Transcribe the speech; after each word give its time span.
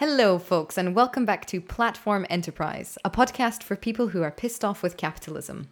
Hello, 0.00 0.38
folks, 0.38 0.78
and 0.78 0.94
welcome 0.94 1.26
back 1.26 1.44
to 1.44 1.60
Platform 1.60 2.24
Enterprise, 2.30 2.96
a 3.04 3.10
podcast 3.10 3.62
for 3.62 3.76
people 3.76 4.08
who 4.08 4.22
are 4.22 4.30
pissed 4.30 4.64
off 4.64 4.82
with 4.82 4.96
capitalism. 4.96 5.68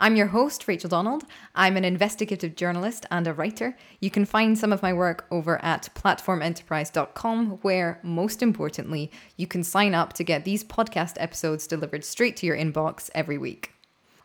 I'm 0.00 0.16
your 0.16 0.28
host, 0.28 0.66
Rachel 0.66 0.88
Donald. 0.88 1.24
I'm 1.54 1.76
an 1.76 1.84
investigative 1.84 2.56
journalist 2.56 3.04
and 3.10 3.26
a 3.26 3.34
writer. 3.34 3.76
You 4.00 4.10
can 4.10 4.24
find 4.24 4.56
some 4.56 4.72
of 4.72 4.82
my 4.82 4.94
work 4.94 5.26
over 5.30 5.62
at 5.62 5.90
platformenterprise.com, 5.94 7.58
where, 7.60 8.00
most 8.02 8.42
importantly, 8.42 9.10
you 9.36 9.46
can 9.46 9.62
sign 9.62 9.94
up 9.94 10.14
to 10.14 10.24
get 10.24 10.46
these 10.46 10.64
podcast 10.64 11.16
episodes 11.18 11.66
delivered 11.66 12.02
straight 12.02 12.38
to 12.38 12.46
your 12.46 12.56
inbox 12.56 13.10
every 13.14 13.36
week. 13.36 13.72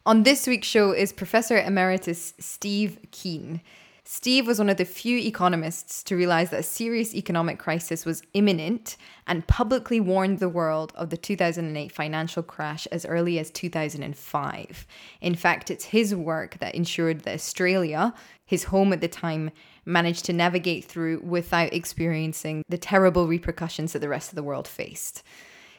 On 0.05 0.23
this 0.23 0.47
week's 0.47 0.67
show 0.67 0.93
is 0.93 1.11
Professor 1.11 1.59
Emeritus 1.59 2.35
Steve 2.39 2.99
Keen. 3.11 3.59
Steve 4.03 4.47
was 4.47 4.57
one 4.57 4.69
of 4.69 4.77
the 4.77 4.85
few 4.85 5.17
economists 5.19 6.01
to 6.03 6.15
realize 6.15 6.49
that 6.49 6.61
a 6.61 6.63
serious 6.63 7.13
economic 7.13 7.59
crisis 7.59 8.03
was 8.03 8.23
imminent 8.33 8.97
and 9.27 9.45
publicly 9.45 9.99
warned 9.99 10.39
the 10.39 10.49
world 10.49 10.91
of 10.95 11.11
the 11.11 11.17
2008 11.17 11.91
financial 11.91 12.41
crash 12.41 12.87
as 12.87 13.05
early 13.05 13.37
as 13.37 13.51
2005. 13.51 14.87
In 15.21 15.35
fact, 15.35 15.69
it's 15.69 15.85
his 15.85 16.15
work 16.15 16.57
that 16.57 16.73
ensured 16.73 17.21
that 17.21 17.35
Australia, 17.35 18.13
his 18.43 18.65
home 18.65 18.91
at 18.91 19.01
the 19.01 19.07
time, 19.07 19.51
managed 19.85 20.25
to 20.25 20.33
navigate 20.33 20.83
through 20.83 21.19
without 21.19 21.71
experiencing 21.71 22.63
the 22.67 22.79
terrible 22.79 23.27
repercussions 23.27 23.93
that 23.93 23.99
the 23.99 24.09
rest 24.09 24.31
of 24.31 24.35
the 24.35 24.43
world 24.43 24.67
faced. 24.67 25.21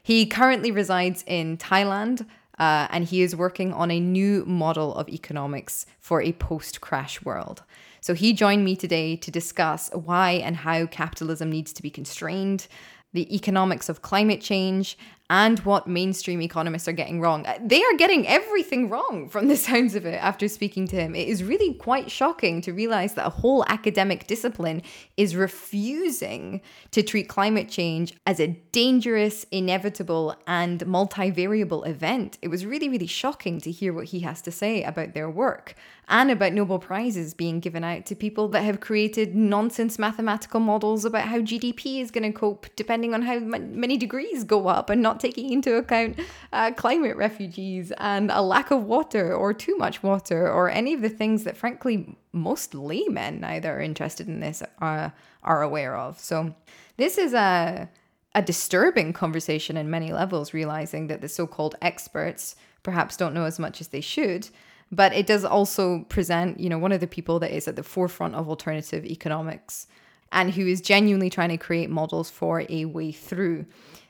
He 0.00 0.26
currently 0.26 0.70
resides 0.70 1.24
in 1.26 1.56
Thailand, 1.56 2.26
uh, 2.58 2.86
and 2.90 3.04
he 3.04 3.22
is 3.22 3.34
working 3.34 3.72
on 3.72 3.90
a 3.90 3.98
new 4.00 4.44
model 4.44 4.94
of 4.94 5.08
economics 5.08 5.86
for 5.98 6.22
a 6.22 6.32
post 6.32 6.80
crash 6.80 7.22
world. 7.22 7.62
So 8.02 8.14
he 8.14 8.32
joined 8.32 8.64
me 8.64 8.74
today 8.74 9.14
to 9.14 9.30
discuss 9.30 9.88
why 9.94 10.32
and 10.32 10.56
how 10.56 10.86
capitalism 10.86 11.50
needs 11.50 11.72
to 11.74 11.82
be 11.82 11.88
constrained, 11.88 12.66
the 13.12 13.32
economics 13.32 13.88
of 13.88 14.02
climate 14.02 14.40
change, 14.40 14.98
and 15.30 15.60
what 15.60 15.86
mainstream 15.86 16.42
economists 16.42 16.88
are 16.88 16.92
getting 16.92 17.20
wrong. 17.20 17.46
Uh, 17.46 17.58
they 17.64 17.82
are 17.82 17.96
getting 17.96 18.26
everything 18.26 18.90
wrong 18.90 19.28
from 19.30 19.48
the 19.48 19.56
sounds 19.68 19.94
of 19.94 20.04
it 20.04 20.22
after 20.22 20.48
speaking 20.48 20.86
to 20.88 20.96
him. 20.96 21.14
It 21.14 21.28
is 21.28 21.44
really 21.44 21.74
quite 21.74 22.10
shocking 22.10 22.60
to 22.62 22.72
realize 22.72 23.14
that 23.14 23.26
a 23.26 23.30
whole 23.30 23.64
academic 23.68 24.26
discipline 24.26 24.82
is 25.16 25.34
refusing 25.36 26.60
to 26.90 27.02
treat 27.02 27.28
climate 27.28 27.70
change 27.70 28.14
as 28.26 28.40
a 28.40 28.48
dangerous, 28.72 29.46
inevitable, 29.52 30.36
and 30.46 30.80
multivariable 30.80 31.86
event. 31.86 32.36
It 32.42 32.48
was 32.48 32.66
really, 32.66 32.88
really 32.88 33.06
shocking 33.06 33.60
to 33.60 33.70
hear 33.70 33.94
what 33.94 34.06
he 34.06 34.20
has 34.20 34.42
to 34.42 34.50
say 34.50 34.82
about 34.82 35.14
their 35.14 35.30
work 35.30 35.76
and 36.08 36.30
about 36.30 36.52
Nobel 36.52 36.78
Prizes 36.78 37.32
being 37.32 37.60
given 37.60 37.84
out 37.84 38.06
to 38.06 38.14
people 38.14 38.48
that 38.48 38.62
have 38.62 38.80
created 38.80 39.34
nonsense 39.34 39.98
mathematical 39.98 40.60
models 40.60 41.04
about 41.04 41.28
how 41.28 41.38
GDP 41.38 42.00
is 42.00 42.10
going 42.10 42.30
to 42.30 42.36
cope 42.36 42.66
depending 42.76 43.14
on 43.14 43.22
how 43.22 43.38
many 43.38 43.96
degrees 43.96 44.44
go 44.44 44.66
up 44.66 44.90
and 44.90 45.00
not 45.00 45.20
taking 45.20 45.52
into 45.52 45.76
account 45.76 46.18
uh, 46.52 46.72
climate 46.72 47.16
refugees 47.16 47.92
and 47.98 48.30
a 48.30 48.42
lack 48.42 48.70
of 48.70 48.84
water 48.84 49.34
or 49.34 49.54
too 49.54 49.76
much 49.76 50.02
water 50.02 50.50
or 50.50 50.68
any 50.68 50.92
of 50.92 51.02
the 51.02 51.08
things 51.08 51.44
that, 51.44 51.56
frankly, 51.56 52.16
most 52.32 52.74
laymen 52.74 53.40
that 53.40 53.64
are 53.64 53.80
interested 53.80 54.26
in 54.26 54.40
this 54.40 54.62
are, 54.78 55.12
are 55.44 55.62
aware 55.62 55.96
of. 55.96 56.18
So, 56.18 56.54
this 56.96 57.16
is 57.16 57.32
a, 57.32 57.88
a 58.34 58.42
disturbing 58.42 59.12
conversation 59.12 59.76
in 59.76 59.88
many 59.88 60.12
levels, 60.12 60.52
realizing 60.52 61.06
that 61.06 61.20
the 61.20 61.28
so 61.28 61.46
called 61.46 61.74
experts 61.80 62.54
perhaps 62.82 63.16
don't 63.16 63.34
know 63.34 63.44
as 63.44 63.58
much 63.58 63.80
as 63.80 63.88
they 63.88 64.00
should 64.00 64.48
but 64.92 65.12
it 65.12 65.26
does 65.26 65.44
also 65.44 66.04
present 66.08 66.60
you 66.60 66.68
know 66.68 66.78
one 66.78 66.92
of 66.92 67.00
the 67.00 67.06
people 67.06 67.40
that 67.40 67.50
is 67.50 67.66
at 67.66 67.74
the 67.74 67.82
forefront 67.82 68.34
of 68.34 68.48
alternative 68.48 69.04
economics 69.04 69.86
and 70.30 70.52
who 70.52 70.66
is 70.66 70.80
genuinely 70.80 71.30
trying 71.30 71.48
to 71.48 71.56
create 71.56 71.90
models 71.90 72.30
for 72.30 72.64
a 72.68 72.84
way 72.84 73.10
through 73.10 73.66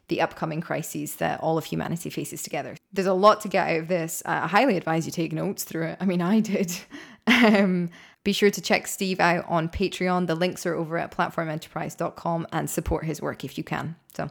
the 0.08 0.20
upcoming 0.20 0.60
crises 0.60 1.16
that 1.16 1.40
all 1.40 1.56
of 1.56 1.64
humanity 1.64 2.10
faces 2.10 2.42
together. 2.42 2.76
There's 2.92 3.06
a 3.06 3.14
lot 3.14 3.40
to 3.42 3.48
get 3.48 3.68
out 3.68 3.80
of 3.80 3.88
this. 3.88 4.22
I 4.26 4.46
highly 4.46 4.76
advise 4.76 5.06
you 5.06 5.12
take 5.12 5.32
notes 5.32 5.64
through 5.64 5.86
it. 5.86 5.98
I 6.00 6.04
mean, 6.04 6.20
I 6.20 6.40
did. 6.40 6.76
um, 7.26 7.88
be 8.24 8.32
sure 8.32 8.50
to 8.50 8.60
check 8.60 8.86
Steve 8.86 9.20
out 9.20 9.44
on 9.48 9.68
Patreon. 9.68 10.26
The 10.26 10.34
links 10.34 10.66
are 10.66 10.74
over 10.74 10.98
at 10.98 11.16
platformenterprise.com 11.16 12.46
and 12.52 12.68
support 12.68 13.04
his 13.04 13.22
work 13.22 13.42
if 13.42 13.56
you 13.56 13.64
can. 13.64 13.96
So, 14.14 14.30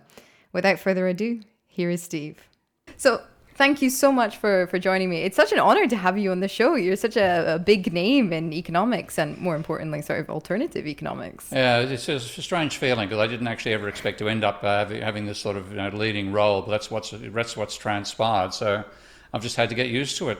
without 0.53 0.79
further 0.79 1.07
ado, 1.07 1.41
here 1.67 1.89
is 1.89 2.03
Steve. 2.03 2.37
So, 2.95 3.21
Thank 3.55 3.81
you 3.81 3.89
so 3.89 4.11
much 4.11 4.37
for, 4.37 4.67
for 4.67 4.79
joining 4.79 5.09
me. 5.09 5.23
It's 5.23 5.35
such 5.35 5.51
an 5.51 5.59
honor 5.59 5.87
to 5.87 5.95
have 5.95 6.17
you 6.17 6.31
on 6.31 6.39
the 6.39 6.47
show. 6.47 6.75
You're 6.75 6.95
such 6.95 7.17
a, 7.17 7.55
a 7.55 7.59
big 7.59 7.93
name 7.93 8.33
in 8.33 8.53
economics 8.53 9.19
and, 9.19 9.37
more 9.37 9.55
importantly, 9.55 10.01
sort 10.01 10.19
of 10.19 10.29
alternative 10.29 10.87
economics. 10.87 11.49
Yeah, 11.51 11.79
it's 11.79 12.07
a, 12.09 12.19
strange 12.19 12.77
feeling 12.77 13.07
because 13.07 13.19
I 13.21 13.27
didn't 13.27 13.47
actually 13.47 13.73
ever 13.73 13.87
expect 13.87 14.19
to 14.19 14.29
end 14.29 14.43
up 14.43 14.63
uh, 14.63 14.85
having 14.87 15.25
this 15.25 15.39
sort 15.39 15.57
of 15.57 15.71
you 15.71 15.77
know, 15.77 15.89
leading 15.89 16.31
role, 16.31 16.61
but 16.61 16.71
that's 16.71 16.89
what's 16.89 17.11
that's 17.11 17.57
what's 17.57 17.77
transpired. 17.77 18.53
So 18.53 18.83
I've 19.33 19.41
just 19.41 19.57
had 19.57 19.69
to 19.69 19.75
get 19.75 19.87
used 19.87 20.17
to 20.17 20.29
it. 20.29 20.39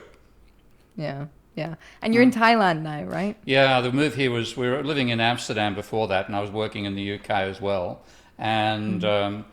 Yeah. 0.95 1.25
Yeah. 1.55 1.75
And 2.01 2.13
you're 2.13 2.23
in 2.23 2.31
mm. 2.31 2.39
Thailand 2.39 2.81
now, 2.81 3.03
right? 3.03 3.35
Yeah, 3.45 3.81
the 3.81 3.91
move 3.91 4.15
here 4.15 4.31
was 4.31 4.55
we 4.55 4.69
were 4.69 4.83
living 4.83 5.09
in 5.09 5.19
Amsterdam 5.19 5.75
before 5.75 6.07
that, 6.07 6.27
and 6.27 6.35
I 6.35 6.39
was 6.39 6.49
working 6.49 6.85
in 6.85 6.95
the 6.95 7.15
UK 7.15 7.29
as 7.29 7.59
well. 7.59 8.03
And 8.37 9.01
mm-hmm. 9.01 9.35
um, 9.35 9.45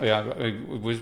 yeah, 0.00 0.20
I 0.20 0.76
was, 0.76 0.98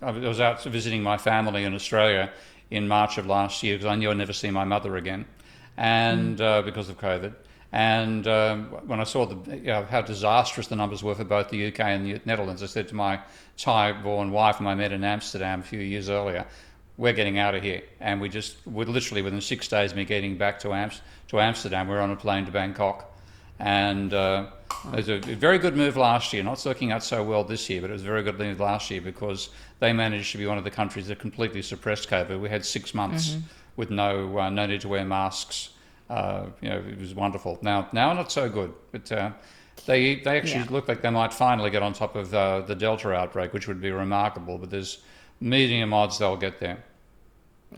I 0.00 0.10
was 0.10 0.40
out 0.40 0.62
visiting 0.64 1.02
my 1.02 1.18
family 1.18 1.64
in 1.64 1.74
Australia 1.74 2.32
in 2.70 2.88
March 2.88 3.18
of 3.18 3.26
last 3.26 3.62
year 3.62 3.76
because 3.76 3.86
I 3.86 3.96
knew 3.96 4.10
I'd 4.10 4.16
never 4.16 4.32
see 4.32 4.50
my 4.50 4.64
mother 4.64 4.96
again, 4.96 5.26
and 5.76 6.38
mm. 6.38 6.40
uh, 6.40 6.62
because 6.62 6.88
of 6.88 6.98
COVID. 6.98 7.34
And 7.74 8.28
um, 8.28 8.66
when 8.86 9.00
I 9.00 9.04
saw 9.04 9.24
the, 9.24 9.56
you 9.56 9.62
know, 9.64 9.84
how 9.84 10.02
disastrous 10.02 10.66
the 10.66 10.76
numbers 10.76 11.02
were 11.02 11.14
for 11.14 11.24
both 11.24 11.48
the 11.48 11.68
UK 11.68 11.80
and 11.80 12.04
the 12.04 12.20
Netherlands, 12.26 12.62
I 12.62 12.66
said 12.66 12.88
to 12.88 12.94
my 12.94 13.20
Thai-born 13.56 14.30
wife, 14.30 14.56
whom 14.56 14.66
I 14.66 14.74
met 14.74 14.92
in 14.92 15.04
Amsterdam 15.04 15.60
a 15.60 15.62
few 15.62 15.80
years 15.80 16.10
earlier, 16.10 16.46
"We're 16.98 17.14
getting 17.14 17.38
out 17.38 17.54
of 17.54 17.62
here." 17.62 17.82
And 18.00 18.20
we 18.20 18.28
just, 18.28 18.56
we 18.66 18.84
literally 18.84 19.22
within 19.22 19.40
six 19.40 19.68
days 19.68 19.92
of 19.92 19.96
me 19.96 20.04
getting 20.04 20.36
back 20.36 20.58
to, 20.60 20.72
Am- 20.72 20.90
to 21.28 21.40
Amsterdam, 21.40 21.88
we 21.88 21.94
we're 21.94 22.00
on 22.00 22.10
a 22.10 22.16
plane 22.16 22.46
to 22.46 22.52
Bangkok, 22.52 23.12
and. 23.58 24.12
Uh, 24.14 24.46
it 24.92 24.96
was 24.96 25.08
a 25.08 25.18
very 25.18 25.58
good 25.58 25.76
move 25.76 25.96
last 25.96 26.32
year. 26.32 26.42
Not 26.42 26.62
working 26.64 26.92
out 26.92 27.02
so 27.02 27.22
well 27.22 27.44
this 27.44 27.68
year, 27.68 27.80
but 27.80 27.90
it 27.90 27.94
was 27.94 28.02
a 28.02 28.06
very 28.06 28.22
good 28.22 28.38
move 28.38 28.60
last 28.60 28.90
year 28.90 29.00
because 29.00 29.50
they 29.80 29.92
managed 29.92 30.32
to 30.32 30.38
be 30.38 30.46
one 30.46 30.58
of 30.58 30.64
the 30.64 30.70
countries 30.70 31.08
that 31.08 31.18
completely 31.18 31.62
suppressed 31.62 32.08
COVID. 32.08 32.40
We 32.40 32.48
had 32.48 32.64
six 32.64 32.94
months 32.94 33.30
mm-hmm. 33.30 33.40
with 33.76 33.90
no 33.90 34.38
uh, 34.38 34.50
no 34.50 34.66
need 34.66 34.80
to 34.82 34.88
wear 34.88 35.04
masks. 35.04 35.70
Uh, 36.10 36.46
you 36.60 36.68
know, 36.68 36.78
it 36.78 36.98
was 36.98 37.14
wonderful. 37.14 37.58
Now, 37.62 37.88
now 37.92 38.12
not 38.12 38.32
so 38.32 38.48
good, 38.48 38.72
but. 38.90 39.10
Uh, 39.10 39.32
they, 39.86 40.16
they 40.16 40.36
actually 40.36 40.60
yeah. 40.60 40.66
look 40.70 40.86
like 40.86 41.02
they 41.02 41.10
might 41.10 41.32
finally 41.32 41.70
get 41.70 41.82
on 41.82 41.92
top 41.92 42.14
of 42.14 42.32
uh, 42.32 42.60
the 42.60 42.74
Delta 42.74 43.10
outbreak, 43.12 43.52
which 43.52 43.66
would 43.66 43.80
be 43.80 43.90
remarkable. 43.90 44.58
But 44.58 44.70
there's 44.70 44.98
medium 45.40 45.92
odds 45.92 46.18
they'll 46.18 46.36
get 46.36 46.60
there. 46.60 46.84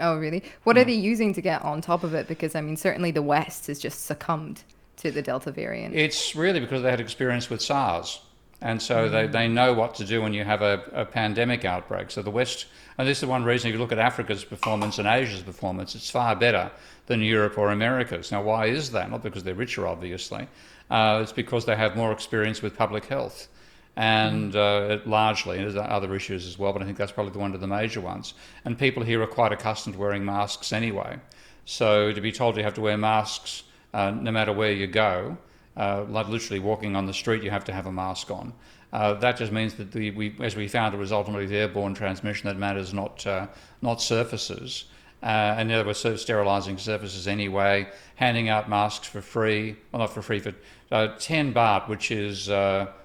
Oh, 0.00 0.16
really? 0.16 0.42
What 0.64 0.76
are 0.76 0.82
mm. 0.82 0.88
they 0.88 0.94
using 0.94 1.32
to 1.34 1.40
get 1.40 1.62
on 1.62 1.80
top 1.80 2.04
of 2.04 2.14
it? 2.14 2.26
Because 2.28 2.54
I 2.54 2.60
mean, 2.60 2.76
certainly 2.76 3.10
the 3.10 3.22
West 3.22 3.68
has 3.68 3.78
just 3.78 4.04
succumbed 4.04 4.62
to 4.98 5.10
the 5.10 5.22
Delta 5.22 5.50
variant? 5.50 5.94
It's 5.94 6.34
really 6.34 6.60
because 6.60 6.82
they 6.82 6.90
had 6.90 7.00
experience 7.00 7.50
with 7.50 7.60
SARS. 7.60 8.20
And 8.60 8.80
so 8.80 9.08
mm. 9.08 9.10
they, 9.10 9.26
they 9.26 9.48
know 9.48 9.74
what 9.74 9.94
to 9.96 10.04
do 10.04 10.22
when 10.22 10.32
you 10.32 10.44
have 10.44 10.62
a, 10.62 10.82
a 10.92 11.04
pandemic 11.04 11.64
outbreak. 11.64 12.10
So 12.10 12.22
the 12.22 12.30
West, 12.30 12.66
and 12.96 13.06
this 13.06 13.22
is 13.22 13.28
one 13.28 13.44
reason 13.44 13.68
if 13.68 13.74
you 13.74 13.80
look 13.80 13.92
at 13.92 13.98
Africa's 13.98 14.44
performance 14.44 14.98
and 14.98 15.06
Asia's 15.06 15.42
performance, 15.42 15.94
it's 15.94 16.08
far 16.08 16.34
better 16.34 16.70
than 17.06 17.20
Europe 17.20 17.58
or 17.58 17.70
America's. 17.70 18.32
Now, 18.32 18.42
why 18.42 18.66
is 18.66 18.92
that? 18.92 19.10
Not 19.10 19.22
because 19.22 19.44
they're 19.44 19.54
richer, 19.54 19.86
obviously. 19.86 20.48
Uh, 20.90 21.20
it's 21.22 21.32
because 21.32 21.64
they 21.66 21.76
have 21.76 21.96
more 21.96 22.12
experience 22.12 22.62
with 22.62 22.76
public 22.76 23.06
health 23.06 23.48
and 23.96 24.56
uh, 24.56 24.98
largely, 25.06 25.58
there's 25.58 25.76
other 25.76 26.14
issues 26.14 26.46
as 26.46 26.58
well, 26.58 26.72
but 26.72 26.82
I 26.82 26.84
think 26.84 26.98
that's 26.98 27.12
probably 27.12 27.40
one 27.40 27.54
of 27.54 27.60
the 27.60 27.68
major 27.68 28.00
ones. 28.00 28.34
And 28.64 28.76
people 28.78 29.04
here 29.04 29.22
are 29.22 29.26
quite 29.26 29.52
accustomed 29.52 29.94
to 29.94 30.00
wearing 30.00 30.24
masks 30.24 30.72
anyway. 30.72 31.18
So 31.64 32.12
to 32.12 32.20
be 32.20 32.32
told 32.32 32.56
you 32.56 32.64
have 32.64 32.74
to 32.74 32.80
wear 32.80 32.98
masks 32.98 33.62
uh, 33.94 34.10
no 34.10 34.32
matter 34.32 34.52
where 34.52 34.72
you 34.72 34.88
go, 34.88 35.38
uh, 35.76 36.04
like 36.08 36.28
literally 36.28 36.58
walking 36.58 36.96
on 36.96 37.06
the 37.06 37.14
street, 37.14 37.42
you 37.42 37.50
have 37.50 37.64
to 37.64 37.72
have 37.72 37.86
a 37.86 37.92
mask 37.92 38.30
on. 38.30 38.52
Uh, 38.92 39.14
that 39.14 39.36
just 39.36 39.52
means 39.52 39.74
that 39.74 39.92
the, 39.92 40.10
we, 40.10 40.36
as 40.40 40.56
we 40.56 40.68
found, 40.68 40.94
it 40.94 40.98
was 40.98 41.12
ultimately 41.12 41.46
the 41.46 41.56
airborne 41.56 41.94
transmission 41.94 42.48
that 42.48 42.56
matters, 42.56 42.92
not 42.92 43.26
uh, 43.26 43.46
not 43.82 44.02
surfaces. 44.02 44.84
Uh, 45.22 45.56
and 45.56 45.70
there 45.70 45.84
were 45.84 45.94
so 45.94 46.16
sterilising 46.16 46.76
surfaces 46.76 47.26
anyway. 47.26 47.88
Handing 48.16 48.48
out 48.48 48.68
masks 48.68 49.06
for 49.06 49.22
free, 49.22 49.76
well, 49.90 50.00
not 50.00 50.12
for 50.12 50.22
free, 50.22 50.38
for 50.38 50.52
uh, 50.92 51.08
10 51.18 51.54
baht, 51.54 51.88
which 51.88 52.10
is 52.10 52.48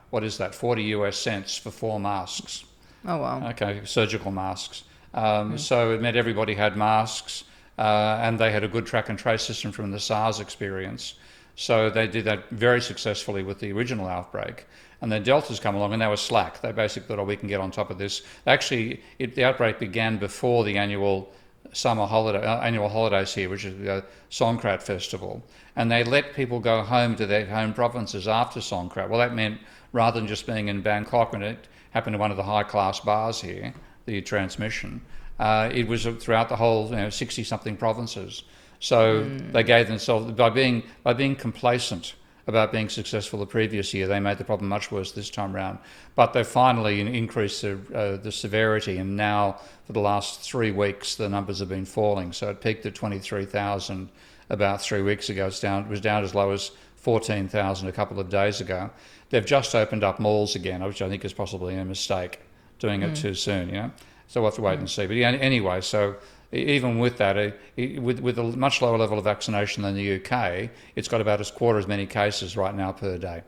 what 0.09 0.23
is 0.23 0.37
that, 0.39 0.55
40 0.55 0.83
US 0.83 1.17
cents 1.17 1.57
for 1.57 1.71
four 1.71 1.99
masks. 1.99 2.65
Oh 3.05 3.17
wow. 3.17 3.47
Okay, 3.49 3.81
surgical 3.85 4.31
masks. 4.31 4.83
Um, 5.13 5.53
mm. 5.53 5.59
So 5.59 5.93
it 5.93 6.01
meant 6.01 6.17
everybody 6.17 6.55
had 6.55 6.75
masks 6.75 7.43
uh, 7.79 8.19
and 8.21 8.37
they 8.37 8.51
had 8.51 8.63
a 8.63 8.67
good 8.67 8.85
track 8.85 9.07
and 9.09 9.17
trace 9.17 9.41
system 9.41 9.71
from 9.71 9.89
the 9.89 9.99
SARS 9.99 10.41
experience. 10.41 11.15
So 11.55 11.89
they 11.89 12.07
did 12.07 12.25
that 12.25 12.49
very 12.51 12.81
successfully 12.81 13.41
with 13.41 13.59
the 13.59 13.71
original 13.71 14.07
outbreak. 14.07 14.67
And 15.01 15.09
then 15.09 15.23
Delta's 15.23 15.61
come 15.61 15.75
along 15.75 15.93
and 15.93 16.01
they 16.01 16.07
were 16.07 16.17
slack. 16.17 16.61
They 16.61 16.73
basically 16.73 17.07
thought, 17.07 17.19
oh, 17.19 17.23
we 17.23 17.37
can 17.37 17.47
get 17.47 17.61
on 17.61 17.71
top 17.71 17.89
of 17.89 17.97
this. 17.97 18.21
Actually, 18.45 19.01
it, 19.17 19.33
the 19.33 19.45
outbreak 19.45 19.79
began 19.79 20.17
before 20.17 20.65
the 20.65 20.77
annual 20.77 21.31
summer 21.71 22.05
holiday, 22.05 22.45
uh, 22.45 22.59
annual 22.59 22.89
holidays 22.89 23.33
here, 23.33 23.49
which 23.49 23.63
is 23.63 23.77
the 23.77 24.03
Songkran 24.29 24.81
Festival. 24.81 25.41
And 25.77 25.89
they 25.89 26.03
let 26.03 26.33
people 26.33 26.59
go 26.59 26.81
home 26.81 27.15
to 27.15 27.25
their 27.25 27.45
home 27.45 27.73
provinces 27.73 28.27
after 28.27 28.59
Songkran. 28.59 29.07
Well, 29.07 29.19
that 29.19 29.33
meant 29.33 29.59
rather 29.93 30.19
than 30.19 30.27
just 30.27 30.45
being 30.45 30.67
in 30.67 30.81
Bangkok, 30.81 31.33
and 31.33 31.43
it, 31.43 31.67
happened 31.91 32.13
to 32.13 32.19
one 32.19 32.31
of 32.31 32.37
the 32.37 32.43
high 32.43 32.63
class 32.63 32.99
bars 32.99 33.41
here, 33.41 33.73
the 34.05 34.21
transmission. 34.21 35.01
Uh, 35.39 35.69
it 35.73 35.87
was 35.87 36.05
throughout 36.05 36.49
the 36.49 36.55
whole, 36.55 36.89
you 36.89 36.95
know, 36.95 37.09
60 37.09 37.43
something 37.43 37.77
provinces. 37.77 38.43
So 38.79 39.23
mm. 39.23 39.51
they 39.51 39.63
gave 39.63 39.87
themselves, 39.87 40.31
by 40.33 40.49
being, 40.49 40.83
by 41.03 41.13
being 41.13 41.35
complacent 41.35 42.15
about 42.47 42.71
being 42.71 42.89
successful 42.89 43.39
the 43.39 43.45
previous 43.45 43.93
year, 43.93 44.07
they 44.07 44.19
made 44.19 44.37
the 44.37 44.43
problem 44.43 44.67
much 44.67 44.91
worse 44.91 45.11
this 45.11 45.29
time 45.29 45.55
round. 45.55 45.77
But 46.15 46.33
they 46.33 46.43
finally 46.43 46.99
increased 46.99 47.61
the, 47.61 47.79
uh, 47.93 48.17
the 48.17 48.31
severity, 48.31 48.97
and 48.97 49.15
now 49.15 49.59
for 49.85 49.93
the 49.93 49.99
last 49.99 50.41
three 50.41 50.71
weeks, 50.71 51.15
the 51.15 51.29
numbers 51.29 51.59
have 51.59 51.69
been 51.69 51.85
falling. 51.85 52.33
So 52.33 52.49
it 52.49 52.59
peaked 52.59 52.85
at 52.85 52.95
23,000 52.95 54.09
about 54.49 54.81
three 54.81 55.03
weeks 55.03 55.29
ago. 55.29 55.47
It's 55.47 55.59
down, 55.59 55.83
it 55.83 55.89
was 55.89 56.01
down 56.01 56.23
as 56.23 56.33
low 56.33 56.51
as 56.51 56.71
14,000 56.97 57.87
a 57.87 57.91
couple 57.91 58.19
of 58.19 58.29
days 58.29 58.61
ago. 58.61 58.89
They've 59.29 59.45
just 59.45 59.75
opened 59.75 60.03
up 60.03 60.19
malls 60.19 60.55
again, 60.55 60.83
which 60.83 61.01
I 61.01 61.07
think 61.07 61.23
is 61.23 61.33
possibly 61.33 61.75
a 61.77 61.85
mistake, 61.85 62.39
doing 62.79 63.03
it 63.03 63.11
mm. 63.11 63.21
too 63.21 63.35
soon, 63.35 63.69
you 63.69 63.75
know? 63.75 63.91
So 64.29 64.41
we'll 64.41 64.51
have 64.51 64.55
to 64.55 64.61
wait 64.61 64.77
and 64.77 64.89
see. 64.89 65.07
But 65.07 65.15
yeah, 65.15 65.31
anyway, 65.31 65.81
so 65.81 66.15
even 66.51 66.99
with 66.99 67.17
that, 67.17 67.35
with, 67.75 68.19
with 68.19 68.37
a 68.37 68.43
much 68.43 68.79
lower 68.81 68.97
level 68.97 69.17
of 69.17 69.23
vaccination 69.23 69.81
than 69.81 69.95
the 69.95 70.21
UK, 70.21 70.69
it's 70.95 71.07
got 71.07 71.19
about 71.19 71.41
a 71.41 71.51
quarter 71.51 71.79
as 71.79 71.87
many 71.87 72.05
cases 72.05 72.55
right 72.55 72.75
now 72.75 72.91
per 72.91 73.17
day. 73.17 73.41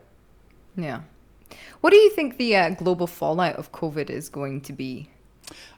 Yeah. 0.76 1.02
What 1.82 1.90
do 1.90 1.96
you 1.96 2.10
think 2.10 2.36
the 2.36 2.56
uh, 2.56 2.70
global 2.70 3.06
fallout 3.06 3.56
of 3.56 3.70
COVID 3.70 4.10
is 4.10 4.28
going 4.28 4.60
to 4.62 4.72
be? 4.72 5.08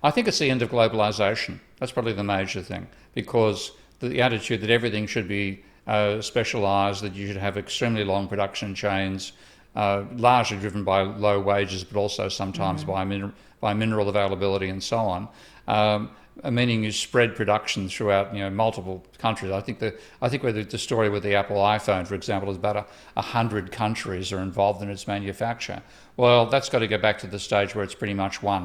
I 0.02 0.10
think 0.10 0.26
it's 0.26 0.38
the 0.38 0.50
end 0.50 0.62
of 0.62 0.70
globalization. 0.70 1.60
That's 1.78 1.92
probably 1.92 2.14
the 2.14 2.24
major 2.24 2.62
thing 2.62 2.86
because 3.14 3.72
the 4.00 4.22
attitude 4.22 4.62
that 4.62 4.70
everything 4.70 5.06
should 5.06 5.28
be 5.28 5.62
uh, 5.86 6.22
specialized, 6.22 7.02
that 7.02 7.14
you 7.14 7.26
should 7.26 7.36
have 7.36 7.58
extremely 7.58 8.04
long 8.04 8.26
production 8.26 8.74
chains, 8.74 9.32
uh, 9.76 10.04
largely 10.16 10.56
driven 10.58 10.82
by 10.82 11.02
low 11.02 11.40
wages, 11.40 11.84
but 11.84 11.98
also 11.98 12.28
sometimes 12.28 12.82
mm-hmm. 12.82 12.92
by, 12.92 13.04
min- 13.04 13.32
by 13.64 13.72
mineral 13.72 14.10
availability 14.10 14.68
and 14.68 14.82
so 14.82 14.98
on. 14.98 15.26
Um, 15.66 16.10
meaning 16.50 16.84
you 16.84 16.92
spread 16.92 17.34
production 17.34 17.88
throughout 17.88 18.34
you 18.34 18.40
know 18.40 18.50
multiple 18.50 19.02
countries. 19.16 19.52
I 19.52 19.60
think 19.60 19.78
the 19.78 19.96
I 20.20 20.28
think 20.28 20.42
with 20.42 20.70
the 20.70 20.78
story 20.78 21.08
with 21.08 21.22
the 21.22 21.34
Apple 21.34 21.56
iPhone, 21.56 22.06
for 22.06 22.14
example, 22.14 22.50
is 22.50 22.58
about 22.58 22.86
a, 23.16 23.22
hundred 23.22 23.72
countries 23.72 24.32
are 24.32 24.40
involved 24.40 24.82
in 24.82 24.90
its 24.90 25.06
manufacture. 25.06 25.80
Well, 26.18 26.44
that's 26.46 26.68
got 26.68 26.80
to 26.80 26.88
go 26.88 26.98
back 26.98 27.18
to 27.20 27.26
the 27.26 27.38
stage 27.38 27.74
where 27.74 27.84
it's 27.84 27.94
pretty 27.94 28.14
much 28.14 28.42
one. 28.42 28.64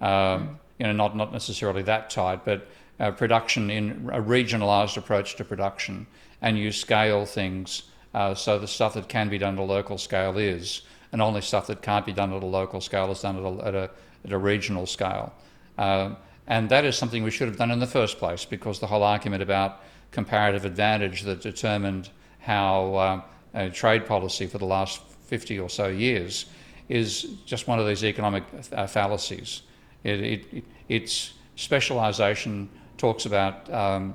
Um, 0.00 0.10
mm. 0.10 0.48
You 0.78 0.86
know, 0.86 0.92
not 0.92 1.14
not 1.14 1.30
necessarily 1.32 1.82
that 1.82 2.08
tight, 2.08 2.44
but 2.46 2.68
uh, 3.00 3.10
production 3.10 3.70
in 3.70 4.08
a 4.12 4.22
regionalised 4.22 4.96
approach 4.96 5.36
to 5.36 5.44
production, 5.44 6.06
and 6.40 6.56
you 6.56 6.72
scale 6.72 7.26
things 7.26 7.82
uh, 8.14 8.34
so 8.34 8.58
the 8.58 8.68
stuff 8.68 8.94
that 8.94 9.08
can 9.08 9.28
be 9.28 9.38
done 9.38 9.54
at 9.58 9.60
a 9.60 9.68
local 9.76 9.98
scale 9.98 10.38
is, 10.38 10.82
and 11.12 11.20
only 11.20 11.42
stuff 11.42 11.66
that 11.66 11.82
can't 11.82 12.06
be 12.06 12.14
done 12.14 12.32
at 12.32 12.42
a 12.42 12.46
local 12.46 12.80
scale 12.80 13.10
is 13.10 13.20
done 13.20 13.36
at 13.36 13.44
a 13.44 13.66
at 13.66 13.74
a, 13.74 13.90
at 14.24 14.32
a 14.32 14.38
regional 14.38 14.86
scale. 14.86 15.32
Uh, 15.78 16.14
and 16.46 16.68
that 16.68 16.84
is 16.84 16.96
something 16.96 17.22
we 17.22 17.30
should 17.30 17.48
have 17.48 17.56
done 17.56 17.70
in 17.70 17.78
the 17.78 17.86
first 17.86 18.18
place 18.18 18.44
because 18.44 18.80
the 18.80 18.86
whole 18.86 19.02
argument 19.02 19.42
about 19.42 19.80
comparative 20.10 20.64
advantage 20.64 21.22
that 21.22 21.40
determined 21.40 22.10
how 22.40 23.22
uh, 23.54 23.68
trade 23.70 24.06
policy 24.06 24.46
for 24.46 24.58
the 24.58 24.66
last 24.66 25.02
50 25.26 25.58
or 25.58 25.68
so 25.68 25.88
years 25.88 26.46
is 26.88 27.22
just 27.46 27.68
one 27.68 27.78
of 27.78 27.86
these 27.86 28.04
economic 28.04 28.44
uh, 28.72 28.86
fallacies. 28.86 29.62
It, 30.04 30.20
it, 30.20 30.64
it's 30.88 31.34
specialisation 31.56 32.68
talks 32.98 33.24
about 33.24 33.72
um, 33.72 34.14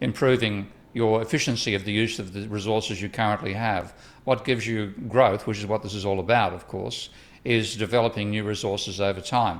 improving 0.00 0.70
your 0.92 1.22
efficiency 1.22 1.74
of 1.74 1.84
the 1.84 1.92
use 1.92 2.18
of 2.18 2.32
the 2.32 2.46
resources 2.48 3.00
you 3.00 3.08
currently 3.08 3.52
have. 3.52 3.94
What 4.24 4.44
gives 4.44 4.66
you 4.66 4.94
growth, 5.08 5.46
which 5.46 5.58
is 5.58 5.66
what 5.66 5.82
this 5.82 5.94
is 5.94 6.04
all 6.04 6.20
about, 6.20 6.52
of 6.52 6.66
course, 6.66 7.10
is 7.48 7.76
developing 7.76 8.28
new 8.28 8.44
resources 8.44 9.00
over 9.00 9.22
time. 9.22 9.58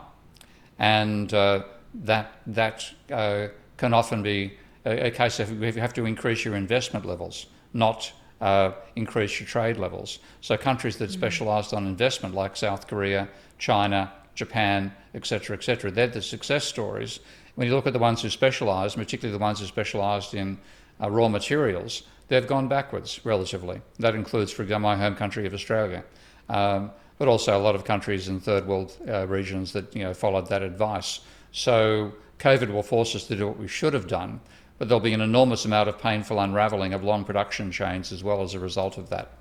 And 0.78 1.32
uh, 1.32 1.62
that 1.94 2.42
that 2.46 2.84
uh, 3.10 3.48
can 3.78 3.94
often 3.94 4.22
be 4.22 4.58
a, 4.84 5.06
a, 5.06 5.10
case 5.10 5.40
of 5.40 5.50
you 5.50 5.72
have 5.72 5.94
to 5.94 6.04
increase 6.04 6.44
your 6.44 6.54
investment 6.54 7.06
levels, 7.06 7.46
not 7.72 8.12
uh, 8.42 8.72
increase 8.94 9.40
your 9.40 9.48
trade 9.48 9.78
levels. 9.78 10.18
So 10.42 10.58
countries 10.58 10.98
that 10.98 11.08
mm-hmm. 11.08 11.18
specialised 11.18 11.72
on 11.72 11.86
investment, 11.86 12.34
like 12.34 12.56
South 12.56 12.86
Korea, 12.86 13.26
China, 13.58 14.12
Japan, 14.34 14.92
etc., 15.14 15.56
etc., 15.56 15.90
they're 15.90 16.08
the 16.08 16.20
success 16.20 16.64
stories. 16.64 17.20
When 17.54 17.66
you 17.66 17.74
look 17.74 17.86
at 17.86 17.94
the 17.94 17.98
ones 17.98 18.20
who 18.20 18.28
specialised, 18.28 18.96
particularly 18.96 19.36
the 19.36 19.42
ones 19.42 19.60
who 19.60 19.66
specialised 19.66 20.34
in 20.34 20.58
uh, 21.00 21.10
raw 21.10 21.28
materials, 21.28 22.02
they've 22.28 22.46
gone 22.46 22.68
backwards 22.68 23.24
relatively. 23.24 23.80
That 23.98 24.14
includes, 24.14 24.52
for 24.52 24.62
example, 24.62 24.90
my 24.90 24.96
home 24.96 25.16
country 25.16 25.46
of 25.46 25.54
Australia. 25.54 26.04
Um, 26.50 26.90
but 27.18 27.28
also 27.28 27.56
a 27.56 27.60
lot 27.60 27.74
of 27.74 27.84
countries 27.84 28.28
in 28.28 28.40
third 28.40 28.66
world 28.66 28.96
uh, 29.08 29.26
regions 29.26 29.72
that 29.72 29.94
you 29.94 30.02
know 30.02 30.14
followed 30.14 30.48
that 30.48 30.62
advice. 30.62 31.20
So 31.52 32.12
COVID 32.38 32.72
will 32.72 32.82
force 32.82 33.14
us 33.14 33.24
to 33.24 33.36
do 33.36 33.46
what 33.46 33.58
we 33.58 33.68
should 33.68 33.92
have 33.94 34.06
done, 34.06 34.40
but 34.78 34.88
there'll 34.88 35.00
be 35.00 35.12
an 35.12 35.20
enormous 35.20 35.64
amount 35.64 35.88
of 35.88 35.98
painful 35.98 36.38
unraveling 36.38 36.94
of 36.94 37.02
long 37.02 37.24
production 37.24 37.70
chains 37.70 38.12
as 38.12 38.22
well 38.22 38.42
as 38.42 38.54
a 38.54 38.60
result 38.60 38.96
of 38.96 39.10
that. 39.10 39.32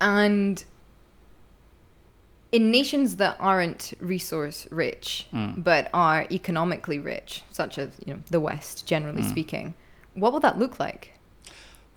And 0.00 0.62
in 2.52 2.70
nations 2.70 3.16
that 3.16 3.36
aren't 3.40 3.94
resource 4.00 4.68
rich 4.70 5.26
mm. 5.32 5.62
but 5.62 5.88
are 5.94 6.26
economically 6.30 6.98
rich, 6.98 7.42
such 7.50 7.78
as 7.78 7.90
you 8.04 8.14
know 8.14 8.20
the 8.30 8.40
West, 8.40 8.86
generally 8.86 9.22
mm. 9.22 9.30
speaking, 9.30 9.74
what 10.14 10.32
will 10.32 10.40
that 10.40 10.58
look 10.58 10.78
like? 10.78 11.15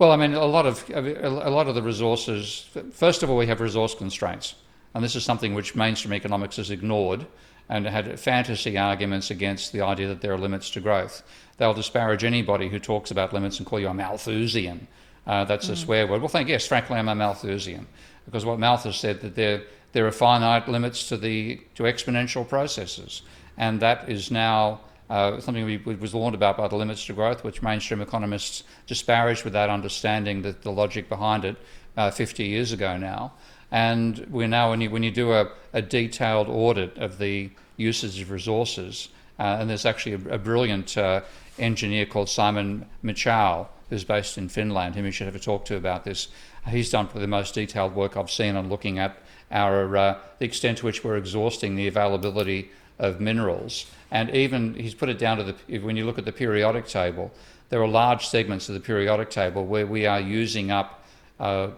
Well, 0.00 0.12
I 0.12 0.16
mean, 0.16 0.32
a 0.32 0.46
lot 0.46 0.64
of 0.64 0.88
a 0.88 1.50
lot 1.50 1.68
of 1.68 1.74
the 1.74 1.82
resources. 1.82 2.66
First 2.90 3.22
of 3.22 3.28
all, 3.28 3.36
we 3.36 3.46
have 3.48 3.60
resource 3.60 3.94
constraints. 3.94 4.54
And 4.94 5.04
this 5.04 5.14
is 5.14 5.24
something 5.24 5.52
which 5.52 5.76
mainstream 5.76 6.14
economics 6.14 6.56
has 6.56 6.70
ignored 6.70 7.26
and 7.68 7.86
had 7.86 8.18
fantasy 8.18 8.78
arguments 8.78 9.30
against 9.30 9.72
the 9.72 9.82
idea 9.82 10.08
that 10.08 10.22
there 10.22 10.32
are 10.32 10.38
limits 10.38 10.70
to 10.70 10.80
growth. 10.80 11.22
They'll 11.58 11.74
disparage 11.74 12.24
anybody 12.24 12.70
who 12.70 12.78
talks 12.78 13.10
about 13.10 13.34
limits 13.34 13.58
and 13.58 13.66
call 13.66 13.78
you 13.78 13.88
a 13.88 13.94
Malthusian. 13.94 14.88
Uh, 15.26 15.44
that's 15.44 15.68
mm. 15.68 15.72
a 15.72 15.76
swear 15.76 16.06
word. 16.06 16.22
Well, 16.22 16.28
thank 16.28 16.48
yes, 16.48 16.66
frankly, 16.66 16.96
I'm 16.96 17.10
a 17.10 17.14
Malthusian 17.14 17.86
because 18.24 18.46
what 18.46 18.58
Malthus 18.58 18.96
said 18.96 19.20
that 19.20 19.34
there 19.34 19.64
there 19.92 20.06
are 20.06 20.12
finite 20.12 20.66
limits 20.66 21.10
to 21.10 21.18
the 21.18 21.60
to 21.74 21.82
exponential 21.82 22.48
processes, 22.48 23.20
and 23.58 23.80
that 23.80 24.08
is 24.08 24.30
now 24.30 24.80
uh, 25.10 25.40
something 25.40 25.64
we, 25.64 25.76
was 25.76 26.14
warned 26.14 26.36
about 26.36 26.56
by 26.56 26.68
the 26.68 26.76
limits 26.76 27.04
to 27.06 27.12
growth, 27.12 27.42
which 27.42 27.62
mainstream 27.62 28.00
economists 28.00 28.62
disparaged 28.86 29.44
without 29.44 29.68
understanding 29.68 30.42
the, 30.42 30.52
the 30.52 30.70
logic 30.70 31.08
behind 31.08 31.44
it 31.44 31.56
uh, 31.96 32.10
50 32.10 32.44
years 32.44 32.70
ago 32.70 32.96
now. 32.96 33.32
And 33.72 34.26
we're 34.30 34.46
now, 34.46 34.70
when 34.70 34.80
you, 34.80 34.90
when 34.90 35.02
you 35.02 35.10
do 35.10 35.32
a, 35.32 35.50
a 35.72 35.82
detailed 35.82 36.48
audit 36.48 36.96
of 36.96 37.18
the 37.18 37.50
usage 37.76 38.20
of 38.20 38.30
resources, 38.30 39.08
uh, 39.38 39.58
and 39.60 39.68
there's 39.68 39.84
actually 39.84 40.12
a, 40.12 40.34
a 40.34 40.38
brilliant 40.38 40.96
uh, 40.96 41.22
engineer 41.58 42.06
called 42.06 42.28
Simon 42.28 42.86
Michaux, 43.02 43.66
who's 43.90 44.04
based 44.04 44.38
in 44.38 44.48
Finland, 44.48 44.94
whom 44.94 45.06
you 45.06 45.10
should 45.10 45.26
have 45.26 45.34
a 45.34 45.40
talk 45.40 45.64
to 45.64 45.76
about 45.76 46.04
this. 46.04 46.28
He's 46.68 46.90
done 46.90 47.08
the 47.12 47.26
most 47.26 47.54
detailed 47.54 47.96
work 47.96 48.16
I've 48.16 48.30
seen 48.30 48.54
on 48.54 48.68
looking 48.68 49.00
at 49.00 49.18
our 49.50 49.96
uh, 49.96 50.18
the 50.38 50.44
extent 50.44 50.78
to 50.78 50.86
which 50.86 51.02
we're 51.02 51.16
exhausting 51.16 51.74
the 51.74 51.88
availability 51.88 52.70
of 53.00 53.20
minerals. 53.20 53.86
And 54.10 54.30
even 54.30 54.74
he's 54.74 54.94
put 54.94 55.08
it 55.08 55.18
down 55.18 55.38
to 55.38 55.44
the 55.44 55.78
when 55.78 55.96
you 55.96 56.04
look 56.04 56.18
at 56.18 56.24
the 56.24 56.32
periodic 56.32 56.86
table, 56.86 57.30
there 57.68 57.80
are 57.80 57.88
large 57.88 58.26
segments 58.26 58.68
of 58.68 58.74
the 58.74 58.80
periodic 58.80 59.30
table 59.30 59.64
where 59.64 59.86
we 59.86 60.06
are 60.06 60.20
using 60.20 60.70
up 60.70 61.04
uh, 61.38 61.68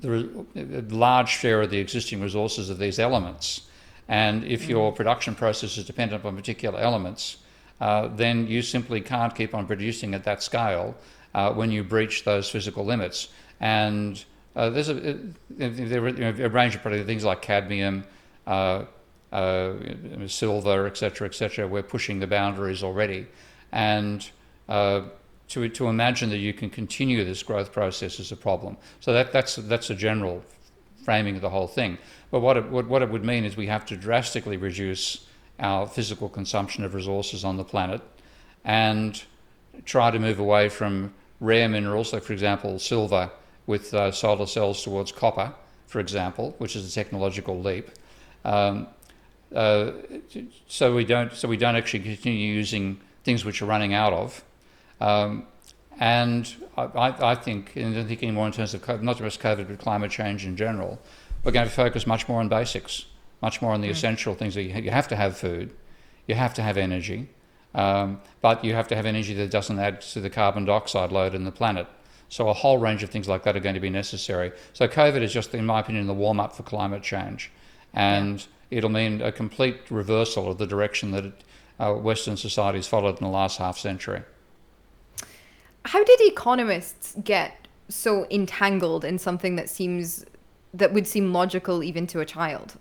the 0.00 0.44
large 0.90 1.28
share 1.28 1.62
of 1.62 1.70
the 1.70 1.78
existing 1.78 2.20
resources 2.20 2.70
of 2.70 2.78
these 2.78 2.98
elements. 2.98 3.62
And 4.08 4.44
if 4.44 4.64
mm. 4.64 4.70
your 4.70 4.92
production 4.92 5.34
process 5.34 5.78
is 5.78 5.84
dependent 5.84 6.20
upon 6.20 6.36
particular 6.36 6.78
elements, 6.80 7.38
uh, 7.80 8.08
then 8.08 8.46
you 8.46 8.62
simply 8.62 9.00
can't 9.00 9.34
keep 9.34 9.54
on 9.54 9.66
producing 9.66 10.14
at 10.14 10.24
that 10.24 10.42
scale 10.42 10.94
uh, 11.34 11.52
when 11.52 11.70
you 11.70 11.84
breach 11.84 12.24
those 12.24 12.48
physical 12.48 12.84
limits. 12.84 13.28
And 13.60 14.22
uh, 14.54 14.70
there's 14.70 14.88
a, 14.88 15.18
there 15.50 16.04
are 16.04 16.44
a 16.46 16.48
range 16.48 16.74
of 16.74 16.82
things 17.06 17.24
like 17.24 17.42
cadmium, 17.42 18.04
uh, 19.32 19.74
silver, 20.26 20.86
etc., 20.86 21.26
etc. 21.26 21.66
We're 21.66 21.82
pushing 21.82 22.20
the 22.20 22.26
boundaries 22.26 22.82
already. 22.82 23.26
And 23.72 24.28
uh, 24.68 25.02
to, 25.48 25.68
to 25.68 25.88
imagine 25.88 26.30
that 26.30 26.38
you 26.38 26.52
can 26.52 26.70
continue 26.70 27.24
this 27.24 27.42
growth 27.42 27.72
process 27.72 28.20
is 28.20 28.32
a 28.32 28.36
problem. 28.36 28.76
So 29.00 29.12
that, 29.12 29.32
that's, 29.32 29.56
that's 29.56 29.90
a 29.90 29.94
general 29.94 30.42
framing 31.04 31.36
of 31.36 31.42
the 31.42 31.50
whole 31.50 31.66
thing. 31.66 31.98
But 32.30 32.40
what 32.40 32.56
it, 32.56 32.68
what, 32.70 32.86
what 32.86 33.02
it 33.02 33.10
would 33.10 33.24
mean 33.24 33.44
is 33.44 33.56
we 33.56 33.66
have 33.66 33.84
to 33.86 33.96
drastically 33.96 34.56
reduce 34.56 35.26
our 35.58 35.86
physical 35.86 36.28
consumption 36.28 36.84
of 36.84 36.94
resources 36.94 37.44
on 37.44 37.56
the 37.56 37.64
planet 37.64 38.00
and 38.64 39.22
try 39.84 40.10
to 40.10 40.18
move 40.18 40.38
away 40.38 40.68
from 40.68 41.12
rare 41.40 41.68
minerals, 41.68 42.12
like, 42.12 42.22
for 42.22 42.32
example, 42.32 42.78
silver 42.78 43.30
with 43.66 43.92
uh, 43.94 44.10
solar 44.10 44.46
cells 44.46 44.82
towards 44.82 45.12
copper, 45.12 45.52
for 45.86 46.00
example, 46.00 46.54
which 46.58 46.76
is 46.76 46.90
a 46.90 46.94
technological 46.94 47.60
leap. 47.60 47.90
Um, 48.44 48.86
uh, 49.54 49.92
so 50.66 50.94
we 50.94 51.04
don't 51.04 51.32
so 51.32 51.48
we 51.48 51.56
don't 51.56 51.76
actually 51.76 52.00
continue 52.00 52.54
using 52.54 53.00
things 53.24 53.44
which 53.44 53.62
are 53.62 53.66
running 53.66 53.94
out 53.94 54.12
of. 54.12 54.44
Um, 55.00 55.46
and 55.98 56.52
I, 56.76 57.14
I, 57.20 57.34
think, 57.34 57.76
and 57.76 57.96
I'm 57.96 58.08
thinking 58.08 58.32
more 58.34 58.46
in 58.46 58.52
terms 58.52 58.74
of 58.74 59.02
not 59.02 59.18
just 59.18 59.40
COVID, 59.40 59.68
but 59.68 59.78
climate 59.78 60.10
change 60.10 60.46
in 60.46 60.56
general, 60.56 60.98
we're 61.44 61.52
going 61.52 61.68
to 61.68 61.72
focus 61.72 62.06
much 62.06 62.28
more 62.28 62.40
on 62.40 62.48
basics, 62.48 63.06
much 63.40 63.60
more 63.60 63.72
on 63.72 63.80
the 63.80 63.88
mm. 63.88 63.92
essential 63.92 64.34
things 64.34 64.54
that 64.54 64.62
you, 64.62 64.74
you 64.82 64.90
have 64.90 65.08
to 65.08 65.16
have 65.16 65.36
food, 65.36 65.72
you 66.26 66.34
have 66.34 66.54
to 66.54 66.62
have 66.62 66.76
energy, 66.76 67.28
um, 67.74 68.20
but 68.40 68.64
you 68.64 68.74
have 68.74 68.88
to 68.88 68.96
have 68.96 69.06
energy 69.06 69.34
that 69.34 69.50
doesn't 69.50 69.78
add 69.78 70.00
to 70.00 70.20
the 70.20 70.30
carbon 70.30 70.64
dioxide 70.64 71.12
load 71.12 71.34
in 71.34 71.44
the 71.44 71.52
planet. 71.52 71.86
So 72.28 72.48
a 72.48 72.54
whole 72.54 72.78
range 72.78 73.02
of 73.02 73.10
things 73.10 73.28
like 73.28 73.42
that 73.42 73.56
are 73.56 73.60
going 73.60 73.74
to 73.74 73.80
be 73.80 73.90
necessary. 73.90 74.52
So 74.72 74.88
COVID 74.88 75.20
is 75.20 75.32
just, 75.32 75.54
in 75.54 75.66
my 75.66 75.80
opinion, 75.80 76.06
the 76.06 76.14
warm 76.14 76.40
up 76.40 76.56
for 76.56 76.62
climate 76.62 77.02
change, 77.02 77.50
and 77.92 78.40
yeah. 78.40 78.46
It'll 78.72 78.90
mean 78.90 79.20
a 79.20 79.30
complete 79.30 79.78
reversal 79.90 80.50
of 80.50 80.58
the 80.58 80.66
direction 80.66 81.10
that 81.12 81.26
it, 81.26 81.44
uh, 81.78 81.92
Western 81.92 82.36
societies 82.36 82.86
followed 82.86 83.18
in 83.18 83.24
the 83.24 83.30
last 83.30 83.58
half 83.58 83.78
century. 83.78 84.22
How 85.84 86.02
did 86.04 86.20
economists 86.20 87.14
get 87.22 87.68
so 87.88 88.26
entangled 88.30 89.04
in 89.04 89.18
something 89.18 89.56
that 89.56 89.68
seems 89.68 90.24
that 90.74 90.92
would 90.94 91.06
seem 91.06 91.32
logical 91.32 91.82
even 91.82 92.06
to 92.08 92.20
a 92.20 92.24
child? 92.24 92.76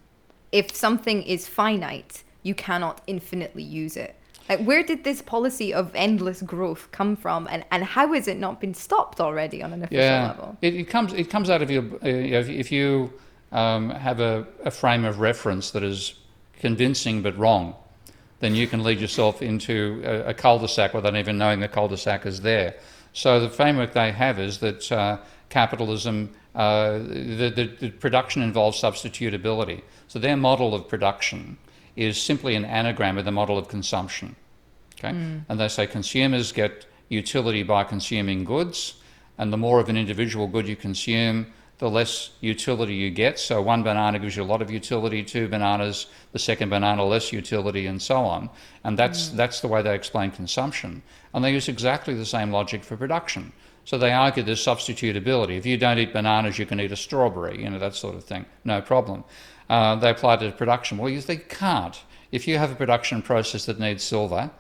If 0.51 0.75
something 0.75 1.23
is 1.23 1.47
finite, 1.47 2.23
you 2.43 2.55
cannot 2.55 3.01
infinitely 3.07 3.63
use 3.63 3.97
it. 3.97 4.15
Like, 4.49 4.63
where 4.63 4.83
did 4.83 5.03
this 5.03 5.21
policy 5.21 5.73
of 5.73 5.91
endless 5.95 6.41
growth 6.41 6.89
come 6.91 7.15
from, 7.15 7.47
and, 7.49 7.63
and 7.71 7.83
how 7.83 8.13
has 8.13 8.27
it 8.27 8.37
not 8.37 8.59
been 8.59 8.73
stopped 8.73 9.21
already 9.21 9.63
on 9.63 9.71
an 9.73 9.83
official 9.83 10.03
yeah, 10.03 10.27
level? 10.27 10.57
It, 10.61 10.75
it 10.75 10.89
comes 10.89 11.13
it 11.13 11.29
comes 11.29 11.49
out 11.49 11.61
of 11.61 11.71
your 11.71 11.83
uh, 11.83 11.99
if 12.03 12.71
you 12.71 13.13
um, 13.51 13.89
have 13.89 14.19
a, 14.19 14.47
a 14.63 14.71
frame 14.71 15.05
of 15.05 15.19
reference 15.19 15.71
that 15.71 15.83
is 15.83 16.15
convincing 16.59 17.21
but 17.21 17.37
wrong, 17.37 17.75
then 18.39 18.55
you 18.55 18.67
can 18.67 18.83
lead 18.83 18.99
yourself 18.99 19.41
into 19.41 20.01
a, 20.05 20.29
a 20.29 20.33
cul-de-sac 20.33 20.93
without 20.93 21.15
even 21.15 21.37
knowing 21.37 21.59
the 21.59 21.67
cul-de-sac 21.67 22.25
is 22.25 22.41
there. 22.41 22.75
So 23.13 23.39
the 23.39 23.49
framework 23.49 23.93
they 23.93 24.11
have 24.11 24.39
is 24.39 24.59
that 24.59 24.91
uh, 24.91 25.17
capitalism, 25.49 26.31
uh, 26.55 26.99
the, 26.99 27.51
the, 27.55 27.75
the, 27.79 27.89
production 27.89 28.41
involves 28.41 28.81
substitutability. 28.81 29.81
So 30.07 30.17
their 30.17 30.37
model 30.37 30.73
of 30.73 30.87
production 30.87 31.57
is 31.95 32.21
simply 32.21 32.55
an 32.55 32.65
anagram 32.65 33.17
of 33.17 33.25
the 33.25 33.31
model 33.31 33.57
of 33.57 33.67
consumption. 33.67 34.35
Okay? 34.97 35.09
Mm. 35.09 35.45
And 35.49 35.59
they 35.59 35.67
say 35.67 35.87
consumers 35.87 36.51
get 36.51 36.85
utility 37.09 37.63
by 37.63 37.83
consuming 37.83 38.45
goods, 38.45 38.95
and 39.37 39.51
the 39.51 39.57
more 39.57 39.79
of 39.79 39.89
an 39.89 39.97
individual 39.97 40.47
good 40.47 40.67
you 40.67 40.75
consume, 40.75 41.47
the 41.81 41.89
less 41.89 42.29
utility 42.41 42.93
you 42.93 43.09
get. 43.09 43.39
So 43.39 43.59
one 43.59 43.81
banana 43.81 44.19
gives 44.19 44.37
you 44.37 44.43
a 44.43 44.51
lot 44.53 44.61
of 44.61 44.69
utility, 44.69 45.23
two 45.23 45.47
bananas, 45.47 46.05
the 46.31 46.37
second 46.37 46.69
banana 46.69 47.03
less 47.03 47.33
utility, 47.33 47.87
and 47.87 47.99
so 47.99 48.17
on. 48.17 48.51
And 48.83 48.97
that's 48.99 49.29
mm. 49.29 49.35
that's 49.35 49.61
the 49.61 49.67
way 49.67 49.81
they 49.81 49.95
explain 49.95 50.29
consumption. 50.29 51.01
And 51.33 51.43
they 51.43 51.51
use 51.51 51.67
exactly 51.67 52.13
the 52.13 52.25
same 52.25 52.51
logic 52.51 52.83
for 52.83 52.95
production. 52.95 53.51
So 53.83 53.97
they 53.97 54.11
argue 54.11 54.43
there's 54.43 54.63
substitutability. 54.63 55.57
If 55.57 55.65
you 55.65 55.75
don't 55.75 55.97
eat 55.97 56.13
bananas, 56.13 56.59
you 56.59 56.67
can 56.67 56.79
eat 56.79 56.91
a 56.91 56.95
strawberry, 56.95 57.63
you 57.63 57.69
know, 57.71 57.79
that 57.79 57.95
sort 57.95 58.13
of 58.13 58.23
thing. 58.23 58.45
No 58.63 58.79
problem. 58.79 59.23
Uh, 59.67 59.95
they 59.95 60.11
apply 60.11 60.35
it 60.35 60.41
to 60.41 60.51
production. 60.51 60.99
Well, 60.99 61.09
you, 61.09 61.19
they 61.19 61.37
can't. 61.37 61.99
If 62.31 62.47
you 62.47 62.59
have 62.59 62.71
a 62.71 62.75
production 62.75 63.23
process 63.23 63.65
that 63.65 63.79
needs 63.79 64.03
silver, 64.03 64.51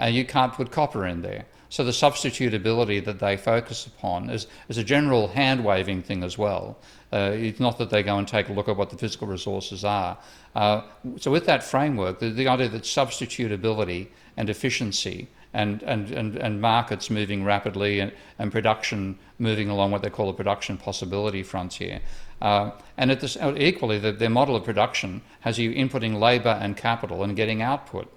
uh, 0.00 0.06
you 0.06 0.24
can't 0.24 0.52
put 0.52 0.72
copper 0.72 1.06
in 1.06 1.22
there. 1.22 1.44
So 1.74 1.82
the 1.82 1.90
substitutability 1.90 3.04
that 3.04 3.18
they 3.18 3.36
focus 3.36 3.84
upon 3.84 4.30
is, 4.30 4.46
is 4.68 4.78
a 4.78 4.84
general 4.84 5.26
hand 5.26 5.64
waving 5.64 6.02
thing 6.02 6.22
as 6.22 6.38
well. 6.38 6.78
Uh, 7.12 7.32
it's 7.34 7.58
not 7.58 7.78
that 7.78 7.90
they 7.90 8.04
go 8.04 8.16
and 8.16 8.28
take 8.28 8.48
a 8.48 8.52
look 8.52 8.68
at 8.68 8.76
what 8.76 8.90
the 8.90 8.96
physical 8.96 9.26
resources 9.26 9.84
are. 9.84 10.16
Uh, 10.54 10.82
so 11.16 11.32
with 11.32 11.46
that 11.46 11.64
framework, 11.64 12.20
the, 12.20 12.30
the 12.30 12.46
idea 12.46 12.68
that 12.68 12.82
substitutability 12.82 14.06
and 14.36 14.48
efficiency 14.48 15.26
and, 15.52 15.82
and, 15.82 16.12
and, 16.12 16.36
and 16.36 16.60
markets 16.60 17.10
moving 17.10 17.42
rapidly 17.42 17.98
and, 17.98 18.12
and 18.38 18.52
production 18.52 19.18
moving 19.40 19.68
along 19.68 19.90
what 19.90 20.02
they 20.02 20.10
call 20.10 20.28
a 20.28 20.32
production 20.32 20.78
possibility 20.78 21.42
frontier. 21.42 21.98
Uh, 22.40 22.70
and 22.96 23.10
at 23.10 23.18
this, 23.18 23.36
equally, 23.56 23.98
the, 23.98 24.12
their 24.12 24.30
model 24.30 24.54
of 24.54 24.62
production 24.62 25.22
has 25.40 25.58
you 25.58 25.72
inputting 25.72 26.20
labour 26.20 26.56
and 26.62 26.76
capital 26.76 27.24
and 27.24 27.34
getting 27.34 27.62
output, 27.62 28.08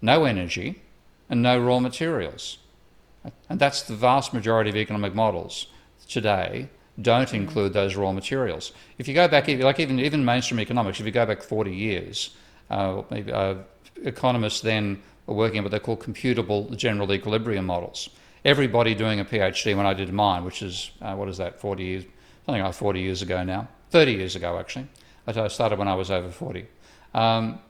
no 0.00 0.26
energy, 0.26 0.80
and 1.28 1.42
no 1.42 1.58
raw 1.58 1.80
materials. 1.80 2.58
And 3.48 3.58
that's 3.58 3.82
the 3.82 3.94
vast 3.94 4.32
majority 4.32 4.70
of 4.70 4.76
economic 4.76 5.14
models 5.14 5.66
today 6.08 6.68
don't 7.00 7.32
include 7.32 7.72
those 7.72 7.96
raw 7.96 8.12
materials. 8.12 8.72
If 8.98 9.08
you 9.08 9.14
go 9.14 9.28
back, 9.28 9.48
like 9.48 9.80
even, 9.80 9.98
even 10.00 10.24
mainstream 10.24 10.60
economics, 10.60 11.00
if 11.00 11.06
you 11.06 11.12
go 11.12 11.26
back 11.26 11.42
40 11.42 11.74
years, 11.74 12.30
uh, 12.70 13.00
uh, 13.00 13.56
economists 14.02 14.60
then 14.60 15.02
were 15.26 15.34
working 15.34 15.58
on 15.58 15.64
what 15.64 15.72
they 15.72 15.78
call 15.78 15.96
computable 15.96 16.76
general 16.76 17.12
equilibrium 17.12 17.66
models. 17.66 18.10
Everybody 18.44 18.94
doing 18.94 19.20
a 19.20 19.24
PhD 19.24 19.76
when 19.76 19.86
I 19.86 19.94
did 19.94 20.12
mine, 20.12 20.44
which 20.44 20.62
is, 20.62 20.90
uh, 21.00 21.14
what 21.14 21.28
is 21.28 21.38
that, 21.38 21.60
40 21.60 21.84
years, 21.84 22.04
something 22.46 22.62
like 22.62 22.74
40 22.74 23.00
years 23.00 23.22
ago 23.22 23.42
now, 23.44 23.68
30 23.90 24.12
years 24.12 24.36
ago 24.36 24.58
actually. 24.58 24.88
I 25.26 25.48
started 25.48 25.78
when 25.78 25.86
I 25.86 25.94
was 25.94 26.10
over 26.10 26.30
40. 26.30 26.66
Um, 27.14 27.60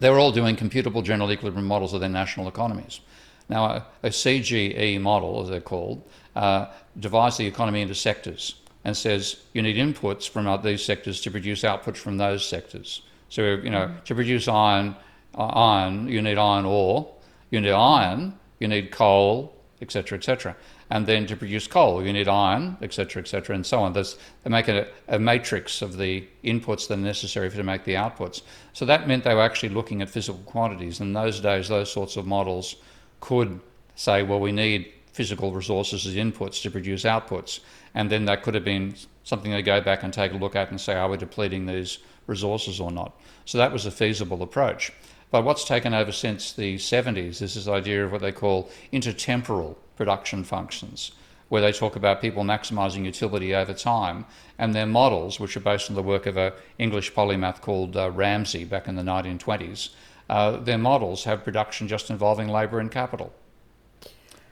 they 0.00 0.10
were 0.10 0.18
all 0.18 0.32
doing 0.32 0.56
computable 0.56 1.02
general 1.02 1.32
equilibrium 1.32 1.66
models 1.66 1.94
of 1.94 2.00
their 2.00 2.10
national 2.10 2.48
economies. 2.48 3.00
Now, 3.48 3.64
a, 3.64 3.86
a 4.02 4.08
CGE 4.08 5.00
model, 5.00 5.42
as 5.42 5.48
they're 5.48 5.60
called, 5.60 6.02
uh, 6.34 6.66
divides 6.98 7.36
the 7.36 7.46
economy 7.46 7.82
into 7.82 7.94
sectors 7.94 8.56
and 8.84 8.96
says 8.96 9.36
you 9.52 9.62
need 9.62 9.76
inputs 9.76 10.28
from 10.28 10.62
these 10.62 10.84
sectors 10.84 11.20
to 11.22 11.30
produce 11.30 11.62
outputs 11.62 11.96
from 11.96 12.18
those 12.18 12.46
sectors. 12.46 13.02
So, 13.28 13.42
you 13.42 13.70
know, 13.70 13.86
mm-hmm. 13.86 14.04
to 14.04 14.14
produce 14.14 14.46
iron, 14.48 14.94
uh, 15.34 15.46
iron, 15.46 16.08
you 16.08 16.22
need 16.22 16.38
iron 16.38 16.64
ore. 16.64 17.10
You 17.50 17.60
need 17.60 17.72
iron, 17.72 18.38
you 18.58 18.68
need 18.68 18.90
coal, 18.90 19.54
etc., 19.80 20.18
etc. 20.18 20.56
And 20.90 21.06
then 21.06 21.26
to 21.26 21.36
produce 21.36 21.66
coal, 21.66 22.04
you 22.04 22.12
need 22.12 22.28
iron, 22.28 22.76
etc., 22.82 23.22
etc., 23.22 23.54
and 23.54 23.64
so 23.64 23.80
on. 23.80 23.92
There's, 23.92 24.18
they 24.42 24.50
make 24.50 24.68
a, 24.68 24.88
a, 25.08 25.18
matrix 25.18 25.82
of 25.82 25.96
the 25.96 26.26
inputs 26.42 26.88
that 26.88 26.94
are 26.94 27.02
necessary 27.02 27.50
to 27.50 27.62
make 27.62 27.84
the 27.84 27.94
outputs. 27.94 28.42
So 28.72 28.84
that 28.86 29.08
meant 29.08 29.24
they 29.24 29.34
were 29.34 29.42
actually 29.42 29.70
looking 29.70 30.02
at 30.02 30.10
physical 30.10 30.40
quantities. 30.44 31.00
In 31.00 31.12
those 31.12 31.40
days, 31.40 31.68
those 31.68 31.92
sorts 31.92 32.16
of 32.16 32.26
models 32.26 32.76
could 33.20 33.60
say, 33.94 34.22
well, 34.22 34.40
we 34.40 34.52
need 34.52 34.92
physical 35.12 35.52
resources 35.52 36.06
as 36.06 36.14
inputs 36.14 36.60
to 36.62 36.70
produce 36.70 37.04
outputs. 37.04 37.60
And 37.94 38.10
then 38.10 38.24
that 38.24 38.42
could 38.42 38.54
have 38.54 38.64
been 38.64 38.94
something 39.22 39.52
they 39.52 39.62
go 39.62 39.80
back 39.80 40.02
and 40.02 40.12
take 40.12 40.32
a 40.32 40.36
look 40.36 40.56
at 40.56 40.70
and 40.70 40.80
say, 40.80 40.94
are 40.94 41.08
we 41.08 41.16
depleting 41.16 41.66
these 41.66 41.98
resources 42.26 42.80
or 42.80 42.90
not? 42.90 43.18
So 43.44 43.58
that 43.58 43.72
was 43.72 43.86
a 43.86 43.90
feasible 43.90 44.42
approach. 44.42 44.92
But 45.30 45.44
what's 45.44 45.64
taken 45.64 45.94
over 45.94 46.12
since 46.12 46.52
the 46.52 46.76
70s 46.76 47.42
is 47.42 47.54
this 47.54 47.68
idea 47.68 48.04
of 48.04 48.12
what 48.12 48.20
they 48.20 48.32
call 48.32 48.70
intertemporal 48.92 49.76
production 49.96 50.44
functions, 50.44 51.12
where 51.48 51.62
they 51.62 51.72
talk 51.72 51.96
about 51.96 52.20
people 52.20 52.42
maximising 52.42 53.04
utility 53.04 53.54
over 53.54 53.74
time. 53.74 54.26
And 54.58 54.74
their 54.74 54.86
models, 54.86 55.40
which 55.40 55.56
are 55.56 55.60
based 55.60 55.90
on 55.90 55.96
the 55.96 56.02
work 56.02 56.26
of 56.26 56.36
an 56.36 56.52
English 56.78 57.12
polymath 57.14 57.60
called 57.60 57.96
uh, 57.96 58.10
Ramsey 58.10 58.64
back 58.64 58.86
in 58.86 58.96
the 58.96 59.02
1920s, 59.02 59.90
uh, 60.34 60.56
their 60.56 60.78
models 60.78 61.22
have 61.22 61.44
production 61.44 61.86
just 61.86 62.10
involving 62.10 62.48
labour 62.48 62.80
and 62.80 62.90
capital. 62.90 63.32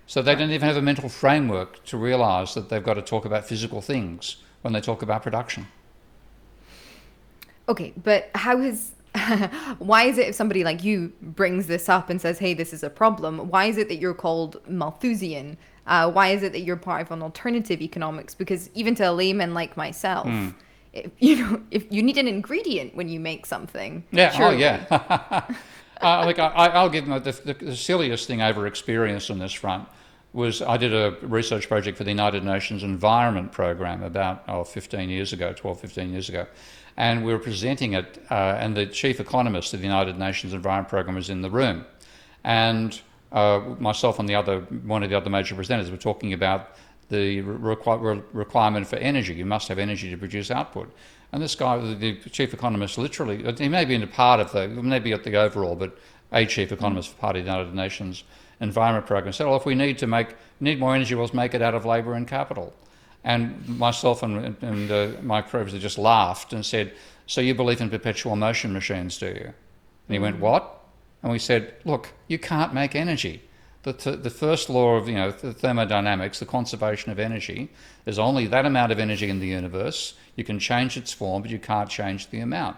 So 0.06 0.22
they 0.22 0.36
don't 0.36 0.52
even 0.52 0.68
have 0.68 0.76
a 0.76 0.82
mental 0.82 1.08
framework 1.08 1.84
to 1.86 1.96
realise 1.96 2.54
that 2.54 2.68
they've 2.68 2.84
got 2.84 2.94
to 2.94 3.02
talk 3.02 3.24
about 3.24 3.46
physical 3.46 3.80
things 3.80 4.36
when 4.60 4.72
they 4.74 4.80
talk 4.80 5.02
about 5.02 5.24
production. 5.24 5.66
Okay, 7.68 7.92
but 8.00 8.30
how 8.36 8.58
has 8.58 8.92
why 9.78 10.04
is 10.04 10.18
it 10.18 10.28
if 10.28 10.36
somebody 10.36 10.62
like 10.62 10.84
you 10.84 11.12
brings 11.20 11.66
this 11.66 11.88
up 11.88 12.10
and 12.10 12.20
says, 12.20 12.38
hey, 12.38 12.54
this 12.54 12.72
is 12.72 12.84
a 12.84 12.90
problem, 12.90 13.48
why 13.48 13.64
is 13.64 13.76
it 13.76 13.88
that 13.88 13.96
you're 13.96 14.14
called 14.14 14.60
Malthusian? 14.68 15.58
Uh, 15.88 16.08
why 16.08 16.28
is 16.28 16.44
it 16.44 16.52
that 16.52 16.60
you're 16.60 16.76
part 16.76 17.02
of 17.02 17.10
an 17.10 17.22
alternative 17.22 17.82
economics? 17.82 18.36
Because 18.36 18.70
even 18.74 18.94
to 18.94 19.10
a 19.10 19.10
layman 19.10 19.52
like 19.52 19.76
myself, 19.76 20.28
mm. 20.28 20.54
If, 20.92 21.10
you 21.18 21.36
know, 21.36 21.62
if 21.70 21.90
you 21.90 22.02
need 22.02 22.18
an 22.18 22.28
ingredient 22.28 22.94
when 22.94 23.08
you 23.08 23.20
make 23.20 23.46
something. 23.46 24.04
Yeah, 24.12 24.30
oh, 24.32 24.36
surely. 24.36 24.56
oh 24.56 24.58
yeah. 24.58 25.44
uh, 26.00 26.24
like 26.24 26.38
I, 26.38 26.82
will 26.82 26.90
give 26.90 27.06
them 27.06 27.22
the, 27.22 27.32
the, 27.32 27.54
the 27.54 27.76
silliest 27.76 28.26
thing 28.26 28.42
I 28.42 28.48
ever 28.48 28.66
experienced 28.66 29.30
on 29.30 29.38
this 29.38 29.52
front 29.52 29.88
was 30.32 30.62
I 30.62 30.78
did 30.78 30.94
a 30.94 31.16
research 31.22 31.68
project 31.68 31.98
for 31.98 32.04
the 32.04 32.10
United 32.10 32.42
Nations 32.42 32.82
Environment 32.82 33.52
Program 33.52 34.02
about 34.02 34.44
oh, 34.48 34.64
15 34.64 35.10
years 35.10 35.32
ago, 35.32 35.52
12, 35.52 35.80
15 35.80 36.10
years 36.10 36.28
ago 36.28 36.46
and 36.96 37.24
we 37.24 37.32
were 37.32 37.38
presenting 37.38 37.94
it, 37.94 38.22
uh, 38.30 38.56
and 38.58 38.76
the 38.76 38.86
chief 38.86 39.20
economist 39.20 39.72
of 39.74 39.80
the 39.80 39.86
United 39.86 40.18
Nations 40.18 40.52
Environment 40.52 40.88
Programme 40.88 41.16
was 41.16 41.30
in 41.30 41.42
the 41.42 41.50
room, 41.50 41.86
and 42.44 43.00
uh, 43.32 43.60
myself 43.78 44.18
and 44.18 44.28
the 44.28 44.34
other 44.34 44.60
one 44.60 45.02
of 45.02 45.10
the 45.10 45.16
other 45.16 45.30
major 45.30 45.54
presenters 45.54 45.90
were 45.90 45.96
talking 45.96 46.32
about 46.32 46.76
the 47.12 47.42
requ- 47.42 48.24
requirement 48.32 48.86
for 48.86 48.96
energy. 48.96 49.34
You 49.34 49.44
must 49.44 49.68
have 49.68 49.78
energy 49.78 50.10
to 50.10 50.16
produce 50.16 50.50
output. 50.50 50.92
And 51.30 51.42
this 51.42 51.54
guy, 51.54 51.78
the 51.78 52.14
chief 52.30 52.52
economist, 52.52 52.98
literally, 52.98 53.44
he 53.56 53.68
may 53.68 53.84
be 53.84 53.94
in 53.94 54.02
a 54.02 54.06
part 54.06 54.40
of 54.40 54.50
the, 54.52 54.66
maybe 54.68 55.12
at 55.12 55.22
the 55.22 55.36
overall, 55.36 55.76
but 55.76 55.96
a 56.32 56.46
chief 56.46 56.72
economist 56.72 57.10
for 57.10 57.16
part 57.18 57.36
of 57.36 57.44
the 57.44 57.50
United 57.50 57.74
Nations 57.74 58.24
Environment 58.60 59.06
Programme 59.06 59.32
said, 59.32 59.46
well, 59.46 59.56
if 59.56 59.66
we 59.66 59.74
need 59.74 59.98
to 59.98 60.06
make 60.06 60.34
need 60.60 60.78
more 60.78 60.94
energy, 60.94 61.14
we'll 61.14 61.30
make 61.34 61.54
it 61.54 61.62
out 61.62 61.74
of 61.74 61.84
labour 61.84 62.14
and 62.14 62.26
capital. 62.26 62.72
And 63.24 63.68
myself 63.68 64.22
and, 64.22 64.56
and 64.62 64.90
uh, 64.90 65.08
my 65.22 65.42
professor 65.42 65.78
just 65.78 65.98
laughed 65.98 66.52
and 66.52 66.64
said, 66.64 66.92
So 67.26 67.40
you 67.40 67.54
believe 67.54 67.80
in 67.80 67.90
perpetual 67.90 68.36
motion 68.36 68.72
machines, 68.72 69.18
do 69.18 69.26
you? 69.26 69.52
And 70.08 70.08
he 70.08 70.18
went. 70.18 70.40
What? 70.40 70.80
And 71.22 71.30
we 71.30 71.38
said, 71.38 71.74
Look, 71.84 72.12
you 72.26 72.38
can't 72.38 72.74
make 72.74 72.94
energy. 72.94 73.42
The, 73.82 73.92
th- 73.92 74.22
the 74.22 74.30
first 74.30 74.70
law 74.70 74.96
of 74.96 75.08
you 75.08 75.14
know 75.14 75.30
the 75.30 75.52
thermodynamics, 75.52 76.38
the 76.38 76.46
conservation 76.46 77.10
of 77.10 77.18
energy, 77.18 77.70
there's 78.04 78.18
only 78.18 78.46
that 78.46 78.64
amount 78.64 78.92
of 78.92 78.98
energy 78.98 79.28
in 79.28 79.40
the 79.40 79.48
universe. 79.48 80.14
You 80.36 80.44
can 80.44 80.58
change 80.58 80.96
its 80.96 81.12
form, 81.12 81.42
but 81.42 81.50
you 81.50 81.58
can't 81.58 81.90
change 81.90 82.30
the 82.30 82.40
amount. 82.40 82.76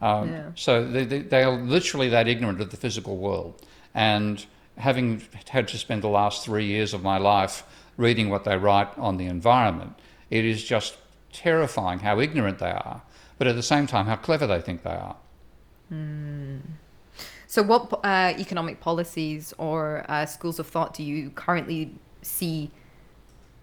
Um, 0.00 0.32
Yeah. 0.32 0.50
So 0.54 0.86
they, 0.86 1.04
they, 1.04 1.20
they 1.20 1.42
are 1.42 1.56
literally 1.56 2.08
that 2.08 2.26
ignorant 2.28 2.60
of 2.60 2.70
the 2.70 2.76
physical 2.76 3.16
world. 3.16 3.62
And 3.94 4.44
having 4.76 5.22
had 5.48 5.68
to 5.68 5.78
spend 5.78 6.02
the 6.02 6.08
last 6.08 6.44
three 6.44 6.66
years 6.66 6.92
of 6.94 7.02
my 7.02 7.18
life 7.18 7.64
reading 7.96 8.28
what 8.28 8.44
they 8.44 8.56
write 8.56 8.88
on 8.98 9.16
the 9.16 9.26
environment, 9.26 9.94
it 10.30 10.44
is 10.44 10.64
just 10.64 10.96
terrifying 11.32 12.00
how 12.00 12.20
ignorant 12.20 12.58
they 12.58 12.70
are, 12.70 13.02
but 13.38 13.46
at 13.46 13.54
the 13.54 13.62
same 13.62 13.86
time, 13.86 14.06
how 14.06 14.16
clever 14.16 14.46
they 14.46 14.60
think 14.60 14.82
they 14.82 14.90
are. 14.90 15.16
So, 17.46 17.62
what 17.62 18.00
uh, 18.04 18.34
economic 18.38 18.80
policies 18.80 19.54
or 19.58 20.04
uh, 20.08 20.26
schools 20.26 20.58
of 20.58 20.66
thought 20.66 20.94
do 20.94 21.02
you 21.02 21.30
currently 21.30 21.94
see 22.22 22.70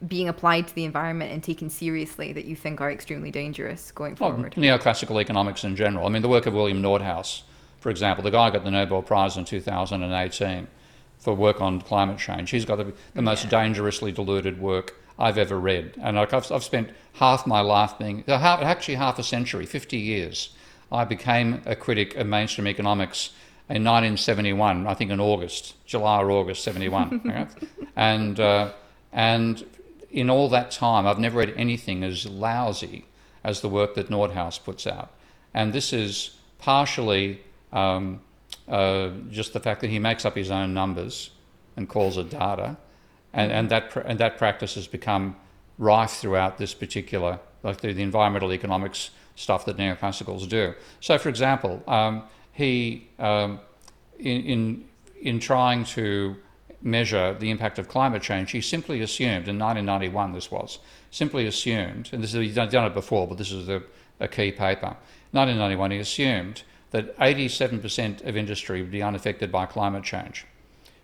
being 0.08 0.28
applied 0.28 0.68
to 0.68 0.76
the 0.76 0.84
environment 0.86 1.32
and 1.32 1.42
taken 1.44 1.70
seriously 1.70 2.34
that 2.34 2.46
you 2.46 2.56
think 2.56 2.82
are 2.82 2.92
extremely 2.92 3.32
dangerous 3.32 3.92
going 3.92 4.18
Well, 4.20 4.32
forward? 4.32 4.54
neoclassical 4.56 5.20
economics 5.22 5.64
in 5.64 5.76
general. 5.76 6.06
I 6.06 6.10
mean, 6.10 6.22
the 6.22 6.30
work 6.30 6.46
of 6.46 6.54
William 6.54 6.82
Nordhaus, 6.82 7.44
for 7.80 7.90
example, 7.90 8.24
the 8.24 8.32
guy 8.32 8.50
got 8.50 8.64
the 8.66 8.72
Nobel 8.72 9.02
Prize 9.02 9.38
in 9.38 9.46
2018 9.46 10.68
for 11.20 11.34
work 11.34 11.62
on 11.62 11.80
climate 11.82 12.18
change. 12.18 12.50
He's 12.50 12.66
got 12.66 12.78
the, 12.78 12.94
the 13.14 13.22
most 13.22 13.46
Yeah. 13.46 13.50
dangerously 13.52 14.12
deluded 14.12 14.60
work 14.60 14.96
I've 15.18 15.38
ever 15.38 15.58
read. 15.58 15.94
And 16.02 16.18
like 16.18 16.34
I've, 16.34 16.52
I've 16.52 16.64
spent 16.66 16.90
half 17.14 17.48
my 17.48 17.62
life 17.62 17.98
being, 17.98 18.24
half, 18.28 18.62
actually 18.62 18.96
half 18.96 19.20
a 19.20 19.24
century, 19.24 19.66
50 19.66 19.98
years. 19.98 20.50
I 20.92 21.06
became 21.06 21.62
a 21.66 21.76
critic 21.78 22.16
of 22.18 22.28
mainstream 22.28 22.68
economics 22.68 23.30
in 23.70 23.84
1971, 23.84 24.88
I 24.88 24.94
think 24.94 25.12
in 25.12 25.20
August, 25.20 25.76
July 25.86 26.22
or 26.22 26.32
August 26.32 26.64
71. 26.64 27.22
okay? 27.26 27.48
And, 27.96 28.40
uh, 28.40 28.72
and 29.12 29.66
in 30.12 30.30
all 30.30 30.50
that 30.50 30.72
time, 30.72 31.08
I've 31.08 31.20
never 31.20 31.40
read 31.40 31.54
anything 31.56 32.04
as 32.04 32.26
lousy 32.26 33.06
as 33.44 33.62
the 33.62 33.70
work 33.70 33.96
that 33.96 34.10
Nordhaus 34.10 34.62
puts 34.62 34.86
out. 34.86 35.12
And 35.54 35.74
this 35.74 35.94
is 35.94 36.36
partially 36.60 37.42
um, 37.72 38.22
uh, 38.68 39.10
just 39.30 39.54
the 39.54 39.60
fact 39.60 39.82
that 39.82 39.90
he 39.90 40.00
makes 40.00 40.26
up 40.26 40.36
his 40.36 40.52
own 40.52 40.74
numbers 40.74 41.32
and 41.76 41.88
calls 41.88 42.18
it 42.18 42.30
data. 42.30 42.78
And, 43.34 43.52
and, 43.52 43.70
that, 43.70 43.90
pr- 43.90 44.02
and 44.02 44.20
that 44.20 44.38
practice 44.38 44.76
has 44.76 44.88
become 44.88 45.36
rife 45.78 46.12
throughout 46.12 46.58
this 46.58 46.74
particular, 46.74 47.40
like 47.64 47.82
the, 47.82 47.94
the 47.94 48.04
environmental 48.04 48.54
economics 48.54 49.10
stuff 49.36 49.66
that 49.66 49.78
neoclassicals 49.78 50.48
do. 50.48 50.74
So, 51.00 51.18
for 51.18 51.30
example, 51.30 51.82
um, 51.88 52.24
he, 52.54 53.10
um, 53.20 53.60
in, 54.20 54.42
in, 54.44 54.86
in 55.22 55.40
trying 55.40 55.84
to 55.86 56.36
measure 56.82 57.34
the 57.34 57.50
impact 57.50 57.80
of 57.80 57.88
climate 57.90 58.22
change, 58.22 58.52
he 58.52 58.62
simply 58.62 59.02
assumed, 59.02 59.48
in 59.48 59.60
1991 59.60 60.34
this 60.34 60.50
was, 60.50 60.80
simply 61.12 61.46
assumed, 61.48 62.10
and 62.14 62.24
this 62.24 62.34
is, 62.34 62.42
he's 62.42 62.56
done, 62.56 62.70
done 62.70 62.86
it 62.86 62.94
before, 62.94 63.28
but 63.28 63.38
this 63.38 63.52
is 63.52 63.68
a, 63.70 63.82
a 64.20 64.28
key 64.28 64.52
paper. 64.52 64.96
1991, 65.32 65.92
he 65.92 65.98
assumed 65.98 66.64
that 66.92 67.18
87% 67.18 68.26
of 68.26 68.38
industry 68.38 68.82
would 68.82 68.92
be 68.92 69.02
unaffected 69.02 69.52
by 69.52 69.66
climate 69.66 70.04
change. 70.04 70.46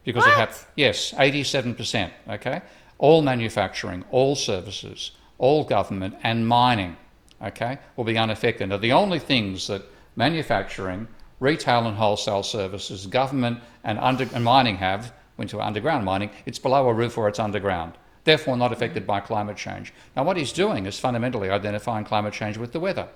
Because 0.04 0.26
it 0.26 0.30
What? 0.30 0.38
hap- 0.38 0.72
yes, 0.76 1.14
87%, 1.14 2.12
okay? 2.30 2.62
All 3.00 3.22
manufacturing, 3.22 4.06
all 4.12 4.36
services, 4.36 5.12
all 5.40 5.64
government, 5.64 6.16
and 6.24 6.48
mining, 6.48 6.96
okay, 7.42 7.80
will 7.96 8.04
be 8.04 8.18
unaffected. 8.18 8.70
Now, 8.70 8.78
the 8.78 8.92
only 8.92 9.18
things 9.18 9.68
that 9.68 9.84
manufacturing, 10.16 11.08
retail 11.40 11.88
and 11.88 11.98
wholesale 11.98 12.44
services, 12.44 13.08
government, 13.08 13.60
and, 13.84 13.98
under, 14.00 14.28
and 14.34 14.44
mining 14.44 14.78
have, 14.78 15.14
into 15.38 15.62
underground 15.62 16.06
mining, 16.06 16.30
it's 16.46 16.60
below 16.60 16.88
a 16.88 16.94
roof 16.94 17.18
or 17.18 17.28
it's 17.28 17.40
underground, 17.40 17.94
therefore 18.26 18.58
not 18.58 18.72
affected 18.72 19.08
by 19.08 19.20
climate 19.20 19.58
change. 19.58 19.94
Now, 20.16 20.24
what 20.24 20.38
he's 20.38 20.52
doing 20.52 20.86
is 20.86 21.00
fundamentally 21.00 21.50
identifying 21.50 22.06
climate 22.06 22.34
change 22.34 22.58
with 22.58 22.72
the 22.72 22.80
weather. 22.80 23.08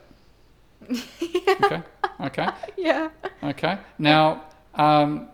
Okay, 1.61 1.83
okay. 2.19 2.49
yeah. 2.77 3.09
Okay. 3.43 3.77
Now, 3.99 4.43
um, 4.73 5.29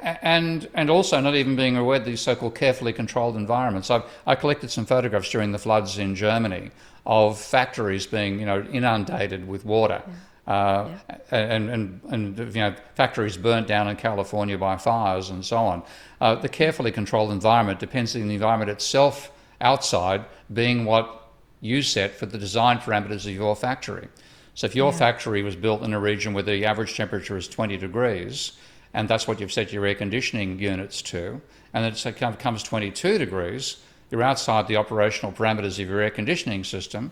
and 0.00 0.68
and 0.74 0.90
also 0.90 1.20
not 1.20 1.34
even 1.34 1.56
being 1.56 1.76
aware 1.76 1.98
of 1.98 2.04
these 2.04 2.20
so-called 2.20 2.54
carefully 2.54 2.92
controlled 2.92 3.36
environments. 3.36 3.90
I 3.90 4.02
I 4.26 4.34
collected 4.34 4.70
some 4.70 4.84
photographs 4.84 5.30
during 5.30 5.52
the 5.52 5.58
floods 5.58 5.98
in 5.98 6.14
Germany 6.14 6.70
of 7.06 7.40
factories 7.40 8.06
being 8.06 8.40
you 8.40 8.46
know 8.46 8.62
inundated 8.72 9.48
with 9.48 9.64
water. 9.64 10.02
Uh, 10.46 10.88
and, 11.30 11.70
and, 11.70 12.00
and 12.10 12.38
you 12.54 12.60
know 12.60 12.74
factories 12.96 13.36
burnt 13.36 13.68
down 13.68 13.86
in 13.86 13.94
California 13.94 14.58
by 14.58 14.76
fires 14.76 15.30
and 15.30 15.44
so 15.44 15.56
on. 15.58 15.82
Uh, 16.20 16.34
the 16.34 16.48
carefully 16.48 16.90
controlled 16.90 17.30
environment 17.30 17.78
depends 17.78 18.16
on 18.16 18.26
the 18.26 18.34
environment 18.34 18.68
itself 18.68 19.30
outside 19.60 20.24
being 20.52 20.84
what 20.84 21.30
you 21.60 21.80
set 21.80 22.16
for 22.16 22.26
the 22.26 22.38
design 22.38 22.78
parameters 22.78 23.24
of 23.24 23.32
your 23.32 23.54
factory. 23.54 24.08
So 24.54 24.66
if 24.66 24.74
your 24.74 24.92
factory 24.92 25.42
was 25.42 25.56
built 25.56 25.82
in 25.82 25.94
a 25.94 26.00
region 26.00 26.34
where 26.34 26.42
the 26.42 26.66
average 26.66 26.96
temperature 26.96 27.36
is 27.36 27.48
20 27.48 27.76
degrees, 27.78 28.52
and 28.92 29.08
that's 29.08 29.26
what 29.26 29.40
you've 29.40 29.52
set 29.52 29.72
your 29.72 29.86
air 29.86 29.94
conditioning 29.94 30.58
units 30.58 31.00
to, 31.02 31.40
and 31.72 31.86
it 31.86 32.38
comes 32.38 32.62
22 32.62 33.16
degrees, 33.16 33.76
you're 34.10 34.22
outside 34.22 34.68
the 34.68 34.76
operational 34.76 35.32
parameters 35.32 35.82
of 35.82 35.88
your 35.88 36.00
air 36.00 36.10
conditioning 36.10 36.64
system, 36.64 37.10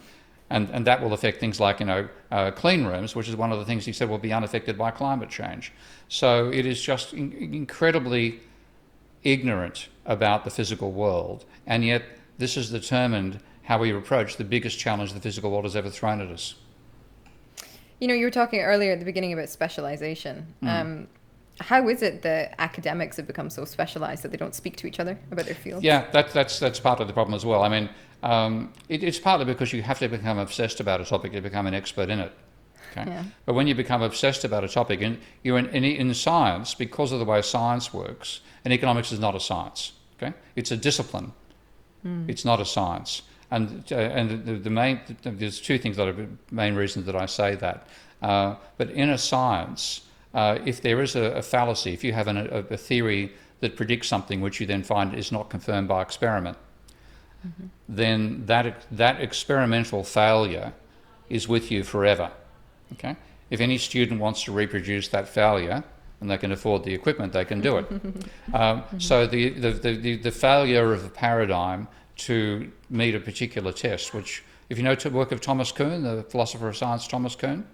and, 0.51 0.69
and 0.71 0.87
that 0.87 1.01
will 1.01 1.13
affect 1.13 1.39
things 1.41 1.61
like 1.61 1.81
you 1.81 1.87
know 1.87 2.09
uh, 2.31 2.51
clean 2.51 2.85
rooms, 2.85 3.15
which 3.15 3.29
is 3.29 3.37
one 3.37 3.53
of 3.53 3.59
the 3.59 3.65
things 3.65 3.87
he 3.87 3.93
said 3.93 4.09
will 4.09 4.19
be 4.19 4.33
unaffected 4.33 4.77
by 4.77 4.91
climate 4.91 5.31
change. 5.31 5.73
So 6.09 6.51
it 6.51 6.67
is 6.67 6.83
just 6.83 7.15
in- 7.15 7.33
incredibly 7.33 8.41
ignorant 9.23 9.89
about 10.05 10.45
the 10.45 10.51
physical 10.51 10.93
world, 10.93 11.45
and 11.67 11.85
yet 11.85 12.03
this 12.39 12.57
has 12.57 12.71
determined 12.71 13.41
how 13.63 13.79
we 13.79 13.93
approach 13.93 14.37
the 14.37 14.45
biggest 14.45 14.79
challenge 14.79 15.13
the 15.13 15.21
physical 15.21 15.51
world 15.51 15.65
has 15.65 15.77
ever 15.77 15.91
thrown 15.91 16.21
at 16.21 16.29
us. 16.29 16.57
You 18.01 18.09
know, 18.09 18.15
you 18.15 18.25
were 18.25 18.31
talking 18.31 18.61
earlier 18.61 18.93
at 18.93 18.99
the 18.99 19.05
beginning 19.05 19.33
about 19.33 19.51
specialization. 19.51 20.55
Um, 20.63 21.09
how 21.61 21.89
is 21.89 22.03
it 22.03 22.23
that 22.23 22.55
academics 22.59 23.17
have 23.17 23.27
become 23.27 23.51
so 23.51 23.65
specialized 23.65 24.23
that 24.23 24.31
they 24.31 24.37
don't 24.37 24.55
speak 24.55 24.77
to 24.77 24.87
each 24.87 24.99
other 24.99 25.19
about 25.31 25.47
their 25.47 25.55
field? 25.55 25.83
Yeah, 25.83 26.11
that, 26.13 26.33
that's 26.33 26.59
that's 26.59 26.81
part 26.81 27.01
of 27.01 27.07
the 27.07 27.13
problem 27.13 27.35
as 27.35 27.45
well. 27.45 27.63
I 27.63 27.69
mean, 27.69 27.89
um, 28.23 28.73
it, 28.89 29.05
it's 29.05 29.19
partly 29.19 29.45
because 29.45 29.73
you 29.73 29.83
have 29.83 29.99
to 29.99 30.09
become 30.09 30.39
obsessed 30.39 30.81
about 30.81 31.01
a 31.01 31.05
topic 31.05 31.33
to 31.33 31.41
become 31.41 31.67
an 31.67 31.75
expert 31.75 32.09
in 32.09 32.21
it. 32.21 32.33
Okay? 32.93 33.09
Yeah. 33.09 33.25
But 33.45 33.55
when 33.55 33.67
you 33.67 33.75
become 33.75 34.03
obsessed 34.03 34.45
about 34.45 34.65
a 34.65 34.69
topic, 34.69 35.01
and 35.03 35.19
you're 35.43 35.59
in, 35.59 35.67
in, 35.69 35.85
in 35.85 36.15
science, 36.15 36.75
because 36.75 37.13
of 37.13 37.19
the 37.19 37.25
way 37.25 37.41
science 37.43 37.95
works, 37.95 38.41
and 38.65 38.73
economics 38.73 39.13
is 39.13 39.21
not 39.21 39.35
a 39.35 39.41
science. 39.41 39.93
Okay, 40.17 40.35
it's 40.57 40.71
a 40.71 40.77
discipline. 40.77 41.33
It's 42.29 42.47
not 42.47 42.61
a 42.61 42.65
science. 42.65 43.23
And 43.51 43.85
uh, 43.93 43.97
and 43.97 44.45
the, 44.47 44.55
the 44.55 44.71
main 44.71 45.01
there's 45.23 45.61
two 45.61 45.77
things 45.79 45.97
that 45.97 46.09
are 46.09 46.13
the 46.13 46.29
main 46.51 46.75
reasons 46.75 47.05
that 47.07 47.17
I 47.17 47.27
say 47.27 47.57
that. 47.57 47.87
Uh, 48.23 48.55
but 48.79 48.91
in 48.91 49.11
a 49.11 49.19
science, 49.19 50.03
uh, 50.35 50.59
if 50.65 50.81
there 50.81 51.01
is 51.03 51.17
a, 51.17 51.33
a 51.33 51.43
fallacy, 51.43 51.93
if 51.93 52.05
you 52.05 52.13
have 52.13 52.29
an, 52.29 52.37
a, 52.37 52.59
a 52.71 52.77
theory 52.77 53.33
that 53.61 53.77
predicts 53.77 54.09
something 54.09 54.41
which 54.41 54.61
you 54.61 54.67
then 54.67 54.83
find 54.83 55.15
is 55.15 55.33
not 55.33 55.51
confirmed 55.51 55.89
by 55.89 56.03
experiment, 56.03 56.57
then 57.89 58.45
that 58.47 58.87
that 58.91 59.21
experimental 59.21 60.05
failure 60.05 60.73
is 61.29 61.49
with 61.49 61.71
you 61.71 61.83
forever. 61.83 62.31
Okay. 62.93 63.17
If 63.51 63.61
any 63.61 63.79
student 63.79 64.21
wants 64.21 64.45
to 64.45 64.53
reproduce 64.53 65.09
that 65.09 65.29
failure 65.29 65.83
and 66.21 66.31
they 66.31 66.37
can 66.39 66.53
afford 66.53 66.85
the 66.85 66.93
equipment, 66.93 67.33
they 67.33 67.45
can 67.45 67.61
do 67.61 67.79
it. 67.79 67.87
um, 68.55 68.85
so 68.99 69.27
the, 69.27 69.51
the, 69.51 69.71
the, 69.73 69.97
the, 69.97 70.17
the 70.17 70.31
failure 70.31 70.93
of 70.93 71.05
a 71.05 71.09
paradigm 71.09 71.89
to 72.17 72.71
meet 72.91 73.15
a 73.15 73.21
particular 73.21 73.73
test, 73.73 74.13
which, 74.13 74.45
if 74.69 74.77
you 74.77 74.85
know 74.85 74.95
the 74.95 75.11
work 75.11 75.33
of 75.33 75.41
Thomas 75.41 75.73
Kuhn, 75.73 76.03
the 76.03 76.23
philosopher 76.25 76.69
of 76.69 76.77
science, 76.77 77.09
Thomas 77.09 77.35
Kuhn, 77.35 77.67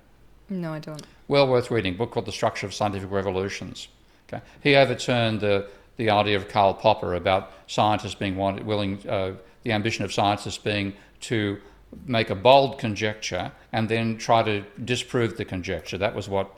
No, 0.49 0.73
I 0.73 0.79
don't. 0.79 1.05
well 1.29 1.49
worth 1.49 1.71
reading. 1.71 1.97
Book 1.97 2.13
called 2.13 2.27
The 2.27 2.33
Structure 2.33 2.67
of 2.67 2.75
Scientific 2.75 3.11
Revolutions. 3.11 3.89
Okay, 4.29 4.43
he 4.63 4.75
overturned 4.75 5.41
the 5.41 5.69
the 5.97 6.11
idea 6.11 6.37
of 6.37 6.49
Karl 6.49 6.75
Popper 6.75 7.15
about 7.15 7.53
scientists 7.67 8.15
being 8.15 8.37
want, 8.37 8.65
willing, 8.65 8.99
uh, 9.09 9.33
the 9.63 9.73
ambition 9.73 10.05
of 10.05 10.13
scientists 10.13 10.59
being 10.59 10.93
to 11.23 11.59
make 12.07 12.31
a 12.31 12.35
bold 12.35 12.79
conjecture 12.79 13.51
and 13.73 13.89
then 13.89 14.19
try 14.19 14.43
to 14.43 14.63
disprove 14.85 15.37
the 15.37 15.45
conjecture. 15.45 15.97
That 15.97 16.15
was 16.15 16.29
what 16.29 16.51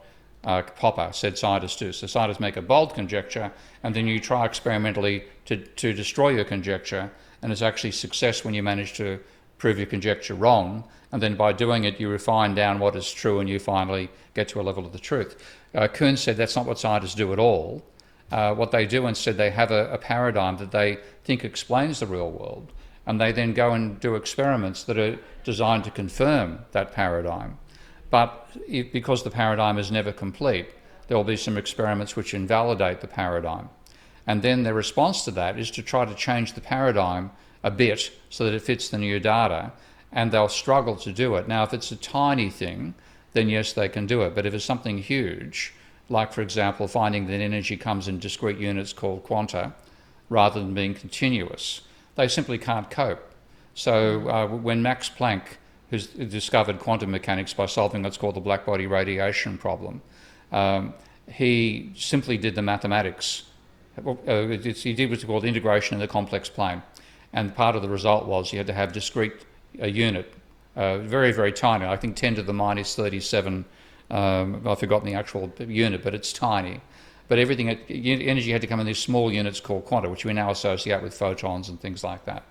uh, 0.43 0.63
Popper 0.63 1.11
said 1.13 1.37
scientists 1.37 1.77
do. 1.77 1.91
So 1.91 2.07
scientists 2.07 2.39
make 2.39 2.57
a 2.57 2.61
bold 2.61 2.93
conjecture 2.93 3.51
and 3.83 3.95
then 3.95 4.07
you 4.07 4.19
try 4.19 4.45
experimentally 4.45 5.23
to, 5.45 5.57
to 5.57 5.93
destroy 5.93 6.29
your 6.29 6.45
conjecture, 6.45 7.11
and 7.41 7.51
it's 7.51 7.61
actually 7.61 7.91
success 7.91 8.43
when 8.43 8.53
you 8.53 8.61
manage 8.61 8.93
to 8.93 9.19
prove 9.59 9.77
your 9.77 9.85
conjecture 9.85 10.33
wrong, 10.33 10.83
and 11.11 11.21
then 11.21 11.35
by 11.35 11.53
doing 11.53 11.83
it, 11.83 11.99
you 11.99 12.09
refine 12.09 12.55
down 12.55 12.79
what 12.79 12.95
is 12.95 13.11
true, 13.11 13.39
and 13.39 13.47
you 13.47 13.59
finally 13.59 14.09
get 14.33 14.47
to 14.47 14.59
a 14.59 14.63
level 14.63 14.85
of 14.85 14.91
the 14.91 14.99
truth. 14.99 15.35
Uh, 15.75 15.87
Kuhn 15.87 16.17
said 16.17 16.37
that's 16.37 16.55
not 16.55 16.65
what 16.65 16.79
scientists 16.79 17.15
do 17.15 17.31
at 17.31 17.39
all. 17.39 17.83
Uh, 18.31 18.55
what 18.55 18.71
they 18.71 18.85
do 18.85 19.05
instead, 19.05 19.37
they 19.37 19.51
have 19.51 19.71
a, 19.71 19.91
a 19.91 19.97
paradigm 19.97 20.57
that 20.57 20.71
they 20.71 20.97
think 21.23 21.43
explains 21.43 21.99
the 21.99 22.07
real 22.07 22.31
world, 22.31 22.71
and 23.05 23.19
they 23.19 23.31
then 23.31 23.53
go 23.53 23.73
and 23.73 23.99
do 23.99 24.15
experiments 24.15 24.83
that 24.83 24.97
are 24.97 25.19
designed 25.43 25.83
to 25.83 25.91
confirm 25.91 26.59
that 26.71 26.91
paradigm. 26.91 27.57
But 28.09 28.49
if, 28.67 28.91
because 28.91 29.23
the 29.23 29.31
paradigm 29.31 29.77
is 29.77 29.91
never 29.91 30.11
complete, 30.11 30.69
there 31.07 31.17
will 31.17 31.23
be 31.23 31.37
some 31.37 31.57
experiments 31.57 32.15
which 32.15 32.33
invalidate 32.33 33.01
the 33.01 33.07
paradigm. 33.07 33.69
And 34.27 34.43
then 34.43 34.61
their 34.61 34.75
response 34.75 35.25
to 35.25 35.31
that 35.31 35.57
is 35.57 35.71
to 35.71 35.81
try 35.81 36.05
to 36.05 36.13
change 36.13 36.53
the 36.53 36.61
paradigm 36.61 37.31
a 37.63 37.71
bit 37.71 38.11
so 38.29 38.45
that 38.45 38.53
it 38.53 38.61
fits 38.61 38.89
the 38.89 38.97
new 38.97 39.19
data, 39.19 39.71
and 40.11 40.31
they'll 40.31 40.49
struggle 40.49 40.95
to 40.95 41.11
do 41.11 41.35
it. 41.35 41.47
Now, 41.47 41.63
if 41.63 41.73
it's 41.73 41.91
a 41.91 41.95
tiny 41.95 42.49
thing, 42.49 42.93
then 43.33 43.49
yes, 43.49 43.73
they 43.73 43.89
can 43.89 44.05
do 44.05 44.21
it. 44.23 44.33
But 44.33 44.45
if 44.45 44.53
it's 44.53 44.65
something 44.65 44.97
huge, 44.97 45.73
like 46.09 46.33
for 46.33 46.41
example, 46.41 46.87
finding 46.87 47.27
that 47.27 47.39
energy 47.39 47.77
comes 47.77 48.07
in 48.07 48.19
discrete 48.19 48.57
units 48.57 48.93
called 48.93 49.23
quanta 49.23 49.73
rather 50.29 50.59
than 50.59 50.73
being 50.73 50.93
continuous, 50.93 51.81
they 52.15 52.27
simply 52.27 52.57
can't 52.57 52.89
cope. 52.89 53.33
So 53.73 54.27
uh, 54.29 54.47
when 54.47 54.81
Max 54.81 55.09
Planck, 55.09 55.43
who's 55.89 56.07
discovered 56.07 56.79
quantum 56.79 57.11
mechanics 57.11 57.53
by 57.53 57.65
solving 57.65 58.03
what's 58.03 58.17
called 58.17 58.35
the 58.35 58.41
blackbody 58.41 58.89
radiation 58.89 59.57
problem, 59.57 60.01
um, 60.51 60.93
he 61.27 61.91
simply 61.95 62.37
did 62.37 62.55
the 62.55 62.61
mathematics. 62.61 63.43
Uh, 64.05 64.45
he 64.47 64.93
did 64.93 65.09
what's 65.09 65.23
called 65.23 65.45
integration 65.45 65.95
in 65.95 65.99
the 65.99 66.07
complex 66.07 66.49
plane. 66.49 66.81
And 67.33 67.53
part 67.53 67.75
of 67.75 67.81
the 67.81 67.89
result 67.89 68.25
was 68.25 68.51
you 68.51 68.57
had 68.57 68.67
to 68.67 68.73
have 68.73 68.91
discrete 68.91 69.45
a 69.79 69.89
unit, 69.89 70.33
uh, 70.75 70.97
very, 70.99 71.31
very 71.31 71.51
tiny, 71.51 71.85
I 71.85 71.95
think 71.95 72.15
10 72.15 72.35
to 72.35 72.43
the 72.43 72.53
minus 72.53 72.95
37. 72.95 73.65
Um, 74.09 74.67
I've 74.67 74.79
forgotten 74.79 75.07
the 75.07 75.13
actual 75.13 75.51
unit, 75.59 76.03
but 76.03 76.15
it's 76.15 76.33
tiny. 76.33 76.81
But 77.27 77.37
everything, 77.37 77.69
energy 77.69 78.51
had 78.51 78.61
to 78.61 78.67
come 78.67 78.79
in 78.79 78.87
these 78.87 78.97
small 78.97 79.31
units 79.31 79.59
called 79.59 79.85
quanta, 79.85 80.09
which 80.09 80.25
we 80.25 80.33
now 80.33 80.49
associate 80.49 81.03
with 81.03 81.13
photons 81.13 81.69
and 81.69 81.79
things 81.79 82.03
like 82.03 82.25
that. 82.25 82.43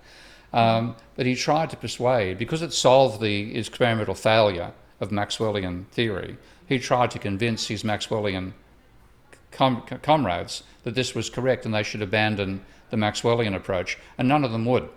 Um, 0.52 0.94
but 1.16 1.26
he 1.26 1.34
tried 1.34 1.70
to 1.70 1.76
persuade, 1.76 2.38
because 2.38 2.62
it 2.62 2.72
solved 2.72 3.20
the 3.20 3.58
experimental 3.58 4.14
failure 4.14 4.72
of 5.00 5.10
Maxwellian 5.10 5.86
theory, 5.88 6.38
he 6.66 6.78
tried 6.78 7.10
to 7.10 7.18
convince 7.18 7.66
his 7.66 7.82
Maxwellian 7.82 8.52
com- 9.50 9.82
comrades 10.02 10.62
that 10.84 10.94
this 10.94 11.14
was 11.14 11.30
correct 11.30 11.64
and 11.64 11.74
they 11.74 11.82
should 11.82 12.02
abandon 12.02 12.64
the 12.90 12.96
Maxwellian 12.96 13.54
approach, 13.54 13.98
and 14.16 14.28
none 14.28 14.44
of 14.44 14.52
them 14.52 14.64
would. 14.64 14.88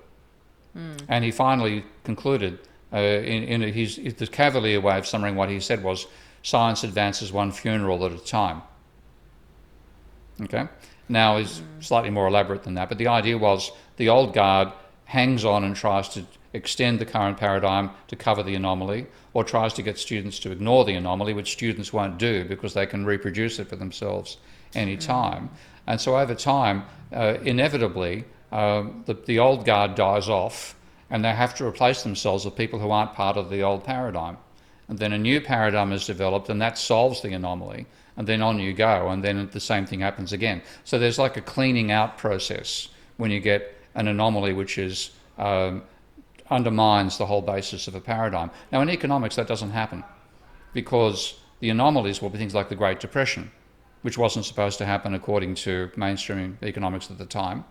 Mm. 0.77 1.01
And 1.09 1.23
he 1.23 1.31
finally 1.31 1.83
concluded, 2.03 2.59
uh, 2.93 2.97
in, 2.97 3.61
in 3.61 3.73
his, 3.73 3.97
the 4.17 4.27
cavalier 4.27 4.79
way 4.79 4.97
of 4.97 5.05
summarizing 5.05 5.35
what 5.35 5.49
he 5.49 5.59
said 5.59 5.83
was, 5.83 6.07
science 6.43 6.83
advances 6.83 7.31
one 7.31 7.51
funeral 7.51 8.05
at 8.05 8.11
a 8.11 8.17
time. 8.17 8.61
Okay? 10.41 10.67
Now 11.09 11.37
is 11.37 11.61
mm. 11.61 11.83
slightly 11.83 12.09
more 12.09 12.27
elaborate 12.27 12.63
than 12.63 12.75
that, 12.75 12.89
but 12.89 12.97
the 12.97 13.07
idea 13.07 13.37
was 13.37 13.71
the 13.97 14.09
old 14.09 14.33
guard 14.33 14.71
hangs 15.05 15.43
on 15.43 15.63
and 15.65 15.75
tries 15.75 16.07
to 16.09 16.25
extend 16.53 16.99
the 16.99 17.05
current 17.05 17.37
paradigm 17.37 17.89
to 18.07 18.15
cover 18.15 18.43
the 18.43 18.55
anomaly, 18.55 19.07
or 19.33 19.43
tries 19.43 19.73
to 19.73 19.81
get 19.81 19.97
students 19.97 20.39
to 20.39 20.51
ignore 20.51 20.85
the 20.85 20.93
anomaly, 20.93 21.33
which 21.33 21.53
students 21.53 21.93
won't 21.93 22.17
do 22.17 22.43
because 22.43 22.73
they 22.73 22.85
can 22.85 23.05
reproduce 23.05 23.59
it 23.59 23.67
for 23.67 23.75
themselves 23.75 24.37
any 24.75 24.97
mm. 24.97 25.05
time. 25.05 25.49
And 25.87 25.99
so 25.99 26.17
over 26.17 26.35
time, 26.35 26.83
uh, 27.13 27.37
inevitably, 27.43 28.25
uh, 28.51 28.83
the, 29.05 29.13
the 29.13 29.39
old 29.39 29.65
guard 29.65 29.95
dies 29.95 30.29
off 30.29 30.75
and 31.09 31.23
they 31.23 31.31
have 31.31 31.55
to 31.55 31.65
replace 31.65 32.03
themselves 32.03 32.45
with 32.45 32.55
people 32.55 32.79
who 32.79 32.91
aren't 32.91 33.13
part 33.13 33.37
of 33.37 33.49
the 33.49 33.61
old 33.61 33.83
paradigm. 33.83 34.37
And 34.87 34.99
then 34.99 35.13
a 35.13 35.17
new 35.17 35.39
paradigm 35.41 35.91
is 35.91 36.05
developed 36.05 36.49
and 36.49 36.61
that 36.61 36.77
solves 36.77 37.21
the 37.21 37.33
anomaly. 37.33 37.85
And 38.17 38.27
then 38.27 38.41
on 38.41 38.59
you 38.59 38.73
go, 38.73 39.09
and 39.09 39.23
then 39.23 39.49
the 39.51 39.59
same 39.59 39.85
thing 39.85 40.01
happens 40.01 40.33
again. 40.33 40.61
So 40.83 40.99
there's 40.99 41.17
like 41.17 41.37
a 41.37 41.41
cleaning 41.41 41.91
out 41.91 42.17
process 42.17 42.89
when 43.17 43.31
you 43.31 43.39
get 43.39 43.75
an 43.95 44.07
anomaly 44.07 44.53
which 44.53 44.77
is 44.77 45.11
um, 45.37 45.83
undermines 46.51 47.17
the 47.17 47.25
whole 47.25 47.41
basis 47.41 47.87
of 47.87 47.95
a 47.95 48.01
paradigm. 48.01 48.51
Now, 48.71 48.81
in 48.81 48.89
economics, 48.89 49.35
that 49.37 49.47
doesn't 49.47 49.71
happen 49.71 50.03
because 50.73 51.39
the 51.61 51.69
anomalies 51.69 52.21
will 52.21 52.29
be 52.29 52.37
things 52.37 52.53
like 52.53 52.69
the 52.69 52.75
Great 52.75 52.99
Depression 52.99 53.49
which 54.01 54.17
wasn't 54.17 54.45
supposed 54.45 54.77
to 54.79 54.85
happen 54.85 55.13
according 55.13 55.55
to 55.55 55.91
mainstream 55.95 56.57
economics 56.63 57.11
at 57.11 57.17
the 57.17 57.25
time. 57.25 57.63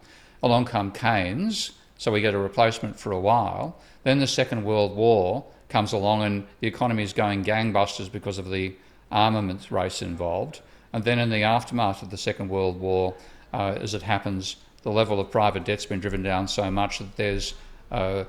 Along 0.42 0.64
come 0.64 0.92
Keynes, 0.92 1.72
so 1.98 2.12
we 2.12 2.20
get 2.20 2.34
a 2.34 2.38
replacement 2.38 2.98
for 2.98 3.12
a 3.12 3.20
while. 3.20 3.76
Then 4.04 4.20
the 4.20 4.26
Second 4.26 4.64
World 4.64 4.96
War 4.96 5.44
comes 5.68 5.92
along, 5.92 6.22
and 6.22 6.46
the 6.60 6.68
economy 6.68 7.02
is 7.02 7.12
going 7.12 7.44
gangbusters 7.44 8.10
because 8.10 8.38
of 8.38 8.50
the 8.50 8.74
armaments 9.10 9.70
race 9.70 10.02
involved. 10.02 10.60
And 10.92 11.04
then 11.04 11.18
in 11.18 11.30
the 11.30 11.42
aftermath 11.42 12.02
of 12.02 12.10
the 12.10 12.16
Second 12.16 12.48
World 12.48 12.80
War, 12.80 13.14
uh, 13.52 13.76
as 13.80 13.94
it 13.94 14.02
happens, 14.02 14.56
the 14.82 14.90
level 14.90 15.20
of 15.20 15.30
private 15.30 15.64
debt's 15.64 15.86
been 15.86 16.00
driven 16.00 16.22
down 16.22 16.48
so 16.48 16.70
much 16.70 16.98
that 16.98 17.16
there's 17.16 17.54
uh, 17.90 18.24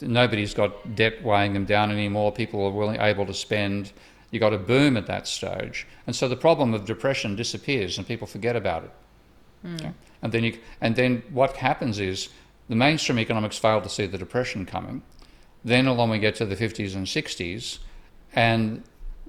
nobody's 0.00 0.54
got 0.54 0.94
debt 0.94 1.22
weighing 1.22 1.52
them 1.52 1.64
down 1.64 1.90
anymore. 1.90 2.32
People 2.32 2.64
are 2.64 2.70
willing, 2.70 3.00
able 3.00 3.26
to 3.26 3.34
spend. 3.34 3.92
You 4.30 4.40
got 4.40 4.52
a 4.52 4.58
boom 4.58 4.96
at 4.96 5.06
that 5.06 5.26
stage, 5.26 5.86
and 6.06 6.14
so 6.14 6.28
the 6.28 6.36
problem 6.36 6.74
of 6.74 6.84
depression 6.84 7.34
disappears, 7.34 7.96
and 7.96 8.06
people 8.06 8.26
forget 8.26 8.56
about 8.56 8.84
it. 8.84 8.90
Mm. 9.64 9.74
Okay? 9.80 9.92
And 10.22 10.32
then 10.32 10.44
you, 10.44 10.58
and 10.80 10.96
then 10.96 11.22
what 11.30 11.56
happens 11.56 11.98
is 11.98 12.28
the 12.68 12.76
mainstream 12.76 13.18
economics 13.18 13.56
fail 13.56 13.80
to 13.80 13.88
see 13.88 14.06
the 14.06 14.18
depression 14.18 14.66
coming. 14.66 15.02
Then 15.64 15.86
along 15.86 16.10
we 16.10 16.18
get 16.18 16.34
to 16.36 16.44
the 16.44 16.56
50s 16.56 16.94
and 16.94 17.06
60s, 17.06 17.78
and 18.34 18.82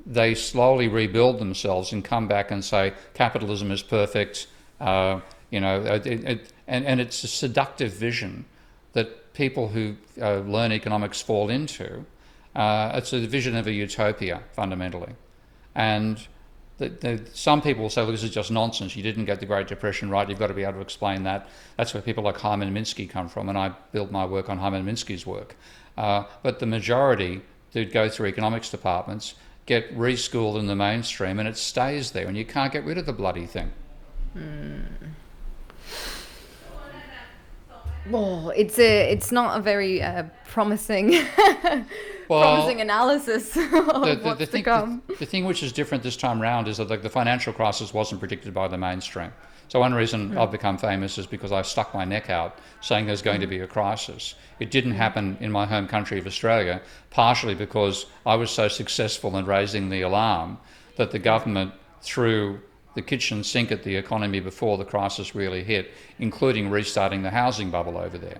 they 0.06 0.36
slowly 0.36 0.88
rebuild 0.88 1.40
themselves 1.40 1.92
and 1.92 2.04
come 2.04 2.28
back 2.28 2.52
and 2.52 2.64
say 2.64 2.94
capitalism 3.14 3.72
is 3.72 3.82
perfect. 3.82 4.48
Uh, 4.80 5.22
you 5.50 5.60
know, 5.60 5.82
it, 5.82 6.06
it, 6.06 6.54
and, 6.68 6.86
and 6.86 7.00
it's 7.00 7.24
a 7.24 7.28
seductive 7.28 7.94
vision 7.94 8.46
that 8.94 9.34
people 9.34 9.70
who 9.70 9.96
uh, 10.22 10.40
learn 10.40 10.72
economics 10.72 11.22
fall 11.22 11.50
into 11.50 12.06
uh, 12.56 12.92
it's 12.96 13.14
a 13.14 13.20
vision 13.20 13.56
of 13.56 13.68
a 13.68 13.72
utopia, 13.72 14.42
fundamentally. 14.54 15.14
And 15.76 16.20
the, 16.78 16.90
the, 16.90 17.22
some 17.34 17.62
people 17.62 17.90
say, 17.90 18.02
well, 18.02 18.12
this 18.12 18.24
is 18.24 18.32
just 18.32 18.52
nonsense. 18.52 18.96
You 18.96 19.04
didn't 19.04 19.26
get 19.26 19.40
the 19.40 19.46
Great 19.46 19.68
Depression 19.68 20.10
right. 20.10 20.28
You've 20.28 20.40
got 20.40 20.48
to 20.48 20.54
be 20.54 20.64
able 20.64 20.74
to 20.74 20.82
explain 20.82 21.24
that. 21.24 21.48
That's 21.78 21.94
where 21.94 22.02
people 22.02 22.24
like 22.24 22.38
Hyman 22.38 22.74
Minsky 22.74 23.10
come 23.10 23.30
from, 23.30 23.50
and 23.50 23.58
I 23.58 23.70
built 23.92 24.12
my 24.12 24.26
work 24.26 24.50
on 24.50 24.58
Hyman 24.58 24.86
Minsky's 24.86 25.26
work. 25.26 25.56
Uh, 25.98 26.24
but 26.44 26.60
the 26.60 26.66
majority 26.66 27.42
that 27.74 27.94
go 27.94 28.10
through 28.10 28.28
economics 28.28 28.70
departments 28.70 29.36
get 29.66 29.96
reschooled 29.96 30.58
in 30.58 30.66
the 30.66 30.76
mainstream, 30.76 31.38
and 31.38 31.48
it 31.48 31.58
stays 31.58 32.12
there, 32.12 32.28
and 32.28 32.36
you 32.36 32.46
can't 32.46 32.74
get 32.74 32.84
rid 32.84 32.98
of 32.98 33.06
the 33.06 33.14
bloody 33.14 33.46
thing. 33.46 33.72
Mm. 34.36 34.82
Well, 38.10 38.52
it's 38.56 38.80
a, 38.80 39.12
it's 39.12 39.32
not 39.32 39.58
a 39.58 39.62
very 39.62 40.02
uh, 40.02 40.24
promising 40.48 41.12
well, 42.28 42.42
promising 42.42 42.82
analysis 42.82 43.56
of 43.58 43.72
the, 43.72 44.20
the, 44.24 44.36
the 44.40 44.46
thing, 44.46 44.64
the, 44.64 45.02
the, 45.20 45.26
thing 45.26 45.46
which 45.46 45.64
is 45.64 45.72
different 45.72 46.04
this 46.04 46.18
time 46.18 46.42
around 46.42 46.68
is 46.68 46.78
that 46.78 46.90
like, 46.90 47.02
the 47.02 47.10
financial 47.10 47.54
crisis 47.54 47.94
wasn't 47.94 48.20
predicted 48.20 48.54
by 48.54 48.68
the 48.68 48.78
mainstream. 48.78 49.32
So 49.68 49.80
one 49.80 49.94
reason 49.94 50.32
mm. 50.32 50.38
I've 50.38 50.52
become 50.52 50.78
famous 50.78 51.18
is 51.18 51.28
because 51.28 51.52
I 51.52 51.62
stuck 51.62 51.94
my 51.94 52.04
neck 52.04 52.30
out 52.30 52.58
saying 52.82 53.06
there's 53.06 53.22
going 53.22 53.38
mm. 53.38 53.42
to 53.42 53.48
be 53.48 53.60
a 53.60 53.68
crisis. 53.68 54.34
It 54.60 54.72
didn't 54.72 54.94
happen 54.94 55.38
in 55.40 55.52
my 55.52 55.66
home 55.66 55.88
country 55.88 56.18
of 56.18 56.26
Australia, 56.26 56.82
partially 57.12 57.54
because 57.54 58.08
I 58.26 58.36
was 58.36 58.50
so 58.50 58.68
successful 58.68 59.38
in 59.38 59.46
raising 59.46 59.90
the 59.90 60.02
alarm 60.02 60.58
that 60.96 61.12
the 61.12 61.20
government, 61.20 61.74
threw 62.02 62.60
the 62.96 63.02
kitchen 63.02 63.44
sink 63.44 63.72
at 63.72 63.84
the 63.84 63.96
economy 63.96 64.40
before 64.40 64.78
the 64.78 64.86
crisis 64.86 65.36
really 65.36 65.64
hit, 65.64 65.92
including 66.18 66.70
restarting 66.70 67.22
the 67.22 67.30
housing 67.30 67.70
bubble 67.70 67.98
over 67.98 68.18
there 68.18 68.40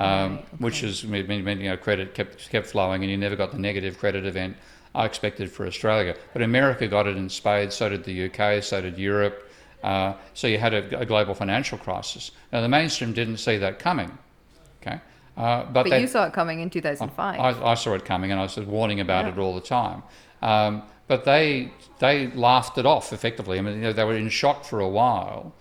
um, 0.00 0.34
okay. 0.34 0.44
which 0.58 0.82
is 0.82 1.04
meant 1.04 1.28
you 1.28 1.68
know 1.68 1.76
credit 1.76 2.14
kept 2.14 2.50
kept 2.50 2.66
flowing, 2.66 3.02
and 3.02 3.10
you 3.10 3.16
never 3.16 3.36
got 3.36 3.52
the 3.52 3.58
negative 3.58 3.98
credit 3.98 4.24
event 4.24 4.56
I 4.94 5.04
expected 5.04 5.52
for 5.52 5.66
Australia. 5.66 6.16
But 6.32 6.42
America 6.42 6.88
got 6.88 7.06
it 7.06 7.16
in 7.16 7.28
spades. 7.28 7.76
So 7.76 7.90
did 7.90 8.04
the 8.04 8.24
UK. 8.26 8.62
So 8.62 8.80
did 8.80 8.98
Europe. 8.98 9.48
Uh, 9.82 10.14
so 10.34 10.46
you 10.46 10.58
had 10.58 10.74
a, 10.74 11.00
a, 11.00 11.06
global 11.06 11.34
financial 11.34 11.78
crisis. 11.78 12.32
Now 12.52 12.60
the 12.60 12.68
mainstream 12.68 13.14
didn't 13.14 13.38
see 13.38 13.56
that 13.58 13.78
coming. 13.78 14.10
Okay. 14.82 15.00
Uh, 15.38 15.64
but, 15.64 15.84
but 15.84 15.90
they, 15.90 16.02
you 16.02 16.06
saw 16.06 16.26
it 16.26 16.34
coming 16.34 16.60
in 16.60 16.68
2005. 16.68 17.40
I, 17.40 17.70
I, 17.70 17.74
saw 17.74 17.94
it 17.94 18.04
coming, 18.04 18.30
and 18.30 18.38
I 18.38 18.42
was 18.42 18.58
warning 18.58 19.00
about 19.00 19.24
yeah. 19.24 19.32
it 19.32 19.38
all 19.38 19.54
the 19.54 19.60
time. 19.62 20.02
Um, 20.42 20.82
but 21.10 21.24
they 21.24 21.72
they 21.98 22.28
laughed 22.28 22.78
it 22.78 22.86
off 22.86 23.12
effectively. 23.12 23.58
I 23.58 23.62
mean, 23.62 23.74
you 23.74 23.80
know, 23.80 23.92
they 23.92 24.04
were 24.04 24.16
in 24.16 24.28
shock 24.28 24.64
for 24.64 24.78
a 24.78 24.88
while. 24.88 25.52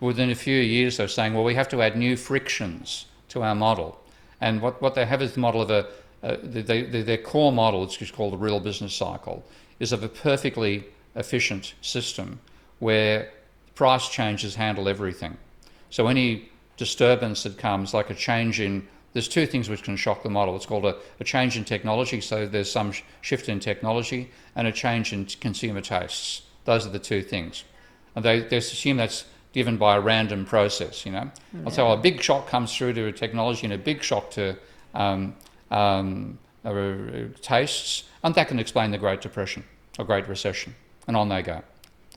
Within 0.00 0.28
a 0.30 0.34
few 0.34 0.60
years, 0.60 0.96
they 0.96 1.04
were 1.04 1.16
saying, 1.18 1.34
"Well, 1.34 1.44
we 1.44 1.54
have 1.54 1.68
to 1.68 1.80
add 1.80 1.96
new 1.96 2.16
frictions 2.16 3.06
to 3.28 3.42
our 3.44 3.54
model. 3.54 4.00
And 4.40 4.60
what, 4.60 4.82
what 4.82 4.94
they 4.96 5.06
have 5.06 5.22
is 5.22 5.34
the 5.34 5.40
model 5.40 5.62
of 5.62 5.70
a, 5.70 5.86
uh, 6.24 6.36
they, 6.42 6.82
they, 6.82 7.02
their 7.02 7.18
core 7.18 7.52
model, 7.52 7.82
which 7.82 8.02
is 8.02 8.10
called 8.10 8.32
the 8.32 8.38
real 8.38 8.58
business 8.58 8.92
cycle, 8.92 9.44
is 9.78 9.92
of 9.92 10.02
a 10.02 10.08
perfectly 10.08 10.84
efficient 11.14 11.74
system 11.80 12.40
where 12.80 13.30
price 13.76 14.08
changes 14.08 14.56
handle 14.56 14.88
everything. 14.88 15.36
So 15.90 16.08
any 16.08 16.50
disturbance 16.76 17.44
that 17.44 17.56
comes, 17.56 17.94
like 17.94 18.10
a 18.10 18.14
change 18.14 18.60
in, 18.60 18.88
there's 19.18 19.26
two 19.26 19.46
things 19.46 19.68
which 19.68 19.82
can 19.82 19.96
shock 19.96 20.22
the 20.22 20.30
model. 20.30 20.54
It's 20.54 20.64
called 20.64 20.84
a, 20.84 20.96
a 21.18 21.24
change 21.24 21.56
in 21.56 21.64
technology, 21.64 22.20
so 22.20 22.46
there's 22.46 22.70
some 22.70 22.92
sh- 22.92 23.02
shift 23.20 23.48
in 23.48 23.58
technology, 23.58 24.30
and 24.54 24.68
a 24.68 24.70
change 24.70 25.12
in 25.12 25.26
consumer 25.40 25.80
tastes. 25.80 26.42
Those 26.66 26.86
are 26.86 26.90
the 26.90 27.00
two 27.00 27.22
things. 27.22 27.64
And 28.14 28.24
they, 28.24 28.42
they 28.42 28.58
assume 28.58 28.96
that's 28.96 29.24
given 29.52 29.76
by 29.76 29.96
a 29.96 30.00
random 30.00 30.44
process. 30.46 31.04
You 31.04 31.10
know, 31.10 31.32
yeah. 31.52 31.60
I'll 31.64 31.72
say, 31.72 31.82
well, 31.82 31.94
a 31.94 31.96
big 31.96 32.22
shock 32.22 32.46
comes 32.46 32.76
through 32.76 32.92
to 32.92 33.10
technology 33.10 33.64
and 33.64 33.72
a 33.72 33.78
big 33.78 34.04
shock 34.04 34.30
to 34.32 34.56
um, 34.94 35.34
um, 35.72 36.38
uh, 36.64 37.24
tastes, 37.42 38.04
and 38.22 38.36
that 38.36 38.46
can 38.46 38.60
explain 38.60 38.92
the 38.92 38.98
Great 38.98 39.20
Depression 39.20 39.64
or 39.98 40.04
Great 40.04 40.28
Recession, 40.28 40.76
and 41.08 41.16
on 41.16 41.28
they 41.28 41.42
go. 41.42 41.60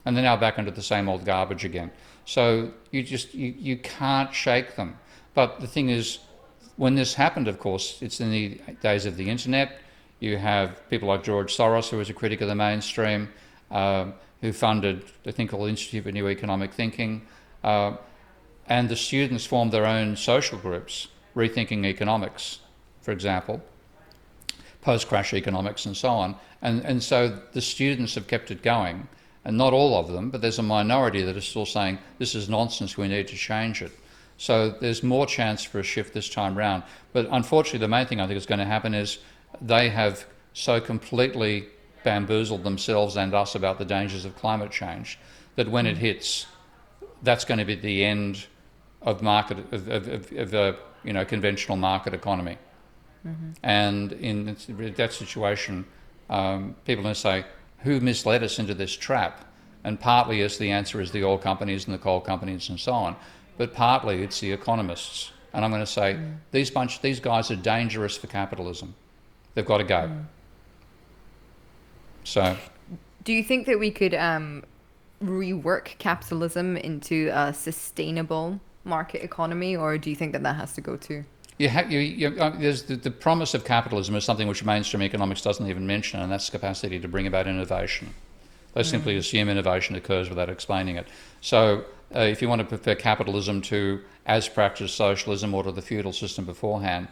and 0.04 0.16
they're 0.16 0.22
now 0.22 0.36
back 0.36 0.56
into 0.56 0.70
the 0.70 0.82
same 0.82 1.08
old 1.08 1.24
garbage 1.24 1.64
again. 1.64 1.90
So 2.26 2.70
you 2.92 3.02
just 3.02 3.34
you, 3.34 3.54
you 3.58 3.76
can't 3.78 4.32
shake 4.32 4.76
them. 4.76 4.98
But 5.34 5.60
the 5.60 5.66
thing 5.66 5.88
is, 5.88 6.18
when 6.76 6.94
this 6.94 7.14
happened, 7.14 7.48
of 7.48 7.58
course, 7.58 7.98
it's 8.00 8.20
in 8.20 8.30
the 8.30 8.60
days 8.80 9.06
of 9.06 9.16
the 9.16 9.28
internet. 9.28 9.80
You 10.20 10.36
have 10.36 10.88
people 10.88 11.08
like 11.08 11.24
George 11.24 11.56
Soros, 11.56 11.88
who 11.88 11.98
was 11.98 12.08
a 12.08 12.14
critic 12.14 12.40
of 12.40 12.48
the 12.48 12.54
mainstream, 12.54 13.28
uh, 13.70 14.06
who 14.40 14.52
funded 14.52 15.04
the 15.24 15.32
thing 15.32 15.48
called 15.48 15.68
Institute 15.68 16.04
for 16.04 16.12
New 16.12 16.28
Economic 16.28 16.72
Thinking. 16.72 17.22
Uh, 17.62 17.96
and 18.66 18.88
the 18.88 18.96
students 18.96 19.44
formed 19.44 19.72
their 19.72 19.86
own 19.86 20.16
social 20.16 20.58
groups, 20.58 21.08
rethinking 21.36 21.84
economics, 21.84 22.60
for 23.00 23.12
example, 23.12 23.60
post 24.80 25.08
crash 25.08 25.34
economics, 25.34 25.86
and 25.86 25.96
so 25.96 26.08
on. 26.08 26.36
And, 26.60 26.84
and 26.84 27.02
so 27.02 27.38
the 27.52 27.60
students 27.60 28.14
have 28.14 28.28
kept 28.28 28.50
it 28.50 28.62
going, 28.62 29.08
and 29.44 29.58
not 29.58 29.72
all 29.72 29.98
of 29.98 30.08
them, 30.08 30.30
but 30.30 30.40
there's 30.40 30.58
a 30.58 30.62
minority 30.62 31.22
that 31.22 31.36
are 31.36 31.40
still 31.40 31.66
saying 31.66 31.98
this 32.18 32.34
is 32.34 32.48
nonsense, 32.48 32.96
we 32.96 33.08
need 33.08 33.28
to 33.28 33.36
change 33.36 33.82
it. 33.82 33.92
So 34.42 34.70
there's 34.70 35.04
more 35.04 35.24
chance 35.24 35.62
for 35.62 35.78
a 35.78 35.84
shift 35.84 36.14
this 36.14 36.28
time 36.28 36.58
round. 36.58 36.82
But 37.12 37.28
unfortunately, 37.30 37.78
the 37.78 37.86
main 37.86 38.06
thing 38.06 38.20
I 38.20 38.26
think 38.26 38.36
is 38.36 38.44
going 38.44 38.58
to 38.58 38.64
happen 38.64 38.92
is 38.92 39.18
they 39.60 39.88
have 39.88 40.26
so 40.52 40.80
completely 40.80 41.66
bamboozled 42.02 42.64
themselves 42.64 43.16
and 43.16 43.32
us 43.34 43.54
about 43.54 43.78
the 43.78 43.84
dangers 43.84 44.24
of 44.24 44.34
climate 44.34 44.72
change 44.72 45.16
that 45.54 45.68
when 45.68 45.86
it 45.86 45.96
hits, 45.96 46.46
that's 47.22 47.44
going 47.44 47.58
to 47.58 47.64
be 47.64 47.76
the 47.76 48.04
end 48.04 48.46
of 49.02 49.22
market 49.22 49.58
of, 49.72 49.88
of, 49.88 50.08
of, 50.08 50.32
of 50.32 50.54
a 50.54 50.76
you 51.04 51.12
know 51.12 51.24
conventional 51.24 51.76
market 51.76 52.12
economy. 52.12 52.58
Mm-hmm. 53.24 53.50
And 53.62 54.12
in 54.14 54.56
that 54.96 55.12
situation, 55.12 55.86
um, 56.30 56.74
people 56.84 57.02
are 57.02 57.04
going 57.04 57.14
to 57.14 57.20
say, 57.20 57.44
"Who 57.84 58.00
misled 58.00 58.42
us 58.42 58.58
into 58.58 58.74
this 58.74 58.96
trap?" 58.96 59.44
And 59.84 60.00
partly, 60.00 60.40
is 60.40 60.58
the 60.58 60.72
answer 60.72 61.00
is 61.00 61.12
the 61.12 61.22
oil 61.22 61.38
companies 61.38 61.84
and 61.86 61.94
the 61.94 61.98
coal 61.98 62.20
companies 62.20 62.68
and 62.70 62.80
so 62.80 62.92
on, 62.92 63.16
but 63.56 63.74
partly 63.74 64.22
it's 64.22 64.40
the 64.40 64.52
economists. 64.52 65.32
And 65.52 65.64
I'm 65.64 65.70
going 65.70 65.82
to 65.82 65.86
say 65.86 66.14
mm. 66.14 66.36
these 66.50 66.70
bunch 66.70 67.00
these 67.02 67.20
guys 67.20 67.50
are 67.50 67.56
dangerous 67.56 68.16
for 68.16 68.26
capitalism. 68.26 68.94
They've 69.54 69.66
got 69.66 69.78
to 69.78 69.84
go. 69.84 70.08
Mm. 70.08 70.24
So, 72.24 72.56
do 73.24 73.32
you 73.32 73.42
think 73.42 73.66
that 73.66 73.78
we 73.78 73.90
could 73.90 74.14
um, 74.14 74.64
rework 75.22 75.98
capitalism 75.98 76.76
into 76.76 77.30
a 77.32 77.52
sustainable 77.52 78.60
market 78.84 79.22
economy, 79.22 79.76
or 79.76 79.98
do 79.98 80.10
you 80.10 80.16
think 80.16 80.32
that 80.32 80.42
that 80.42 80.56
has 80.56 80.72
to 80.74 80.80
go 80.80 80.96
too? 80.96 81.24
You 81.58 81.68
have, 81.68 81.92
you, 81.92 82.00
you, 82.00 82.28
uh, 82.40 82.50
there's 82.58 82.84
the, 82.84 82.96
the, 82.96 83.10
promise 83.10 83.54
of 83.54 83.64
capitalism 83.64 84.16
is 84.16 84.24
something 84.24 84.48
which 84.48 84.64
mainstream 84.64 85.02
economics 85.02 85.42
doesn't 85.42 85.68
even 85.68 85.86
mention, 85.86 86.20
and 86.20 86.32
that's 86.32 86.46
the 86.46 86.52
capacity 86.52 86.98
to 86.98 87.08
bring 87.08 87.26
about 87.26 87.46
innovation. 87.46 88.14
They 88.74 88.80
mm. 88.80 88.86
simply 88.86 89.16
assume 89.16 89.48
innovation 89.48 89.94
occurs 89.94 90.28
without 90.28 90.48
explaining 90.48 90.96
it. 90.96 91.06
So, 91.40 91.84
uh, 92.14 92.20
if 92.20 92.42
you 92.42 92.48
want 92.48 92.60
to 92.60 92.66
prefer 92.66 92.94
capitalism 92.94 93.60
to 93.62 94.00
as 94.26 94.48
practiced 94.48 94.96
socialism 94.96 95.54
or 95.54 95.62
to 95.64 95.72
the 95.72 95.82
feudal 95.82 96.12
system 96.12 96.44
beforehand, 96.44 97.08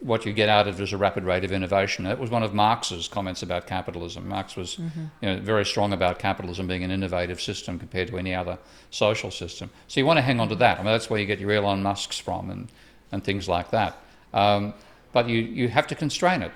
what 0.00 0.26
you 0.26 0.32
get 0.32 0.48
out 0.48 0.66
of 0.66 0.80
it 0.80 0.82
is 0.82 0.92
a 0.92 0.96
rapid 0.96 1.22
rate 1.22 1.44
of 1.44 1.52
innovation. 1.52 2.04
That 2.04 2.18
was 2.18 2.30
one 2.30 2.42
of 2.42 2.52
Marx's 2.52 3.06
comments 3.06 3.42
about 3.42 3.66
capitalism. 3.66 4.28
Marx 4.28 4.56
was 4.56 4.76
mm-hmm. 4.76 5.04
you 5.20 5.28
know, 5.28 5.40
very 5.40 5.64
strong 5.64 5.92
about 5.92 6.18
capitalism 6.18 6.66
being 6.66 6.82
an 6.82 6.90
innovative 6.90 7.40
system 7.40 7.78
compared 7.78 8.08
to 8.08 8.18
any 8.18 8.34
other 8.34 8.58
social 8.90 9.30
system. 9.30 9.70
So 9.86 10.00
you 10.00 10.06
want 10.06 10.16
to 10.16 10.22
hang 10.22 10.40
on 10.40 10.48
to 10.48 10.56
that. 10.56 10.78
I 10.78 10.82
mean, 10.82 10.92
that's 10.92 11.08
where 11.08 11.20
you 11.20 11.26
get 11.26 11.38
your 11.38 11.52
Elon 11.52 11.82
Musks 11.82 12.18
from 12.18 12.50
and, 12.50 12.68
and 13.12 13.22
things 13.22 13.48
like 13.48 13.70
that. 13.70 13.96
Um, 14.34 14.74
but 15.12 15.28
you, 15.28 15.38
you 15.38 15.68
have 15.68 15.86
to 15.88 15.94
constrain 15.94 16.42
it. 16.42 16.52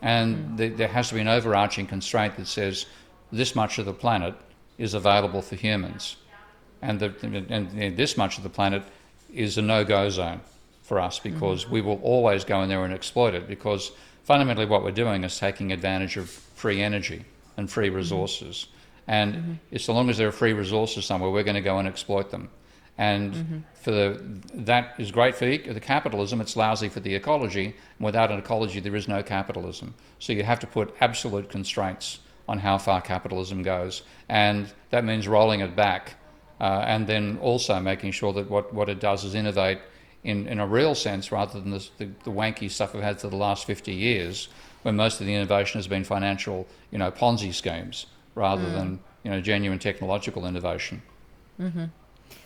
And 0.00 0.58
mm. 0.58 0.76
there 0.76 0.88
has 0.88 1.08
to 1.08 1.14
be 1.16 1.20
an 1.20 1.28
overarching 1.28 1.86
constraint 1.86 2.36
that 2.36 2.46
says 2.46 2.86
this 3.30 3.54
much 3.54 3.78
of 3.78 3.84
the 3.84 3.92
planet 3.92 4.34
is 4.78 4.94
available 4.94 5.42
for 5.42 5.56
humans. 5.56 6.16
And, 6.80 7.00
the, 7.00 7.12
and 7.48 7.96
this 7.96 8.16
much 8.16 8.36
of 8.36 8.42
the 8.42 8.48
planet 8.48 8.82
is 9.32 9.58
a 9.58 9.62
no 9.62 9.84
go 9.84 10.08
zone 10.10 10.40
for 10.82 11.00
us 11.00 11.18
because 11.18 11.64
mm-hmm. 11.64 11.74
we 11.74 11.80
will 11.80 12.00
always 12.02 12.44
go 12.44 12.62
in 12.62 12.68
there 12.68 12.84
and 12.84 12.94
exploit 12.94 13.34
it 13.34 13.46
because 13.46 13.92
fundamentally 14.24 14.66
what 14.66 14.82
we're 14.82 14.90
doing 14.90 15.24
is 15.24 15.38
taking 15.38 15.72
advantage 15.72 16.16
of 16.16 16.30
free 16.30 16.80
energy 16.80 17.24
and 17.56 17.70
free 17.70 17.88
mm-hmm. 17.88 17.96
resources. 17.96 18.66
Mm-hmm. 18.66 19.10
And 19.10 19.34
mm-hmm. 19.34 19.76
so 19.78 19.92
long 19.92 20.08
as 20.08 20.18
there 20.18 20.28
are 20.28 20.32
free 20.32 20.52
resources 20.52 21.04
somewhere, 21.04 21.30
we're 21.30 21.42
going 21.42 21.54
to 21.56 21.60
go 21.60 21.78
and 21.78 21.88
exploit 21.88 22.30
them. 22.30 22.48
And 22.96 23.32
mm-hmm. 23.32 23.58
for 23.74 23.90
the, 23.92 24.22
that 24.54 24.94
is 24.98 25.10
great 25.10 25.36
for 25.36 25.44
the 25.46 25.80
capitalism. 25.80 26.40
It's 26.40 26.56
lousy 26.56 26.88
for 26.88 27.00
the 27.00 27.14
ecology. 27.14 27.66
And 27.66 28.04
without 28.04 28.32
an 28.32 28.38
ecology, 28.38 28.80
there 28.80 28.96
is 28.96 29.06
no 29.06 29.22
capitalism. 29.22 29.94
So 30.18 30.32
you 30.32 30.42
have 30.42 30.60
to 30.60 30.66
put 30.66 30.94
absolute 31.00 31.48
constraints 31.48 32.18
on 32.48 32.58
how 32.58 32.78
far 32.78 33.00
capitalism 33.00 33.62
goes, 33.62 34.02
and 34.28 34.72
that 34.90 35.04
means 35.04 35.28
rolling 35.28 35.60
it 35.60 35.76
back, 35.76 36.14
uh, 36.60 36.84
and 36.86 37.06
then 37.06 37.38
also 37.40 37.78
making 37.80 38.12
sure 38.12 38.32
that 38.32 38.50
what, 38.50 38.72
what 38.74 38.88
it 38.88 39.00
does 39.00 39.24
is 39.24 39.34
innovate 39.34 39.78
in, 40.24 40.46
in 40.48 40.58
a 40.58 40.66
real 40.66 40.94
sense 40.94 41.30
rather 41.30 41.60
than 41.60 41.70
the, 41.70 41.88
the, 41.98 42.04
the 42.24 42.30
wanky 42.30 42.70
stuff 42.70 42.94
we've 42.94 43.02
had 43.02 43.20
for 43.20 43.28
the 43.28 43.36
last 43.36 43.64
50 43.66 43.92
years 43.92 44.48
when 44.82 44.96
most 44.96 45.20
of 45.20 45.26
the 45.26 45.34
innovation 45.34 45.78
has 45.78 45.86
been 45.86 46.04
financial, 46.04 46.66
you 46.90 46.98
know, 46.98 47.10
Ponzi 47.10 47.52
schemes 47.52 48.06
rather 48.34 48.64
mm. 48.64 48.74
than, 48.74 49.00
you 49.24 49.30
know, 49.30 49.40
genuine 49.40 49.78
technological 49.78 50.46
innovation. 50.46 51.02
Mm-hmm. 51.60 51.84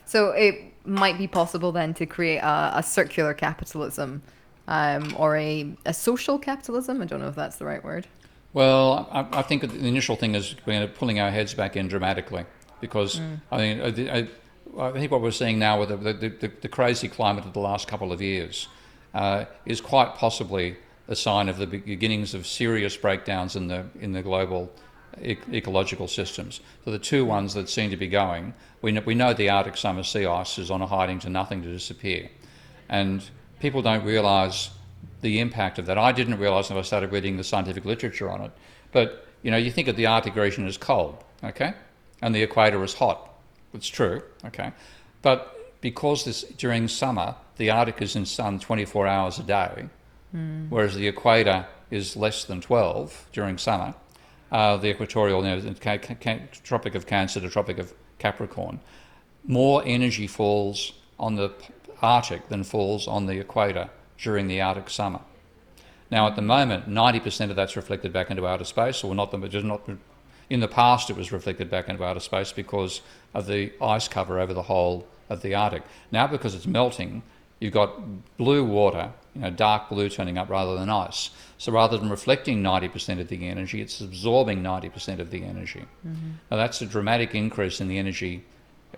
So 0.04 0.30
it 0.30 0.72
might 0.84 1.18
be 1.18 1.26
possible 1.26 1.72
then 1.72 1.94
to 1.94 2.06
create 2.06 2.38
a, 2.38 2.72
a 2.76 2.82
circular 2.82 3.34
capitalism 3.34 4.22
um, 4.68 5.14
or 5.18 5.36
a, 5.36 5.74
a 5.86 5.94
social 5.94 6.38
capitalism. 6.38 7.02
I 7.02 7.06
don't 7.06 7.20
know 7.20 7.28
if 7.28 7.34
that's 7.34 7.56
the 7.56 7.64
right 7.64 7.82
word. 7.82 8.06
Well, 8.52 9.08
I, 9.10 9.38
I 9.38 9.42
think 9.42 9.62
the 9.62 9.86
initial 9.86 10.16
thing 10.16 10.34
is 10.34 10.54
we're 10.66 10.86
pulling 10.86 11.20
our 11.20 11.30
heads 11.30 11.54
back 11.54 11.76
in 11.76 11.88
dramatically 11.88 12.44
because 12.82 13.18
mm. 13.18 13.40
I 13.50 13.56
mean, 13.56 14.08
I, 14.10 14.28
I 14.78 14.92
think 14.92 15.10
what 15.10 15.22
we're 15.22 15.30
seeing 15.30 15.58
now 15.58 15.80
with 15.80 15.88
the, 15.88 15.96
the, 15.96 16.28
the, 16.28 16.52
the 16.60 16.68
crazy 16.68 17.08
climate 17.08 17.46
of 17.46 17.54
the 17.54 17.60
last 17.60 17.88
couple 17.88 18.12
of 18.12 18.20
years 18.20 18.68
uh, 19.14 19.46
is 19.64 19.80
quite 19.80 20.14
possibly 20.16 20.76
a 21.08 21.16
sign 21.16 21.48
of 21.48 21.56
the 21.56 21.66
beginnings 21.66 22.34
of 22.34 22.46
serious 22.46 22.96
breakdowns 22.96 23.56
in 23.56 23.68
the 23.68 23.86
in 24.00 24.12
the 24.12 24.22
global 24.22 24.70
e- 25.22 25.36
ecological 25.52 26.08
systems. 26.08 26.60
So 26.84 26.90
the 26.90 26.98
two 26.98 27.24
ones 27.24 27.54
that 27.54 27.68
seem 27.68 27.90
to 27.90 27.96
be 27.96 28.08
going, 28.08 28.54
we 28.82 28.92
know, 28.92 29.02
we 29.04 29.14
know 29.14 29.32
the 29.32 29.50
Arctic 29.50 29.76
summer 29.76 30.02
sea 30.02 30.26
ice 30.26 30.58
is 30.58 30.70
on 30.70 30.82
a 30.82 30.86
hiding 30.86 31.18
to 31.20 31.30
nothing 31.30 31.62
to 31.62 31.70
disappear, 31.70 32.30
and 32.88 33.22
people 33.60 33.82
don't 33.82 34.04
realise 34.04 34.70
the 35.20 35.40
impact 35.40 35.78
of 35.78 35.86
that. 35.86 35.98
I 35.98 36.12
didn't 36.12 36.38
realise 36.38 36.68
until 36.68 36.80
I 36.80 36.82
started 36.82 37.12
reading 37.12 37.36
the 37.36 37.44
scientific 37.44 37.84
literature 37.84 38.30
on 38.30 38.40
it. 38.42 38.50
But 38.92 39.26
you 39.42 39.50
know, 39.50 39.56
you 39.56 39.70
think 39.70 39.88
of 39.88 39.96
the 39.96 40.06
Arctic 40.06 40.36
region 40.36 40.66
as 40.66 40.78
cold, 40.78 41.22
okay, 41.44 41.74
and 42.22 42.34
the 42.34 42.42
equator 42.42 42.82
is 42.82 42.94
hot 42.94 43.32
it's 43.74 43.88
true, 43.88 44.22
okay. 44.44 44.72
But 45.22 45.80
because 45.80 46.24
this 46.24 46.42
during 46.42 46.88
summer, 46.88 47.36
the 47.56 47.70
Arctic 47.70 48.02
is 48.02 48.16
in 48.16 48.26
sun 48.26 48.58
24 48.58 49.06
hours 49.06 49.38
a 49.38 49.42
day, 49.42 49.88
mm. 50.34 50.68
whereas 50.68 50.94
the 50.94 51.08
equator 51.08 51.66
is 51.90 52.16
less 52.16 52.44
than 52.44 52.60
12 52.60 53.28
during 53.32 53.58
summer, 53.58 53.94
uh, 54.50 54.76
the 54.76 54.88
equatorial, 54.88 55.44
you 55.46 55.56
know, 55.56 55.74
ca- 55.80 55.98
ca- 55.98 56.40
Tropic 56.62 56.94
of 56.94 57.06
Cancer 57.06 57.40
to 57.40 57.48
Tropic 57.48 57.78
of 57.78 57.92
Capricorn, 58.18 58.80
more 59.44 59.82
energy 59.84 60.26
falls 60.26 60.92
on 61.18 61.36
the 61.36 61.52
Arctic 62.00 62.48
than 62.48 62.64
falls 62.64 63.06
on 63.06 63.26
the 63.26 63.38
equator 63.38 63.90
during 64.18 64.48
the 64.48 64.60
Arctic 64.60 64.90
summer. 64.90 65.20
Now, 66.10 66.26
at 66.26 66.36
the 66.36 66.42
moment, 66.42 66.88
90% 66.88 67.48
of 67.48 67.56
that's 67.56 67.74
reflected 67.74 68.12
back 68.12 68.30
into 68.30 68.46
outer 68.46 68.64
space, 68.64 69.02
or 69.02 69.14
not, 69.14 69.30
the, 69.30 69.48
just 69.48 69.64
not 69.64 69.88
in 70.52 70.60
the 70.60 70.68
past, 70.68 71.08
it 71.08 71.16
was 71.16 71.32
reflected 71.32 71.70
back 71.70 71.88
into 71.88 72.04
outer 72.04 72.20
space 72.20 72.52
because 72.52 73.00
of 73.32 73.46
the 73.46 73.72
ice 73.80 74.06
cover 74.06 74.38
over 74.38 74.52
the 74.52 74.60
whole 74.60 75.06
of 75.30 75.40
the 75.40 75.54
Arctic. 75.54 75.82
Now, 76.10 76.26
because 76.26 76.54
it's 76.54 76.66
melting, 76.66 77.22
you've 77.58 77.72
got 77.72 77.98
blue 78.36 78.62
water, 78.62 79.12
you 79.34 79.40
know, 79.40 79.50
dark 79.50 79.88
blue 79.88 80.10
turning 80.10 80.36
up 80.36 80.50
rather 80.50 80.76
than 80.76 80.90
ice. 80.90 81.30
So 81.56 81.72
rather 81.72 81.96
than 81.96 82.10
reflecting 82.10 82.62
90% 82.62 83.18
of 83.18 83.28
the 83.28 83.48
energy, 83.48 83.80
it's 83.80 84.02
absorbing 84.02 84.62
90% 84.62 85.20
of 85.20 85.30
the 85.30 85.42
energy. 85.42 85.86
Mm-hmm. 86.06 86.32
Now, 86.50 86.58
that's 86.58 86.82
a 86.82 86.86
dramatic 86.86 87.34
increase 87.34 87.80
in 87.80 87.88
the 87.88 87.96
energy 87.96 88.44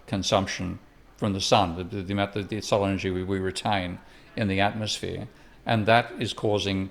consumption 0.08 0.80
from 1.18 1.34
the 1.34 1.40
sun, 1.40 1.76
the, 1.76 1.84
the 1.84 2.12
amount 2.12 2.34
of 2.34 2.48
the 2.48 2.60
solar 2.62 2.88
energy 2.88 3.12
we, 3.12 3.22
we 3.22 3.38
retain 3.38 4.00
in 4.34 4.48
the 4.48 4.60
atmosphere. 4.60 5.28
And 5.66 5.86
that 5.86 6.10
is 6.18 6.32
causing 6.32 6.90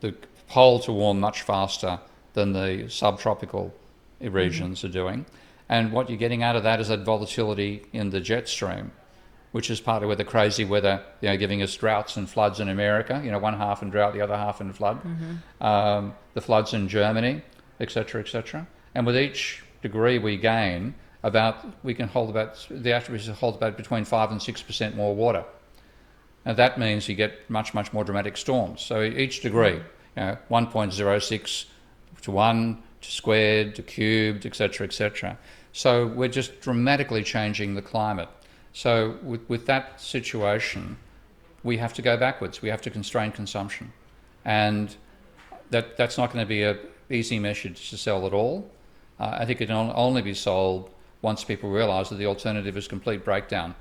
the 0.00 0.14
pole 0.46 0.78
to 0.78 0.92
warm 0.92 1.18
much 1.18 1.42
faster 1.42 1.98
than 2.34 2.52
the 2.52 2.88
subtropical 2.88 3.74
regions 4.20 4.78
mm-hmm. 4.78 4.86
are 4.88 4.92
doing. 4.92 5.26
And 5.68 5.92
what 5.92 6.08
you're 6.08 6.18
getting 6.18 6.42
out 6.42 6.56
of 6.56 6.62
that 6.62 6.80
is 6.80 6.88
that 6.88 7.00
volatility 7.00 7.86
in 7.92 8.10
the 8.10 8.20
jet 8.20 8.48
stream, 8.48 8.92
which 9.52 9.70
is 9.70 9.80
partly 9.80 10.06
where 10.06 10.16
the 10.16 10.24
crazy 10.24 10.64
weather, 10.64 11.02
you 11.20 11.28
know, 11.28 11.36
giving 11.36 11.62
us 11.62 11.74
droughts 11.76 12.16
and 12.16 12.28
floods 12.28 12.60
in 12.60 12.68
America, 12.68 13.20
you 13.24 13.30
know, 13.30 13.38
one 13.38 13.54
half 13.54 13.82
in 13.82 13.90
drought, 13.90 14.14
the 14.14 14.20
other 14.20 14.36
half 14.36 14.60
in 14.60 14.72
flood, 14.72 15.02
mm-hmm. 15.02 15.62
um, 15.64 16.14
the 16.34 16.40
floods 16.40 16.72
in 16.72 16.88
Germany, 16.88 17.42
etc., 17.80 18.20
etc. 18.20 18.66
And 18.94 19.04
with 19.04 19.16
each 19.16 19.62
degree 19.82 20.18
we 20.18 20.36
gain, 20.36 20.94
about 21.22 21.66
we 21.82 21.92
can 21.92 22.06
hold 22.06 22.30
about 22.30 22.64
the 22.70 22.92
attributes 22.92 23.26
hold 23.26 23.56
about 23.56 23.76
between 23.76 24.04
five 24.04 24.30
and 24.30 24.40
six 24.40 24.62
percent 24.62 24.94
more 24.94 25.14
water. 25.14 25.44
And 26.44 26.56
that 26.56 26.78
means 26.78 27.08
you 27.08 27.16
get 27.16 27.50
much, 27.50 27.74
much 27.74 27.92
more 27.92 28.04
dramatic 28.04 28.36
storms. 28.36 28.80
So 28.80 29.02
each 29.02 29.40
degree, 29.40 29.74
you 29.74 29.82
know, 30.16 30.38
1.06 30.48 31.64
to 32.22 32.30
1 32.30 32.82
to 33.06 33.12
squared 33.12 33.74
to 33.76 33.82
cubed, 33.82 34.44
etc., 34.46 34.86
etc. 34.86 35.38
So 35.72 36.06
we're 36.06 36.28
just 36.28 36.60
dramatically 36.60 37.22
changing 37.22 37.74
the 37.74 37.82
climate. 37.82 38.28
So 38.72 39.18
with, 39.22 39.48
with 39.48 39.66
that 39.66 40.00
situation, 40.00 40.96
we 41.62 41.78
have 41.78 41.94
to 41.94 42.02
go 42.02 42.16
backwards. 42.16 42.62
We 42.62 42.68
have 42.68 42.82
to 42.82 42.90
constrain 42.90 43.32
consumption, 43.32 43.92
and 44.44 44.94
that 45.70 45.96
that's 45.96 46.18
not 46.18 46.32
going 46.32 46.44
to 46.44 46.48
be 46.48 46.62
a 46.62 46.78
easy 47.08 47.38
message 47.38 47.90
to 47.90 47.96
sell 47.96 48.26
at 48.26 48.32
all. 48.32 48.70
Uh, 49.18 49.38
I 49.40 49.44
think 49.46 49.60
it 49.60 49.66
can 49.66 49.92
only 49.94 50.22
be 50.22 50.34
sold 50.34 50.90
once 51.22 51.44
people 51.44 51.70
realise 51.70 52.08
that 52.10 52.16
the 52.16 52.26
alternative 52.26 52.76
is 52.76 52.86
complete 52.86 53.24
breakdown 53.24 53.74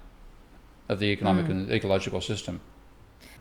of 0.88 1.00
the 1.00 1.08
economic 1.08 1.46
mm. 1.46 1.52
and 1.52 1.72
ecological 1.72 2.22
system. 2.22 2.62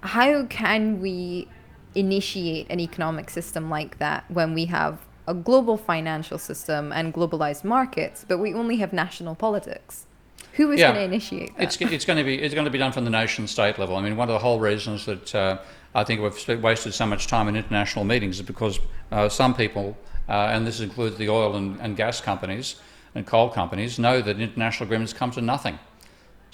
How 0.01 0.45
can 0.47 1.01
we 1.01 1.49
initiate 1.95 2.67
an 2.71 2.81
economic 2.81 3.31
system 3.31 3.71
like 3.71 3.99
that 3.99 4.29
when 4.31 4.55
we 4.55 4.67
have 4.67 4.99
a 5.27 5.35
global 5.35 5.77
financial 5.77 6.39
system 6.39 6.93
and 6.93 7.15
globalized 7.15 7.65
markets, 7.65 8.25
but 8.27 8.39
we 8.39 8.55
only 8.55 8.77
have 8.77 8.93
national 8.93 9.35
politics? 9.35 10.07
Who 10.55 10.71
is 10.71 10.81
yeah. 10.81 10.93
going 10.93 11.01
to 11.01 11.15
initiate 11.15 11.57
that? 11.57 11.63
It's, 11.65 11.81
it's 11.81 12.05
going 12.05 12.19
to 12.19 12.25
be 12.25 12.41
it's 12.41 12.55
going 12.55 12.65
to 12.65 12.71
be 12.71 12.79
done 12.79 12.93
from 12.93 13.05
the 13.05 13.11
nation 13.11 13.47
state 13.49 13.79
level. 13.79 13.97
I 13.97 14.03
mean, 14.03 14.17
one 14.17 14.29
of 14.29 14.35
the 14.35 14.39
whole 14.39 14.61
reasons 14.61 15.05
that 15.07 15.35
uh, 15.35 15.59
I 15.95 16.05
think 16.05 16.21
we've 16.21 16.63
wasted 16.63 16.95
so 16.95 17.07
much 17.07 17.27
time 17.27 17.49
in 17.49 17.57
international 17.57 18.05
meetings 18.05 18.37
is 18.37 18.47
because 18.47 18.79
uh, 19.11 19.29
some 19.29 19.55
people, 19.55 19.97
uh, 20.29 20.53
and 20.53 20.67
this 20.67 20.81
includes 20.81 21.17
the 21.17 21.29
oil 21.29 21.57
and, 21.57 21.81
and 21.81 21.97
gas 21.97 22.21
companies 22.21 22.77
and 23.15 23.27
coal 23.27 23.49
companies, 23.49 23.99
know 23.99 24.21
that 24.21 24.41
international 24.41 24.87
agreements 24.87 25.13
come 25.13 25.31
to 25.33 25.41
nothing. 25.41 25.79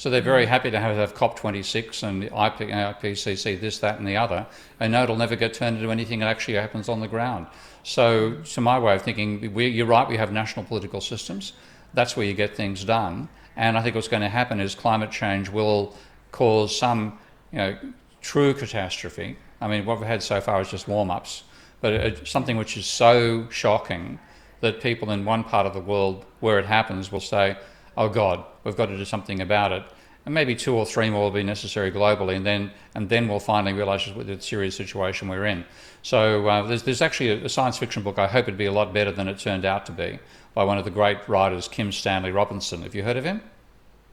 So 0.01 0.09
they're 0.09 0.23
very 0.23 0.47
happy 0.47 0.71
to 0.71 0.81
have, 0.81 0.97
have 0.97 1.15
COP26 1.15 2.03
and 2.05 2.25
IP, 2.25 2.71
IPCC, 2.71 3.61
this, 3.61 3.81
that, 3.81 3.99
and 3.99 4.09
the 4.09 4.17
other. 4.17 4.47
They 4.79 4.89
know 4.89 5.03
it'll 5.03 5.15
never 5.15 5.37
get 5.37 5.53
turned 5.53 5.77
into 5.77 5.91
anything 5.91 6.21
that 6.21 6.29
actually 6.29 6.55
happens 6.55 6.89
on 6.89 7.01
the 7.01 7.07
ground. 7.07 7.49
So, 7.83 8.37
to 8.55 8.63
my 8.63 8.79
way 8.79 8.95
of 8.95 9.03
thinking, 9.03 9.53
we, 9.53 9.67
you're 9.67 9.85
right, 9.85 10.09
we 10.09 10.17
have 10.17 10.33
national 10.33 10.65
political 10.65 11.03
systems. 11.03 11.53
That's 11.93 12.17
where 12.17 12.25
you 12.25 12.33
get 12.33 12.57
things 12.57 12.83
done. 12.83 13.29
And 13.57 13.77
I 13.77 13.83
think 13.83 13.95
what's 13.95 14.09
going 14.09 14.23
to 14.23 14.31
happen 14.31 14.59
is 14.59 14.75
climate 14.75 15.11
change 15.11 15.51
will 15.51 15.95
cause 16.33 16.75
some, 16.75 17.19
you 17.53 17.59
know, 17.59 17.79
true 18.23 18.55
catastrophe. 18.55 19.37
I 19.61 19.69
mean, 19.69 19.85
what 19.85 19.99
we've 19.99 20.09
had 20.09 20.23
so 20.23 20.41
far 20.41 20.63
is 20.63 20.71
just 20.71 20.89
warm 20.89 21.11
ups, 21.11 21.43
but 21.83 21.93
it, 21.93 22.27
something 22.27 22.57
which 22.57 22.79
is 22.79 22.87
so 22.87 23.47
shocking 23.51 24.19
that 24.63 24.81
people 24.81 25.11
in 25.11 25.27
one 25.27 25.45
part 25.45 25.67
of 25.67 25.75
the 25.75 25.81
world 25.81 26.25
where 26.41 26.59
it 26.59 26.65
happens 26.65 27.13
will 27.13 27.21
say, 27.21 27.59
oh 27.97 28.09
God, 28.09 28.45
we've 28.65 28.77
got 28.77 28.87
to 28.87 28.97
do 28.97 29.05
something 29.05 29.41
about 29.41 29.73
it. 29.73 29.83
And 30.27 30.35
maybe 30.35 30.55
two 30.55 30.75
or 30.75 30.85
three 30.85 31.09
more 31.09 31.23
will 31.23 31.31
be 31.31 31.43
necessary 31.43 31.91
globally, 31.91 32.37
and 32.37 32.45
then 32.45 32.71
and 32.95 33.09
then 33.09 33.27
we'll 33.27 33.41
finally 33.41 33.73
realise 33.73 34.05
the 34.15 34.41
serious 34.41 34.77
situation 34.77 35.29
we're 35.29 35.47
in. 35.47 35.65
So 36.03 36.47
uh, 36.47 36.63
there's, 36.67 36.83
there's 36.83 37.03
actually 37.03 37.31
a, 37.31 37.45
a, 37.47 37.49
science 37.49 37.79
fiction 37.79 38.03
book. 38.03 38.19
I 38.19 38.27
hope 38.27 38.45
it'd 38.45 38.59
be 38.59 38.67
a 38.67 38.73
lot 38.73 38.93
better 38.93 39.13
than 39.13 39.29
it 39.29 39.39
turned 39.39 39.65
out 39.65 39.87
to 39.87 39.93
be 39.93 40.19
by 40.55 40.65
one 40.65 40.77
of 40.77 40.85
the 40.85 40.91
great 40.91 41.27
writers, 41.27 41.69
Kim 41.69 41.91
Stanley 41.91 42.33
Robinson. 42.33 42.83
Have 42.83 42.95
you 42.95 43.03
heard 43.03 43.17
of 43.17 43.25
him? 43.25 43.41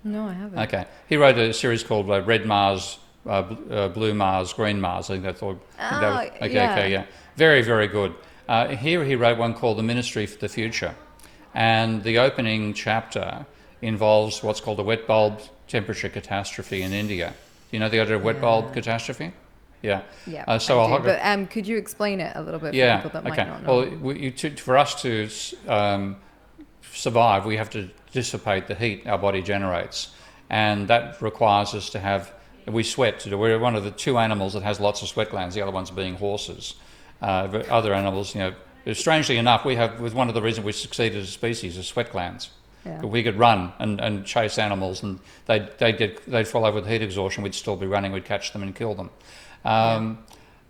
No, 0.03 0.27
I 0.27 0.33
haven't. 0.33 0.59
Okay, 0.59 0.85
he 1.09 1.17
wrote 1.17 1.37
a 1.37 1.53
series 1.53 1.83
called 1.83 2.09
uh, 2.09 2.21
Red 2.21 2.45
Mars, 2.45 2.99
uh, 3.25 3.55
uh, 3.69 3.87
Blue 3.89 4.13
Mars, 4.13 4.53
Green 4.53 4.79
Mars. 4.79 5.09
I 5.09 5.15
think 5.15 5.23
that's 5.23 5.41
all. 5.41 5.59
Oh, 5.79 5.99
that 5.99 6.35
okay, 6.35 6.53
yeah. 6.53 6.71
okay, 6.71 6.91
yeah, 6.91 7.05
very, 7.35 7.61
very 7.61 7.87
good. 7.87 8.13
Uh, 8.47 8.69
here 8.69 9.03
he 9.03 9.15
wrote 9.15 9.37
one 9.37 9.53
called 9.53 9.77
The 9.77 9.83
Ministry 9.83 10.25
for 10.25 10.37
the 10.37 10.47
Future, 10.47 10.95
and 11.53 12.01
the 12.03 12.19
opening 12.19 12.73
chapter 12.73 13.45
involves 13.81 14.43
what's 14.43 14.61
called 14.61 14.79
a 14.79 14.83
wet 14.83 15.07
bulb 15.07 15.41
temperature 15.67 16.09
catastrophe 16.09 16.81
in 16.81 16.93
India. 16.93 17.33
Do 17.69 17.77
you 17.77 17.79
know 17.79 17.89
the 17.89 17.99
idea 17.99 18.15
of 18.15 18.23
wet 18.23 18.35
yeah. 18.35 18.41
bulb 18.41 18.73
catastrophe? 18.73 19.33
Yeah. 19.81 20.01
Yeah. 20.25 20.43
Uh, 20.47 20.59
so 20.59 20.97
do, 20.97 21.03
but 21.03 21.19
um, 21.21 21.47
could 21.47 21.67
you 21.67 21.77
explain 21.77 22.19
it 22.19 22.35
a 22.35 22.41
little 22.41 22.59
bit 22.59 22.73
yeah, 22.73 22.97
for 22.97 23.09
people 23.09 23.21
that 23.21 23.31
okay. 23.31 23.43
might 23.43 23.49
not 23.49 23.63
know? 23.63 23.97
Well, 24.01 24.15
we, 24.15 24.31
to, 24.31 24.55
for 24.55 24.77
us 24.77 25.01
to 25.03 25.29
um, 25.67 26.17
survive, 26.91 27.45
we 27.45 27.57
have 27.57 27.69
to 27.71 27.89
dissipate 28.11 28.67
the 28.67 28.75
heat 28.75 29.05
our 29.05 29.17
body 29.17 29.41
generates, 29.41 30.13
and 30.49 30.87
that 30.87 31.21
requires 31.21 31.73
us 31.73 31.89
to 31.91 31.99
have. 31.99 32.33
We 32.65 32.83
sweat. 32.83 33.21
To 33.21 33.29
do, 33.29 33.37
We're 33.37 33.59
one 33.59 33.75
of 33.75 33.85
the 33.85 33.91
two 33.91 34.17
animals 34.17 34.51
that 34.53 34.63
has 34.63 34.81
lots 34.81 35.01
of 35.01 35.07
sweat 35.07 35.29
glands. 35.29 35.55
The 35.55 35.61
other 35.61 35.71
ones 35.71 35.89
being 35.89 36.15
horses. 36.15 36.75
Uh, 37.21 37.63
other 37.69 37.93
animals, 37.93 38.35
you 38.35 38.41
know, 38.41 38.93
strangely 38.93 39.37
enough, 39.37 39.63
we 39.63 39.75
have. 39.75 40.01
With 40.01 40.13
one 40.13 40.27
of 40.27 40.35
the 40.35 40.41
reasons 40.41 40.65
we 40.65 40.73
succeeded 40.73 41.21
as 41.21 41.29
a 41.29 41.31
species 41.31 41.77
is 41.77 41.87
sweat 41.87 42.11
glands. 42.11 42.49
Yeah. 42.87 43.05
We 43.05 43.21
could 43.23 43.37
run 43.37 43.73
and, 43.79 43.99
and 43.99 44.25
chase 44.25 44.57
animals, 44.57 45.03
and 45.03 45.19
they'd, 45.45 45.69
they'd, 45.77 45.97
get, 45.97 46.25
they'd 46.25 46.47
fall 46.47 46.65
over 46.65 46.79
with 46.79 46.87
heat 46.87 47.01
exhaustion. 47.01 47.43
We'd 47.43 47.53
still 47.55 47.75
be 47.75 47.85
running. 47.85 48.11
We'd 48.11 48.25
catch 48.25 48.53
them 48.53 48.63
and 48.63 48.73
kill 48.75 48.95
them. 48.95 49.09
Um, 49.65 50.19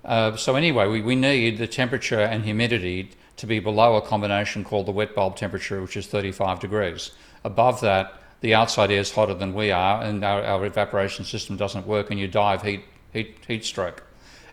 yeah. 0.04 0.10
uh, 0.10 0.36
so 0.36 0.56
anyway, 0.56 0.88
we, 0.88 1.02
we 1.02 1.16
need 1.16 1.58
the 1.58 1.68
temperature 1.68 2.20
and 2.20 2.44
humidity 2.44 3.12
to 3.38 3.46
be 3.46 3.60
below 3.60 3.96
a 3.96 4.02
combination 4.02 4.64
called 4.64 4.88
the 4.88 4.92
wet 4.92 5.14
bulb 5.14 5.36
temperature, 5.36 5.82
which 5.82 5.96
is 5.96 6.08
35 6.08 6.60
degrees. 6.60 7.12
Above 7.44 7.82
that, 7.82 8.14
the 8.42 8.54
outside 8.54 8.92
air 8.92 9.00
is 9.00 9.12
hotter 9.12 9.34
than 9.34 9.54
we 9.54 9.72
are, 9.72 10.02
and 10.04 10.24
our, 10.24 10.44
our 10.44 10.66
evaporation 10.66 11.24
system 11.24 11.56
doesn't 11.56 11.86
work, 11.88 12.10
and 12.10 12.20
you 12.20 12.28
die 12.28 12.56
of 12.56 12.64
heat, 12.64 12.84
heat, 13.14 13.38
heat 13.48 13.64
stroke. 13.64 14.04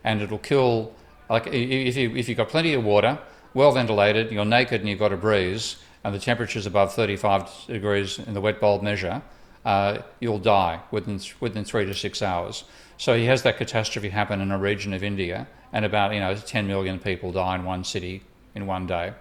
And 0.04 0.20
it'll 0.20 0.38
kill, 0.38 0.94
like 1.30 1.46
if, 1.46 1.96
you, 1.96 2.14
if 2.14 2.28
you've 2.28 2.36
got 2.36 2.48
plenty 2.50 2.74
of 2.74 2.84
water, 2.84 3.18
well 3.54 3.72
ventilated, 3.72 4.30
you're 4.32 4.44
naked 4.44 4.80
and 4.80 4.88
you've 4.88 4.98
got 4.98 5.12
a 5.12 5.16
breeze, 5.16 5.76
and 6.04 6.14
the 6.14 6.18
temperature 6.18 6.58
is 6.58 6.66
above 6.66 6.94
35 6.94 7.66
degrees 7.66 8.18
in 8.18 8.34
the 8.34 8.40
wet 8.40 8.60
bulb 8.60 8.82
measure, 8.82 9.22
uh, 9.64 9.98
you'll 10.20 10.38
die 10.38 10.80
within, 10.90 11.18
within 11.40 11.64
three 11.64 11.86
to 11.86 11.94
six 11.94 12.20
hours. 12.20 12.64
So 12.98 13.16
he 13.16 13.24
has 13.24 13.42
that 13.42 13.56
catastrophe 13.56 14.10
happen 14.10 14.40
in 14.40 14.50
a 14.50 14.58
region 14.58 14.92
of 14.92 15.02
India, 15.02 15.48
and 15.72 15.84
about 15.84 16.12
you 16.12 16.20
know 16.20 16.34
10 16.34 16.66
million 16.66 16.98
people 16.98 17.32
die 17.32 17.56
in 17.56 17.64
one 17.64 17.82
city 17.82 18.22
in 18.54 18.66
one 18.66 18.86
day, 18.86 19.14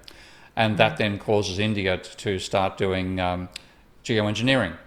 and 0.55 0.77
that 0.77 0.97
then 0.97 1.17
causes 1.17 1.57
India 1.57 1.97
to 1.97 2.37
start 2.37 2.77
doing 2.77 3.19
um, 3.19 3.49
geoengineering. 4.03 4.77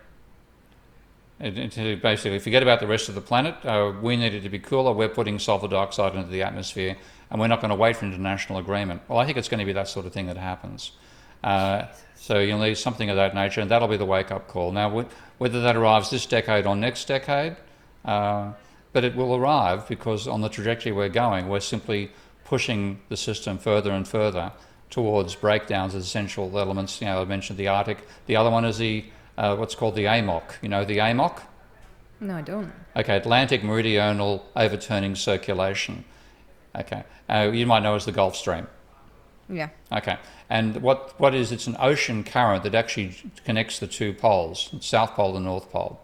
To 1.38 1.96
basically 1.96 2.38
forget 2.38 2.62
about 2.62 2.80
the 2.80 2.86
rest 2.86 3.10
of 3.10 3.14
the 3.14 3.20
planet. 3.20 3.56
Uh, 3.62 3.92
we 4.00 4.16
need 4.16 4.32
it 4.32 4.40
to 4.40 4.48
be 4.48 4.58
cooler. 4.58 4.92
We're 4.92 5.10
putting 5.10 5.38
sulfur 5.38 5.68
dioxide 5.68 6.14
into 6.14 6.30
the 6.30 6.42
atmosphere, 6.42 6.96
and 7.30 7.38
we're 7.38 7.48
not 7.48 7.60
going 7.60 7.70
to 7.70 7.76
wait 7.76 7.96
for 7.96 8.06
international 8.06 8.58
agreement. 8.58 9.02
Well, 9.08 9.18
I 9.18 9.26
think 9.26 9.36
it's 9.36 9.48
going 9.48 9.58
to 9.58 9.66
be 9.66 9.74
that 9.74 9.88
sort 9.88 10.06
of 10.06 10.12
thing 10.12 10.26
that 10.26 10.38
happens. 10.38 10.92
Uh, 11.42 11.86
so 12.14 12.38
you'll 12.40 12.58
need 12.58 12.76
something 12.76 13.10
of 13.10 13.16
that 13.16 13.34
nature, 13.34 13.60
and 13.60 13.70
that'll 13.70 13.88
be 13.88 13.96
the 13.96 14.06
wake 14.06 14.30
up 14.30 14.48
call. 14.48 14.72
Now, 14.72 15.06
whether 15.38 15.60
that 15.60 15.76
arrives 15.76 16.10
this 16.10 16.26
decade 16.26 16.66
or 16.66 16.74
next 16.74 17.06
decade, 17.06 17.56
uh, 18.04 18.52
but 18.92 19.04
it 19.04 19.14
will 19.14 19.34
arrive 19.36 19.86
because 19.88 20.26
on 20.26 20.40
the 20.40 20.48
trajectory 20.48 20.92
we're 20.92 21.08
going, 21.08 21.48
we're 21.48 21.60
simply 21.60 22.10
pushing 22.44 23.00
the 23.08 23.16
system 23.16 23.58
further 23.58 23.90
and 23.90 24.08
further 24.08 24.52
towards 24.88 25.34
breakdowns 25.34 25.94
of 25.94 26.00
essential 26.00 26.58
elements. 26.58 27.00
You 27.00 27.08
know, 27.08 27.20
I 27.20 27.24
mentioned 27.24 27.58
the 27.58 27.68
Arctic. 27.68 27.98
The 28.26 28.36
other 28.36 28.50
one 28.50 28.64
is 28.64 28.78
the 28.78 29.04
uh, 29.36 29.54
what's 29.56 29.74
called 29.74 29.96
the 29.96 30.04
AMOC. 30.04 30.42
You 30.62 30.68
know 30.68 30.84
the 30.84 30.98
AMOC? 30.98 31.40
No, 32.20 32.36
I 32.36 32.42
don't. 32.42 32.72
Okay, 32.96 33.16
Atlantic 33.16 33.62
Meridional 33.62 34.46
Overturning 34.56 35.14
Circulation. 35.14 36.04
Okay, 36.74 37.04
uh, 37.28 37.50
you 37.52 37.66
might 37.66 37.82
know 37.82 37.94
as 37.94 38.06
the 38.06 38.12
Gulf 38.12 38.36
Stream. 38.36 38.66
Yeah. 39.48 39.68
Okay. 39.92 40.16
And 40.48 40.80
what, 40.82 41.18
what 41.18 41.34
is 41.34 41.50
it's 41.50 41.66
an 41.66 41.76
ocean 41.78 42.22
current 42.22 42.62
that 42.62 42.74
actually 42.74 43.16
connects 43.44 43.78
the 43.78 43.86
two 43.86 44.12
poles, 44.12 44.70
South 44.80 45.14
Pole 45.14 45.36
and 45.36 45.44
North 45.44 45.70
Pole. 45.70 46.00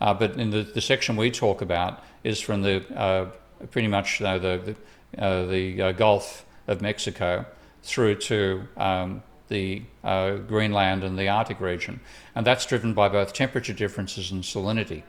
Uh, 0.00 0.12
but 0.12 0.32
in 0.32 0.50
the, 0.50 0.62
the 0.62 0.80
section 0.80 1.16
we 1.16 1.30
talk 1.30 1.62
about 1.62 2.02
is 2.24 2.40
from 2.40 2.62
the 2.62 2.84
uh, 2.96 3.26
pretty 3.70 3.88
much 3.88 4.20
uh, 4.20 4.38
the 4.38 4.76
the, 5.16 5.22
uh, 5.22 5.46
the 5.46 5.82
uh, 5.82 5.92
Gulf 5.92 6.44
of 6.66 6.82
Mexico 6.82 7.46
through 7.82 8.16
to 8.16 8.66
um, 8.76 9.22
the 9.48 9.82
uh, 10.02 10.36
Greenland 10.36 11.04
and 11.04 11.18
the 11.18 11.28
Arctic 11.28 11.60
region, 11.60 12.00
and 12.34 12.46
that's 12.46 12.66
driven 12.66 12.94
by 12.94 13.08
both 13.08 13.32
temperature 13.32 13.72
differences 13.72 14.30
and 14.30 14.42
salinity. 14.42 15.02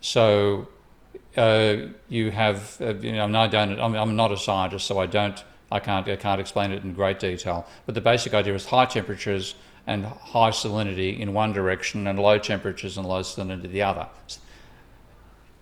So 0.00 0.68
you 1.36 2.30
have, 2.30 2.76
you 2.80 3.12
know, 3.12 3.26
I 3.26 3.46
don't, 3.46 3.78
I'm, 3.78 3.94
I'm 3.94 4.16
not 4.16 4.32
a 4.32 4.36
scientist, 4.36 4.86
so 4.86 4.98
I 4.98 5.06
don't 5.06 5.44
I 5.72 5.80
can't, 5.80 6.08
I 6.08 6.16
can't 6.16 6.40
explain 6.40 6.72
it 6.72 6.82
in 6.82 6.94
great 6.94 7.18
detail. 7.20 7.66
But 7.86 7.94
the 7.94 8.00
basic 8.00 8.34
idea 8.34 8.54
is 8.54 8.66
high 8.66 8.86
temperatures 8.86 9.54
and 9.86 10.04
high 10.04 10.50
salinity 10.50 11.18
in 11.18 11.32
one 11.32 11.52
direction 11.52 12.06
and 12.06 12.18
low 12.18 12.38
temperatures 12.38 12.96
and 12.96 13.06
low 13.06 13.20
salinity 13.20 13.70
the 13.70 13.82
other. 13.82 14.08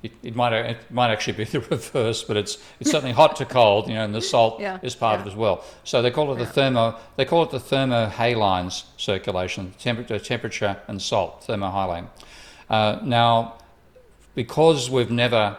It, 0.03 0.13
it, 0.23 0.37
might, 0.37 0.53
it 0.53 0.91
might 0.91 1.11
actually 1.11 1.33
be 1.33 1.45
the 1.59 1.61
reverse, 1.61 2.23
but 2.25 2.37
it's, 2.37 2.59
it's 2.81 2.91
something 2.91 3.15
hot 3.15 3.37
to 3.37 3.45
cold, 3.45 3.89
you 3.89 3.95
know, 3.95 4.05
and 4.05 4.15
the 4.15 4.23
salt 4.23 4.61
yeah, 4.61 4.79
is 4.83 4.95
part 4.95 5.17
yeah. 5.17 5.21
of 5.21 5.27
it 5.27 5.31
as 5.31 5.37
well. 5.37 5.65
So 5.85 6.03
they 6.03 6.11
call 6.11 6.33
it 6.33 6.39
the 6.39 6.47
thermo, 6.47 6.99
they 7.17 7.25
call 7.25 7.43
it 7.43 7.51
the 7.51 7.59
thermohaline 7.59 8.85
circulation, 8.97 9.75
temperature, 9.79 10.19
temperature 10.19 10.81
and 10.89 11.03
salt, 11.03 11.45
thermohaline. 11.47 12.09
Uh, 12.71 13.01
now, 13.03 13.55
because 14.35 14.89
we've 14.89 15.11
never, 15.11 15.57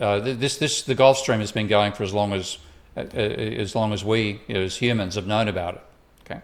uh, 0.00 0.18
this, 0.20 0.58
this, 0.58 0.82
the 0.82 0.94
Gulf 0.94 1.18
Stream 1.18 1.40
has 1.40 1.52
been 1.52 1.68
going 1.68 1.92
for 1.92 2.02
as 2.02 2.12
long 2.12 2.32
as 2.32 2.56
uh, 2.56 2.58
uh, 2.58 2.65
Uh, 2.96 3.00
uh, 3.14 3.18
as 3.18 3.74
long 3.74 3.92
as 3.92 4.04
we 4.04 4.40
as 4.48 4.76
humans 4.76 5.16
have 5.16 5.26
known 5.26 5.48
about 5.48 5.74
it. 5.74 5.82
Okay, 6.24 6.40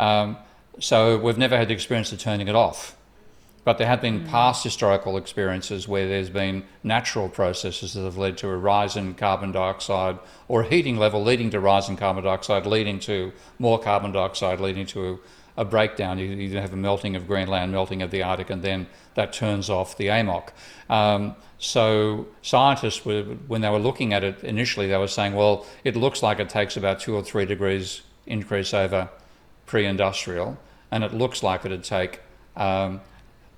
um, 0.00 0.36
so 0.80 1.16
we've 1.16 1.38
never 1.38 1.56
had 1.56 1.68
the 1.68 1.74
experience 1.74 2.12
of 2.12 2.18
turning 2.18 2.48
it 2.48 2.56
off. 2.56 2.96
But 3.64 3.78
there 3.78 3.86
have 3.86 4.00
been 4.00 4.22
hmm. 4.22 4.26
past 4.26 4.64
historical 4.64 5.16
experiences 5.16 5.86
where 5.86 6.08
there's 6.08 6.30
been 6.30 6.64
natural 6.82 7.28
processes 7.28 7.94
that 7.94 8.02
have 8.02 8.16
led 8.16 8.36
to 8.38 8.48
a 8.48 8.56
rise 8.56 8.96
in 8.96 9.14
carbon 9.14 9.52
dioxide 9.52 10.18
or 10.48 10.62
a 10.62 10.68
heating 10.68 10.96
level 10.96 11.22
leading 11.22 11.50
to 11.50 11.60
rise 11.60 11.88
in 11.88 11.96
carbon 11.96 12.24
dioxide, 12.24 12.66
leading 12.66 12.98
to 13.00 13.32
more 13.60 13.78
carbon 13.78 14.10
dioxide, 14.10 14.58
leading 14.58 14.86
to 14.86 15.20
a, 15.56 15.64
breakdown. 15.64 16.18
You, 16.18 16.26
you 16.26 16.56
have 16.58 16.72
a 16.72 16.76
melting 16.76 17.16
of 17.16 17.26
Greenland, 17.26 17.72
melting 17.72 18.02
of 18.02 18.10
the 18.10 18.22
Arctic, 18.22 18.50
and 18.50 18.62
then 18.62 18.86
that 19.14 19.32
turns 19.32 19.68
off 19.70 19.96
the 19.96 20.06
AMOC. 20.08 20.48
Um, 20.88 21.36
so 21.58 22.26
scientists 22.42 23.04
were, 23.04 23.22
when 23.46 23.60
they 23.60 23.70
were 23.70 23.78
looking 23.78 24.12
at 24.12 24.24
it 24.24 24.42
initially, 24.42 24.88
they 24.88 24.96
were 24.96 25.08
saying, 25.08 25.34
well, 25.34 25.66
it 25.84 25.96
looks 25.96 26.22
like 26.22 26.40
it 26.40 26.48
takes 26.48 26.76
about 26.76 27.00
two 27.00 27.14
or 27.14 27.22
three 27.22 27.44
degrees 27.44 28.02
increase 28.26 28.74
over 28.74 29.08
pre-industrial, 29.66 30.58
and 30.90 31.04
it 31.04 31.14
looks 31.14 31.42
like 31.42 31.64
it'd 31.64 31.84
take 31.84 32.20
um, 32.56 33.00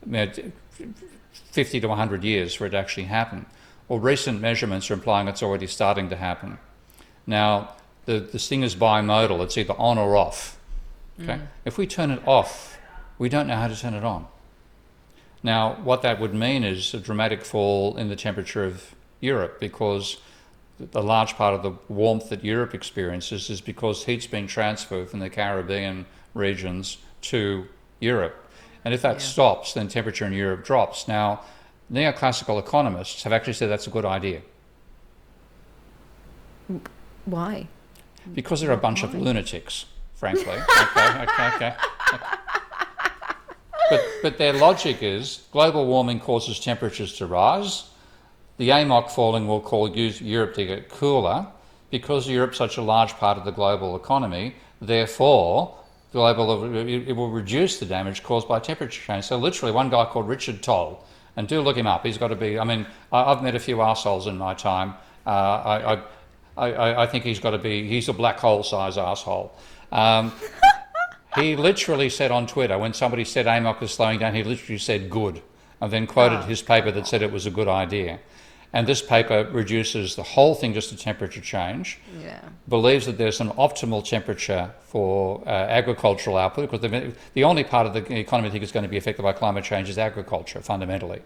50 0.06 1.80
to 1.80 1.88
100 1.88 2.24
years 2.24 2.54
for 2.54 2.66
it 2.66 2.70
to 2.70 2.76
actually 2.76 3.04
happen. 3.04 3.46
Well, 3.88 3.98
recent 3.98 4.40
measurements 4.40 4.90
are 4.90 4.94
implying 4.94 5.28
it's 5.28 5.42
already 5.42 5.66
starting 5.66 6.08
to 6.10 6.16
happen. 6.16 6.58
Now, 7.26 7.74
the, 8.06 8.20
this 8.20 8.48
thing 8.48 8.62
is 8.62 8.74
bimodal, 8.74 9.42
it's 9.42 9.56
either 9.56 9.74
on 9.74 9.98
or 9.98 10.16
off. 10.16 10.53
Okay? 11.20 11.34
Mm. 11.34 11.46
If 11.64 11.78
we 11.78 11.86
turn 11.86 12.10
it 12.10 12.22
off, 12.26 12.78
we 13.18 13.28
don't 13.28 13.46
know 13.46 13.56
how 13.56 13.68
to 13.68 13.76
turn 13.76 13.94
it 13.94 14.04
on. 14.04 14.26
Now, 15.42 15.74
what 15.84 16.02
that 16.02 16.20
would 16.20 16.34
mean 16.34 16.64
is 16.64 16.94
a 16.94 16.98
dramatic 16.98 17.44
fall 17.44 17.96
in 17.96 18.08
the 18.08 18.16
temperature 18.16 18.64
of 18.64 18.94
Europe 19.20 19.60
because 19.60 20.18
the 20.78 21.02
large 21.02 21.34
part 21.34 21.54
of 21.54 21.62
the 21.62 21.72
warmth 21.88 22.30
that 22.30 22.44
Europe 22.44 22.74
experiences 22.74 23.50
is 23.50 23.60
because 23.60 24.04
heat's 24.04 24.26
been 24.26 24.46
transferred 24.46 25.08
from 25.08 25.20
the 25.20 25.30
Caribbean 25.30 26.06
regions 26.32 26.98
to 27.22 27.66
Europe. 28.00 28.34
And 28.84 28.92
if 28.92 29.02
that 29.02 29.16
yeah. 29.16 29.26
stops, 29.26 29.74
then 29.74 29.88
temperature 29.88 30.26
in 30.26 30.32
Europe 30.32 30.64
drops. 30.64 31.06
Now, 31.06 31.42
neoclassical 31.92 32.58
economists 32.58 33.22
have 33.22 33.32
actually 33.32 33.52
said 33.52 33.70
that's 33.70 33.86
a 33.86 33.90
good 33.90 34.04
idea. 34.04 34.42
Why? 37.24 37.68
Because 38.34 38.60
they're 38.60 38.72
a 38.72 38.76
bunch 38.76 39.02
Why? 39.02 39.08
of 39.10 39.14
lunatics, 39.14 39.86
frankly. 40.14 40.58
okay, 40.78 41.22
okay, 41.22 41.46
okay. 41.56 41.74
But, 43.90 44.04
but 44.22 44.38
their 44.38 44.54
logic 44.54 45.02
is 45.02 45.42
global 45.52 45.86
warming 45.86 46.20
causes 46.20 46.58
temperatures 46.58 47.14
to 47.16 47.26
rise. 47.26 47.84
The 48.56 48.70
AMOC 48.70 49.10
falling 49.10 49.46
will 49.46 49.60
cause 49.60 50.20
Europe 50.20 50.54
to 50.54 50.64
get 50.64 50.88
cooler. 50.88 51.46
Because 51.90 52.28
Europe's 52.28 52.58
such 52.58 52.76
a 52.76 52.82
large 52.82 53.12
part 53.12 53.38
of 53.38 53.44
the 53.44 53.52
global 53.52 53.94
economy, 53.94 54.56
therefore, 54.80 55.76
global, 56.12 56.76
it 56.76 57.12
will 57.12 57.30
reduce 57.30 57.78
the 57.78 57.86
damage 57.86 58.24
caused 58.24 58.48
by 58.48 58.58
temperature 58.58 59.00
change. 59.00 59.26
So 59.26 59.36
literally, 59.36 59.70
one 59.70 59.90
guy 59.90 60.04
called 60.06 60.26
Richard 60.26 60.60
Tol, 60.60 61.04
and 61.36 61.46
do 61.46 61.60
look 61.60 61.76
him 61.76 61.86
up. 61.86 62.04
He's 62.04 62.18
got 62.18 62.28
to 62.28 62.36
be. 62.36 62.58
I 62.58 62.64
mean, 62.64 62.84
I, 63.12 63.32
have 63.32 63.44
met 63.44 63.54
a 63.54 63.60
few 63.60 63.80
assholes 63.80 64.26
in 64.26 64.38
my 64.38 64.54
time. 64.54 64.94
Uh, 65.24 65.30
I, 65.30 65.94
I, 65.94 66.68
I, 66.68 67.02
I, 67.02 67.06
think 67.06 67.22
he's 67.22 67.38
got 67.38 67.50
to 67.50 67.58
be. 67.58 67.86
He's 67.86 68.08
a 68.08 68.12
black 68.12 68.40
hole 68.40 68.64
size 68.64 68.98
asshole. 68.98 69.56
Um, 69.92 70.32
he 71.36 71.56
literally 71.56 72.10
said 72.10 72.30
on 72.30 72.46
Twitter 72.46 72.78
when 72.78 72.94
somebody 72.94 73.24
said 73.24 73.46
AMOC 73.46 73.82
is 73.82 73.92
slowing 73.92 74.18
down, 74.18 74.34
he 74.34 74.42
literally 74.42 74.78
said 74.78 75.10
good, 75.10 75.42
and 75.80 75.92
then 75.92 76.06
quoted 76.06 76.40
oh. 76.40 76.42
his 76.42 76.62
paper 76.62 76.90
that 76.90 77.06
said 77.06 77.22
it 77.22 77.32
was 77.32 77.46
a 77.46 77.50
good 77.50 77.68
idea. 77.68 78.20
And 78.74 78.88
this 78.88 79.00
paper 79.00 79.48
reduces 79.52 80.16
the 80.16 80.24
whole 80.24 80.56
thing 80.56 80.74
just 80.74 80.88
to 80.88 80.96
temperature 80.96 81.40
change. 81.40 82.00
Yeah. 82.20 82.40
Believes 82.68 83.06
that 83.06 83.18
there's 83.18 83.40
an 83.40 83.50
optimal 83.50 84.04
temperature 84.04 84.72
for 84.80 85.44
uh, 85.46 85.50
agricultural 85.50 86.36
output 86.36 86.72
because 86.72 86.90
the, 86.90 87.14
the 87.34 87.44
only 87.44 87.62
part 87.62 87.86
of 87.86 87.94
the 87.94 88.18
economy 88.18 88.48
I 88.48 88.50
think 88.50 88.64
is 88.64 88.72
going 88.72 88.82
to 88.82 88.88
be 88.88 88.96
affected 88.96 89.22
by 89.22 89.32
climate 89.32 89.62
change 89.62 89.88
is 89.88 89.96
agriculture 89.96 90.60
fundamentally. 90.60 91.22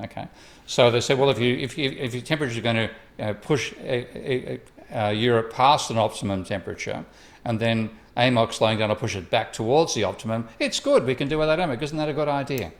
Okay. 0.00 0.28
So 0.66 0.92
they 0.92 1.00
said, 1.00 1.18
well, 1.18 1.30
if 1.30 1.40
you 1.40 1.56
if 1.56 1.76
you, 1.76 1.90
if 1.90 2.14
your 2.14 2.22
temperature 2.22 2.54
is 2.54 2.60
going 2.60 2.88
to 2.88 2.90
uh, 3.24 3.32
push 3.34 3.74
uh, 3.78 4.58
uh, 4.94 5.08
Europe 5.08 5.52
past 5.52 5.90
an 5.90 5.98
optimum 5.98 6.44
temperature, 6.44 7.04
and 7.44 7.60
then 7.60 7.90
AMOC 8.16 8.52
slowing 8.52 8.78
down 8.78 8.88
will 8.88 8.96
push 8.96 9.16
it 9.16 9.30
back 9.30 9.52
towards 9.52 9.94
the 9.94 10.04
optimum, 10.04 10.48
it's 10.58 10.80
good. 10.80 11.04
We 11.04 11.14
can 11.14 11.28
do 11.28 11.38
without 11.38 11.58
AMOC. 11.58 11.82
Isn't 11.82 11.98
that 11.98 12.08
a 12.08 12.12
good 12.12 12.28
idea? 12.28 12.72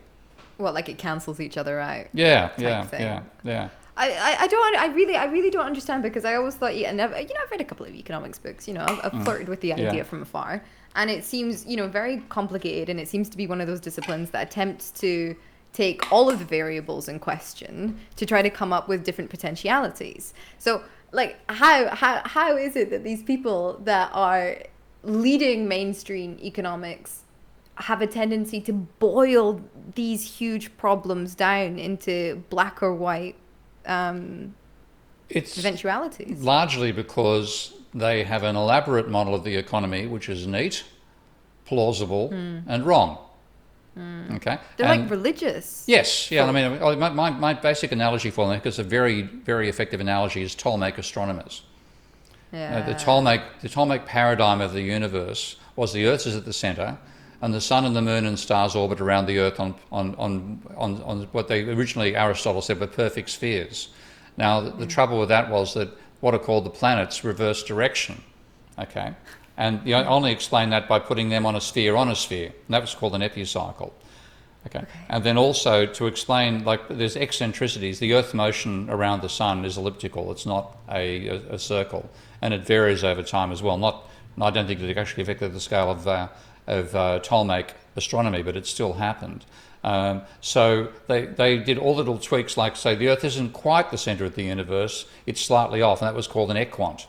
Well, 0.58 0.72
like 0.72 0.88
it 0.88 0.98
cancels 0.98 1.40
each 1.40 1.56
other 1.56 1.80
out. 1.80 2.06
Yeah, 2.12 2.50
yeah, 2.56 2.84
thing. 2.84 3.00
yeah, 3.00 3.22
yeah. 3.42 3.68
I, 3.96 4.10
I, 4.10 4.36
I 4.40 4.46
don't 4.48 4.76
I 4.76 4.86
really 4.86 5.16
I 5.16 5.26
really 5.26 5.50
don't 5.50 5.66
understand 5.66 6.02
because 6.02 6.24
I 6.24 6.34
always 6.34 6.56
thought 6.56 6.76
yeah 6.76 6.90
and 6.90 7.00
I've, 7.00 7.10
you 7.12 7.34
know 7.34 7.40
I've 7.42 7.50
read 7.50 7.60
a 7.60 7.64
couple 7.64 7.86
of 7.86 7.94
economics 7.94 8.38
books 8.38 8.66
you 8.66 8.74
know 8.74 8.84
I've, 8.84 9.00
I've 9.04 9.12
mm. 9.12 9.24
flirted 9.24 9.48
with 9.48 9.60
the 9.60 9.72
idea 9.72 9.94
yeah. 9.94 10.02
from 10.02 10.22
afar 10.22 10.64
and 10.96 11.10
it 11.10 11.24
seems 11.24 11.64
you 11.64 11.76
know 11.76 11.86
very 11.86 12.18
complicated 12.28 12.88
and 12.88 12.98
it 12.98 13.08
seems 13.08 13.28
to 13.28 13.36
be 13.36 13.46
one 13.46 13.60
of 13.60 13.68
those 13.68 13.80
disciplines 13.80 14.30
that 14.30 14.48
attempts 14.48 14.90
to 14.92 15.36
take 15.72 16.10
all 16.10 16.28
of 16.28 16.40
the 16.40 16.44
variables 16.44 17.08
in 17.08 17.20
question 17.20 17.98
to 18.16 18.26
try 18.26 18.42
to 18.42 18.50
come 18.50 18.72
up 18.72 18.88
with 18.88 19.04
different 19.04 19.30
potentialities 19.30 20.34
so 20.58 20.82
like 21.14 21.38
how 21.48 21.94
how 21.94 22.20
how 22.24 22.56
is 22.56 22.76
it 22.76 22.90
that 22.90 23.04
these 23.04 23.22
people 23.22 23.80
that 23.84 24.10
are 24.12 24.56
leading 25.02 25.68
mainstream 25.68 26.38
economics 26.42 27.20
have 27.76 28.02
a 28.02 28.06
tendency 28.06 28.60
to 28.60 28.72
boil 28.72 29.60
these 29.94 30.22
huge 30.38 30.76
problems 30.76 31.34
down 31.34 31.78
into 31.78 32.42
black 32.48 32.82
or 32.82 32.94
white 32.94 33.36
um, 33.86 34.54
it's 35.28 35.58
eventualities? 35.58 36.42
Largely 36.42 36.92
because 36.92 37.74
they 37.92 38.24
have 38.24 38.42
an 38.42 38.56
elaborate 38.56 39.08
model 39.08 39.34
of 39.34 39.44
the 39.44 39.56
economy 39.56 40.06
which 40.06 40.28
is 40.28 40.46
neat, 40.46 40.84
plausible, 41.64 42.30
mm. 42.30 42.62
and 42.66 42.84
wrong. 42.84 43.18
Mm. 43.98 44.36
Okay, 44.36 44.58
they're 44.76 44.86
and 44.86 45.02
like 45.02 45.10
religious. 45.10 45.84
Yes, 45.86 46.30
yeah. 46.30 46.44
I 46.46 46.52
mean, 46.52 46.98
my, 46.98 47.10
my, 47.10 47.30
my 47.30 47.54
basic 47.54 47.92
analogy 47.92 48.30
for 48.30 48.48
them, 48.48 48.58
because 48.58 48.78
a 48.78 48.82
very 48.82 49.22
very 49.22 49.68
effective 49.68 50.00
analogy, 50.00 50.42
is 50.42 50.54
Ptolemaic 50.54 50.98
astronomers. 50.98 51.62
Yeah. 52.52 52.78
Uh, 52.78 52.86
the 52.86 52.94
Ptolemaic 52.94 53.42
the 53.60 53.68
Ptolemaic 53.68 54.04
paradigm 54.04 54.60
of 54.60 54.72
the 54.72 54.82
universe 54.82 55.56
was 55.76 55.92
the 55.92 56.06
Earth 56.06 56.26
is 56.26 56.34
at 56.34 56.44
the 56.44 56.52
center, 56.52 56.98
and 57.44 57.52
the 57.52 57.60
sun 57.60 57.84
and 57.84 57.94
the 57.94 58.00
moon 58.00 58.24
and 58.24 58.38
stars 58.38 58.74
orbit 58.74 59.02
around 59.02 59.26
the 59.26 59.38
earth 59.38 59.60
on, 59.60 59.74
on, 59.92 60.14
on, 60.14 60.62
on, 60.78 61.02
on 61.02 61.22
what 61.32 61.46
they 61.46 61.60
originally 61.60 62.16
Aristotle 62.16 62.62
said 62.62 62.80
were 62.80 62.86
perfect 62.86 63.28
spheres. 63.28 63.88
Now, 64.38 64.62
the, 64.62 64.70
the, 64.70 64.86
trouble 64.86 65.20
with 65.20 65.28
that 65.28 65.50
was 65.50 65.74
that 65.74 65.90
what 66.20 66.32
are 66.32 66.38
called 66.38 66.64
the 66.64 66.70
planets 66.70 67.22
reverse 67.22 67.62
direction. 67.62 68.22
Okay? 68.78 69.12
And 69.56 69.80
you 69.84 69.94
only 69.94 70.32
explain 70.32 70.70
that 70.70 70.88
by 70.88 70.98
putting 70.98 71.28
them 71.28 71.46
on 71.46 71.54
a 71.54 71.60
sphere 71.60 71.96
on 71.96 72.10
a 72.10 72.16
sphere. 72.16 72.46
And 72.46 72.74
that 72.74 72.80
was 72.80 72.94
called 72.94 73.14
an 73.14 73.22
epicycle. 73.22 73.94
Okay. 74.66 74.80
okay. 74.80 74.88
And 75.08 75.22
then 75.22 75.38
also 75.38 75.86
to 75.86 76.06
explain, 76.06 76.64
like, 76.64 76.88
there's 76.88 77.16
eccentricities. 77.16 77.98
The 77.98 78.14
Earth 78.14 78.34
motion 78.34 78.88
around 78.90 79.22
the 79.22 79.28
sun 79.28 79.64
is 79.64 79.76
elliptical, 79.76 80.32
it's 80.32 80.46
not 80.46 80.76
a, 80.90 81.28
a, 81.28 81.34
a 81.50 81.58
circle. 81.58 82.10
And 82.42 82.52
it 82.52 82.66
varies 82.66 83.04
over 83.04 83.22
time 83.22 83.52
as 83.52 83.62
well. 83.62 83.78
Not, 83.78 84.08
I 84.40 84.50
don't 84.50 84.66
think 84.66 84.80
it 84.80 84.98
actually 84.98 85.22
affected 85.22 85.52
the 85.52 85.60
scale 85.60 85.90
of. 85.90 86.06
Uh, 86.06 86.28
of 86.66 86.94
uh, 86.94 87.20
Ptolemaic 87.20 87.74
astronomy, 87.96 88.42
but 88.42 88.56
it 88.56 88.66
still 88.66 88.94
happened. 88.94 89.44
Um, 89.82 90.22
so 90.40 90.88
they, 91.08 91.26
they 91.26 91.58
did 91.58 91.78
all 91.78 91.94
the 91.94 91.98
little 91.98 92.18
tweaks, 92.18 92.56
like 92.56 92.76
say 92.76 92.94
the 92.94 93.08
Earth 93.08 93.24
isn't 93.24 93.52
quite 93.52 93.90
the 93.90 93.98
center 93.98 94.24
of 94.24 94.34
the 94.34 94.44
universe; 94.44 95.06
it's 95.26 95.40
slightly 95.40 95.82
off, 95.82 96.00
and 96.00 96.08
that 96.08 96.14
was 96.14 96.26
called 96.26 96.50
an 96.50 96.56
equant. 96.56 97.06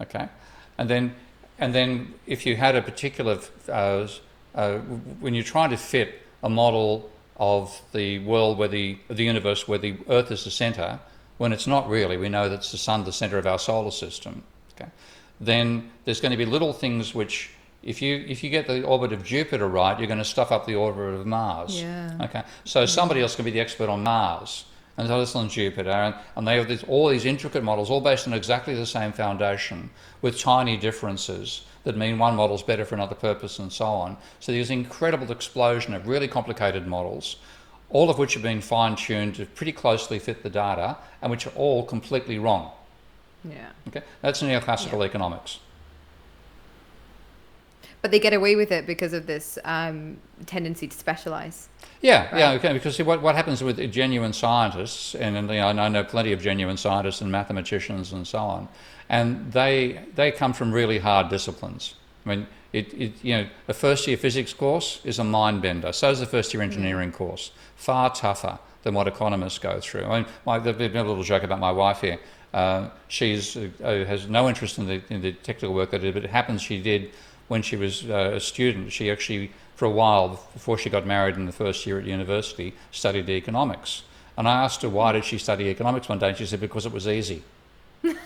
Okay, 0.00 0.28
and 0.76 0.90
then 0.90 1.14
and 1.58 1.74
then 1.74 2.14
if 2.26 2.46
you 2.46 2.56
had 2.56 2.76
a 2.76 2.82
particular 2.82 3.38
uh, 3.68 4.06
uh, 4.54 4.78
when 5.20 5.34
you're 5.34 5.44
trying 5.44 5.70
to 5.70 5.76
fit 5.76 6.22
a 6.42 6.48
model 6.48 7.10
of 7.36 7.80
the 7.92 8.18
world 8.20 8.58
where 8.58 8.68
the 8.68 8.98
the 9.08 9.24
universe 9.24 9.68
where 9.68 9.78
the 9.78 9.96
Earth 10.08 10.30
is 10.30 10.44
the 10.44 10.50
center, 10.50 10.98
when 11.38 11.52
it's 11.52 11.66
not 11.66 11.88
really, 11.88 12.16
we 12.16 12.28
know 12.28 12.48
that's 12.48 12.70
the 12.70 12.78
sun 12.78 13.04
the 13.04 13.12
center 13.12 13.38
of 13.38 13.46
our 13.46 13.58
solar 13.58 13.90
system. 13.90 14.42
Okay, 14.74 14.90
then 15.40 15.90
there's 16.04 16.20
going 16.20 16.32
to 16.32 16.38
be 16.38 16.46
little 16.46 16.72
things 16.72 17.14
which 17.14 17.50
if 17.82 18.02
you 18.02 18.24
if 18.28 18.42
you 18.42 18.50
get 18.50 18.66
the 18.66 18.82
orbit 18.84 19.12
of 19.12 19.24
Jupiter 19.24 19.68
right, 19.68 19.98
you're 19.98 20.08
going 20.08 20.18
to 20.18 20.24
stuff 20.24 20.50
up 20.52 20.66
the 20.66 20.74
orbit 20.74 21.14
of 21.14 21.26
Mars. 21.26 21.80
Yeah. 21.80 22.18
Okay. 22.22 22.42
So 22.64 22.86
somebody 22.86 23.20
else 23.20 23.36
can 23.36 23.44
be 23.44 23.50
the 23.50 23.60
expert 23.60 23.88
on 23.88 24.02
Mars 24.02 24.64
and 24.98 25.06
so 25.06 25.20
this 25.20 25.36
on 25.36 25.48
Jupiter, 25.48 25.90
and, 25.90 26.14
and 26.36 26.46
they 26.46 26.56
have 26.56 26.84
all 26.88 27.08
these 27.08 27.24
intricate 27.24 27.62
models, 27.62 27.88
all 27.88 28.00
based 28.00 28.26
on 28.26 28.34
exactly 28.34 28.74
the 28.74 28.84
same 28.84 29.12
foundation, 29.12 29.90
with 30.22 30.38
tiny 30.38 30.76
differences 30.76 31.62
that 31.84 31.96
mean 31.96 32.18
one 32.18 32.34
model 32.34 32.56
is 32.56 32.62
better 32.62 32.84
for 32.84 32.96
another 32.96 33.14
purpose, 33.14 33.60
and 33.60 33.72
so 33.72 33.86
on. 33.86 34.16
So 34.40 34.50
there's 34.50 34.70
an 34.70 34.80
incredible 34.80 35.30
explosion 35.30 35.94
of 35.94 36.08
really 36.08 36.26
complicated 36.26 36.86
models, 36.86 37.36
all 37.90 38.10
of 38.10 38.18
which 38.18 38.34
have 38.34 38.42
been 38.42 38.60
fine-tuned 38.60 39.36
to 39.36 39.46
pretty 39.46 39.72
closely 39.72 40.18
fit 40.18 40.42
the 40.42 40.50
data, 40.50 40.96
and 41.22 41.30
which 41.30 41.46
are 41.46 41.54
all 41.54 41.84
completely 41.84 42.40
wrong. 42.40 42.72
Yeah. 43.44 43.70
Okay. 43.86 44.02
That's 44.20 44.42
neoclassical 44.42 44.98
yeah. 44.98 45.04
economics 45.04 45.60
but 48.02 48.10
they 48.10 48.18
get 48.18 48.32
away 48.32 48.56
with 48.56 48.70
it 48.70 48.86
because 48.86 49.12
of 49.12 49.26
this 49.26 49.58
um, 49.64 50.18
tendency 50.46 50.86
to 50.86 50.96
specialize. 50.96 51.68
Yeah, 52.00 52.30
right? 52.30 52.38
yeah, 52.38 52.50
okay. 52.52 52.72
Because 52.72 52.96
see, 52.96 53.02
what 53.02 53.22
what 53.22 53.34
happens 53.34 53.62
with 53.62 53.78
genuine 53.92 54.32
scientists, 54.32 55.14
and, 55.14 55.36
and 55.36 55.48
you 55.48 55.56
know, 55.56 55.68
I 55.68 55.88
know 55.88 56.04
plenty 56.04 56.32
of 56.32 56.40
genuine 56.40 56.76
scientists 56.76 57.20
and 57.20 57.30
mathematicians 57.30 58.12
and 58.12 58.26
so 58.26 58.38
on, 58.38 58.68
and 59.08 59.52
they 59.52 60.00
they 60.14 60.30
come 60.30 60.52
from 60.52 60.72
really 60.72 60.98
hard 60.98 61.28
disciplines. 61.28 61.94
I 62.24 62.28
mean, 62.28 62.46
it, 62.72 62.92
it 62.94 63.12
you 63.22 63.36
know 63.36 63.46
the 63.66 63.74
first 63.74 64.06
year 64.06 64.16
physics 64.16 64.52
course 64.52 65.00
is 65.04 65.18
a 65.18 65.24
mind 65.24 65.62
bender. 65.62 65.92
So 65.92 66.10
is 66.10 66.20
the 66.20 66.26
first 66.26 66.54
year 66.54 66.62
engineering 66.62 67.12
course. 67.12 67.50
Far 67.76 68.14
tougher 68.14 68.58
than 68.82 68.94
what 68.94 69.08
economists 69.08 69.58
go 69.58 69.80
through. 69.80 70.04
I 70.04 70.20
mean, 70.20 70.26
my, 70.46 70.58
there's 70.58 70.76
been 70.76 70.96
a 70.96 71.04
little 71.04 71.24
joke 71.24 71.42
about 71.42 71.58
my 71.58 71.72
wife 71.72 72.00
here. 72.00 72.18
Uh, 72.54 72.88
she's 73.08 73.56
uh, 73.56 73.68
has 73.82 74.28
no 74.28 74.48
interest 74.48 74.78
in 74.78 74.86
the, 74.86 75.02
in 75.10 75.20
the 75.20 75.32
technical 75.32 75.74
work 75.74 75.90
that 75.90 76.00
I 76.00 76.04
did, 76.04 76.14
but 76.14 76.24
it 76.24 76.30
happens 76.30 76.62
she 76.62 76.80
did 76.80 77.10
when 77.48 77.62
she 77.62 77.76
was 77.76 78.08
uh, 78.08 78.32
a 78.34 78.40
student. 78.40 78.92
She 78.92 79.10
actually, 79.10 79.50
for 79.74 79.86
a 79.86 79.90
while 79.90 80.40
before 80.52 80.78
she 80.78 80.88
got 80.90 81.06
married 81.06 81.36
in 81.36 81.46
the 81.46 81.52
first 81.52 81.86
year 81.86 81.98
at 81.98 82.04
university, 82.04 82.74
studied 82.92 83.28
economics. 83.28 84.02
And 84.36 84.46
I 84.46 84.62
asked 84.62 84.82
her 84.82 84.88
why 84.88 85.12
did 85.12 85.24
she 85.24 85.38
study 85.38 85.68
economics 85.68 86.08
one 86.08 86.18
day, 86.20 86.28
and 86.28 86.36
she 86.36 86.46
said 86.46 86.60
because 86.60 86.86
it 86.86 86.92
was 86.92 87.08
easy. 87.08 87.42
and 88.02 88.16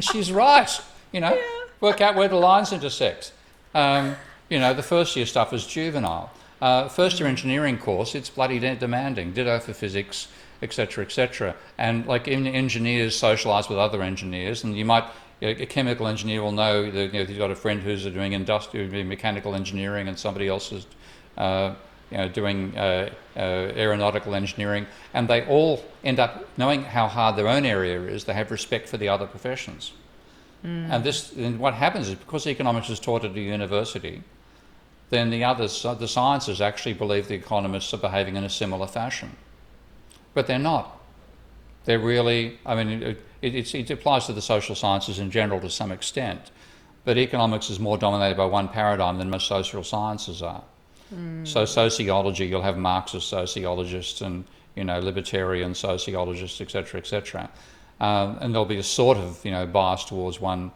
she's 0.00 0.30
right. 0.30 0.70
You 1.10 1.20
know, 1.20 1.34
yeah. 1.34 1.42
work 1.80 2.00
out 2.00 2.14
where 2.14 2.28
the 2.28 2.36
lines 2.36 2.72
intersect. 2.72 3.32
Um, 3.74 4.16
you 4.48 4.58
know, 4.60 4.74
the 4.74 4.82
first 4.82 5.16
year 5.16 5.26
stuff 5.26 5.52
is 5.52 5.66
juvenile. 5.66 6.30
Uh, 6.60 6.88
first 6.88 7.18
year 7.18 7.28
engineering 7.28 7.76
course, 7.76 8.14
it's 8.14 8.30
bloody 8.30 8.60
demanding. 8.76 9.32
Ditto 9.32 9.58
for 9.58 9.72
physics, 9.72 10.28
etc., 10.62 11.04
etc. 11.04 11.56
And 11.78 12.06
like 12.06 12.28
engineers 12.28 13.20
socialise 13.20 13.68
with 13.68 13.78
other 13.78 14.02
engineers, 14.02 14.62
and 14.62 14.76
you 14.76 14.84
might 14.84 15.04
a 15.42 15.66
chemical 15.66 16.06
engineer 16.06 16.42
will 16.42 16.52
know 16.52 16.90
that 16.90 17.12
you 17.12 17.20
know, 17.20 17.24
he's 17.24 17.38
got 17.38 17.50
a 17.50 17.56
friend 17.56 17.82
who's 17.82 18.04
doing 18.04 18.32
industrial 18.32 18.88
mechanical 19.04 19.54
engineering, 19.54 20.08
and 20.08 20.18
somebody 20.18 20.48
else 20.48 20.72
is. 20.72 20.86
Uh, 21.36 21.74
you 22.10 22.18
know, 22.18 22.28
doing 22.28 22.76
uh, 22.76 23.08
uh, 23.36 23.40
aeronautical 23.40 24.34
engineering, 24.34 24.86
and 25.14 25.28
they 25.28 25.46
all 25.46 25.82
end 26.04 26.20
up 26.20 26.46
knowing 26.58 26.82
how 26.84 27.08
hard 27.08 27.36
their 27.36 27.48
own 27.48 27.64
area 27.64 27.98
is. 28.02 28.24
They 28.24 28.34
have 28.34 28.50
respect 28.50 28.86
for 28.86 28.98
the 28.98 29.08
other 29.08 29.26
professions, 29.26 29.92
mm. 30.62 30.90
and 30.90 31.02
this. 31.02 31.32
And 31.32 31.58
what 31.58 31.72
happens 31.72 32.10
is 32.10 32.16
because 32.16 32.46
economics 32.46 32.90
is 32.90 33.00
taught 33.00 33.24
at 33.24 33.34
a 33.34 33.40
university, 33.40 34.22
then 35.08 35.30
the 35.30 35.42
others, 35.44 35.82
the 35.82 36.06
sciences, 36.06 36.60
actually 36.60 36.92
believe 36.92 37.28
the 37.28 37.34
economists 37.34 37.94
are 37.94 37.98
behaving 37.98 38.36
in 38.36 38.44
a 38.44 38.50
similar 38.50 38.86
fashion, 38.86 39.34
but 40.34 40.46
they're 40.46 40.58
not. 40.58 41.01
They're 41.84 41.98
really. 41.98 42.58
I 42.64 42.74
mean, 42.74 43.02
it, 43.02 43.18
it, 43.42 43.74
it 43.74 43.90
applies 43.90 44.26
to 44.26 44.32
the 44.32 44.42
social 44.42 44.74
sciences 44.74 45.18
in 45.18 45.30
general 45.30 45.60
to 45.60 45.70
some 45.70 45.90
extent, 45.90 46.50
but 47.04 47.18
economics 47.18 47.70
is 47.70 47.80
more 47.80 47.98
dominated 47.98 48.36
by 48.36 48.46
one 48.46 48.68
paradigm 48.68 49.18
than 49.18 49.30
most 49.30 49.48
social 49.48 49.82
sciences 49.82 50.42
are. 50.42 50.62
Mm. 51.12 51.46
So 51.46 51.64
sociology, 51.64 52.46
you'll 52.46 52.62
have 52.62 52.78
Marxist 52.78 53.28
sociologists 53.28 54.20
and 54.20 54.44
you 54.76 54.84
know 54.84 55.00
libertarian 55.00 55.74
sociologists, 55.74 56.60
etc., 56.60 57.00
etc., 57.00 57.50
um, 58.00 58.38
and 58.40 58.54
there'll 58.54 58.64
be 58.64 58.78
a 58.78 58.82
sort 58.82 59.18
of 59.18 59.44
you 59.44 59.50
know 59.50 59.66
bias 59.66 60.04
towards 60.04 60.40
one 60.40 60.70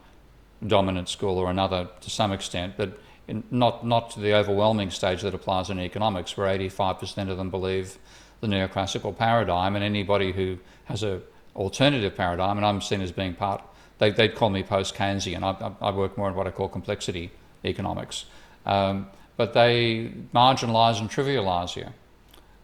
dominant 0.67 1.09
school 1.09 1.39
or 1.39 1.51
another 1.51 1.89
to 2.01 2.11
some 2.11 2.33
extent, 2.33 2.75
but 2.77 2.99
in, 3.29 3.43
not 3.51 3.87
not 3.87 4.11
to 4.11 4.21
the 4.21 4.35
overwhelming 4.35 4.91
stage 4.91 5.23
that 5.23 5.35
applies 5.35 5.71
in 5.71 5.79
economics, 5.79 6.37
where 6.37 6.57
85% 6.59 7.31
of 7.31 7.37
them 7.37 7.51
believe 7.51 7.99
the 8.41 8.47
neoclassical 8.47 9.17
paradigm, 9.17 9.75
and 9.77 9.85
anybody 9.85 10.33
who 10.33 10.59
has 10.85 11.03
a 11.03 11.21
alternative 11.57 12.15
paradigm, 12.15 12.57
and 12.57 12.67
I'm 12.67 12.81
seen 12.81 13.01
as 13.01 13.13
being 13.13 13.35
part. 13.35 13.63
They, 13.99 14.11
would 14.11 14.35
call 14.35 14.51
me 14.51 14.63
post 14.63 14.95
Keynesian. 14.95 15.43
I, 15.43 15.73
I, 15.85 15.91
work 15.91 16.19
more 16.19 16.29
in 16.29 16.35
what 16.35 16.47
I 16.47 16.51
call 16.51 16.69
complexity 16.69 17.31
economics. 17.65 18.27
Um, 18.67 19.09
but 19.39 19.55
they 19.55 20.13
marginalise 20.35 21.01
and 21.01 21.11
trivialise 21.11 21.77
you. 21.77 21.87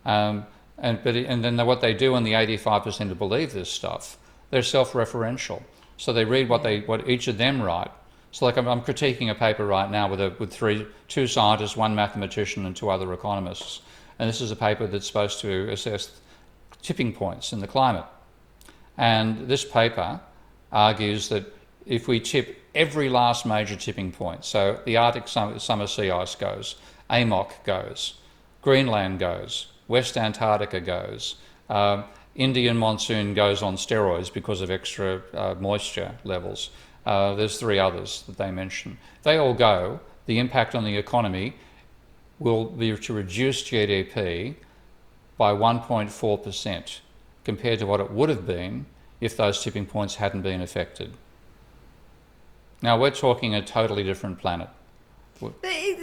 Um, 0.05 0.47
and, 0.79 1.03
but, 1.03 1.17
and 1.17 1.43
then 1.43 1.65
what 1.67 1.81
they 1.81 1.95
do, 1.95 2.15
and 2.15 2.27
the 2.27 2.33
85% 2.33 3.09
who 3.09 3.15
believe 3.15 3.53
this 3.53 3.71
stuff, 3.71 4.19
they're 4.51 4.63
self-referential. 4.63 5.63
So 5.97 6.13
they 6.13 6.25
read 6.25 6.49
what 6.49 6.63
they 6.63 6.81
what 6.81 7.09
each 7.09 7.29
of 7.29 7.39
them 7.39 7.63
write. 7.63 7.91
So 8.33 8.45
like 8.47 8.57
I'm, 8.57 8.67
I'm 8.67 8.81
critiquing 8.81 9.31
a 9.31 9.35
paper 9.35 9.65
right 9.67 9.91
now 9.91 10.09
with 10.09 10.21
a, 10.21 10.35
with 10.39 10.53
three 10.53 10.87
two 11.07 11.27
scientists, 11.27 11.77
one 11.77 11.95
mathematician, 11.95 12.67
and 12.67 12.75
two 12.75 12.91
other 12.91 13.13
economists. 13.13 13.83
And 14.19 14.29
this 14.29 14.41
is 14.41 14.51
a 14.51 14.57
paper 14.57 14.87
that's 14.87 15.07
supposed 15.07 15.41
to 15.41 15.71
assess 15.71 16.21
tipping 16.83 17.13
points 17.13 17.53
in 17.53 17.61
the 17.61 17.67
climate. 17.67 18.05
And 18.97 19.49
this 19.49 19.65
paper 19.65 20.21
argues 20.71 21.29
that 21.29 21.45
if 21.87 22.09
we 22.09 22.21
tip 22.21 22.63
every 22.75 23.09
last 23.09 23.45
major 23.45 23.77
tipping 23.77 24.13
point. 24.13 24.45
So 24.45 24.81
the 24.85 24.97
Arctic 24.97 25.29
summer 25.29 25.87
sea 25.87 26.11
ice 26.11 26.35
goes, 26.35 26.77
AMOC 27.11 27.65
goes, 27.65 28.15
Greenland 28.63 29.19
goes, 29.19 29.73
West 29.89 30.17
Antarctica 30.17 30.81
goes, 30.81 31.37
uh, 31.69 32.03
Indian 32.35 32.77
monsoon 32.77 33.35
goes 33.35 33.63
on 33.63 33.77
steroids 33.77 34.33
because 34.33 34.63
of 34.63 34.71
extra 34.71 35.23
uh, 35.35 35.55
moisture 35.61 36.13
levels. 36.25 36.71
Uh, 37.05 37.35
there's 37.35 37.59
three 37.59 37.79
others 37.79 38.23
that 38.27 38.39
they 38.39 38.51
mention. 38.51 38.97
They 39.23 39.37
all 39.37 39.55
go. 39.55 40.01
The 40.27 40.39
impact 40.39 40.75
on 40.75 40.85
the 40.85 40.97
economy 40.97 41.57
will 42.43 42.65
be 42.65 42.97
to 42.97 43.13
reduce 43.13 43.63
GDP 43.63 44.57
by 45.39 45.53
1.4% 45.53 47.01
compared 47.45 47.79
to 47.79 47.87
what 47.87 48.01
it 48.01 48.11
would 48.11 48.29
have 48.29 48.47
been 48.47 48.87
if 49.21 49.37
those 49.37 49.63
tipping 49.63 49.87
points 49.87 50.17
hadn't 50.17 50.43
been 50.43 50.61
affected. 50.61 51.13
Now 52.83 52.99
we're 52.99 53.11
talking 53.11 53.55
a 53.55 53.63
totally 53.63 54.03
different 54.03 54.39
planet. 54.39 54.69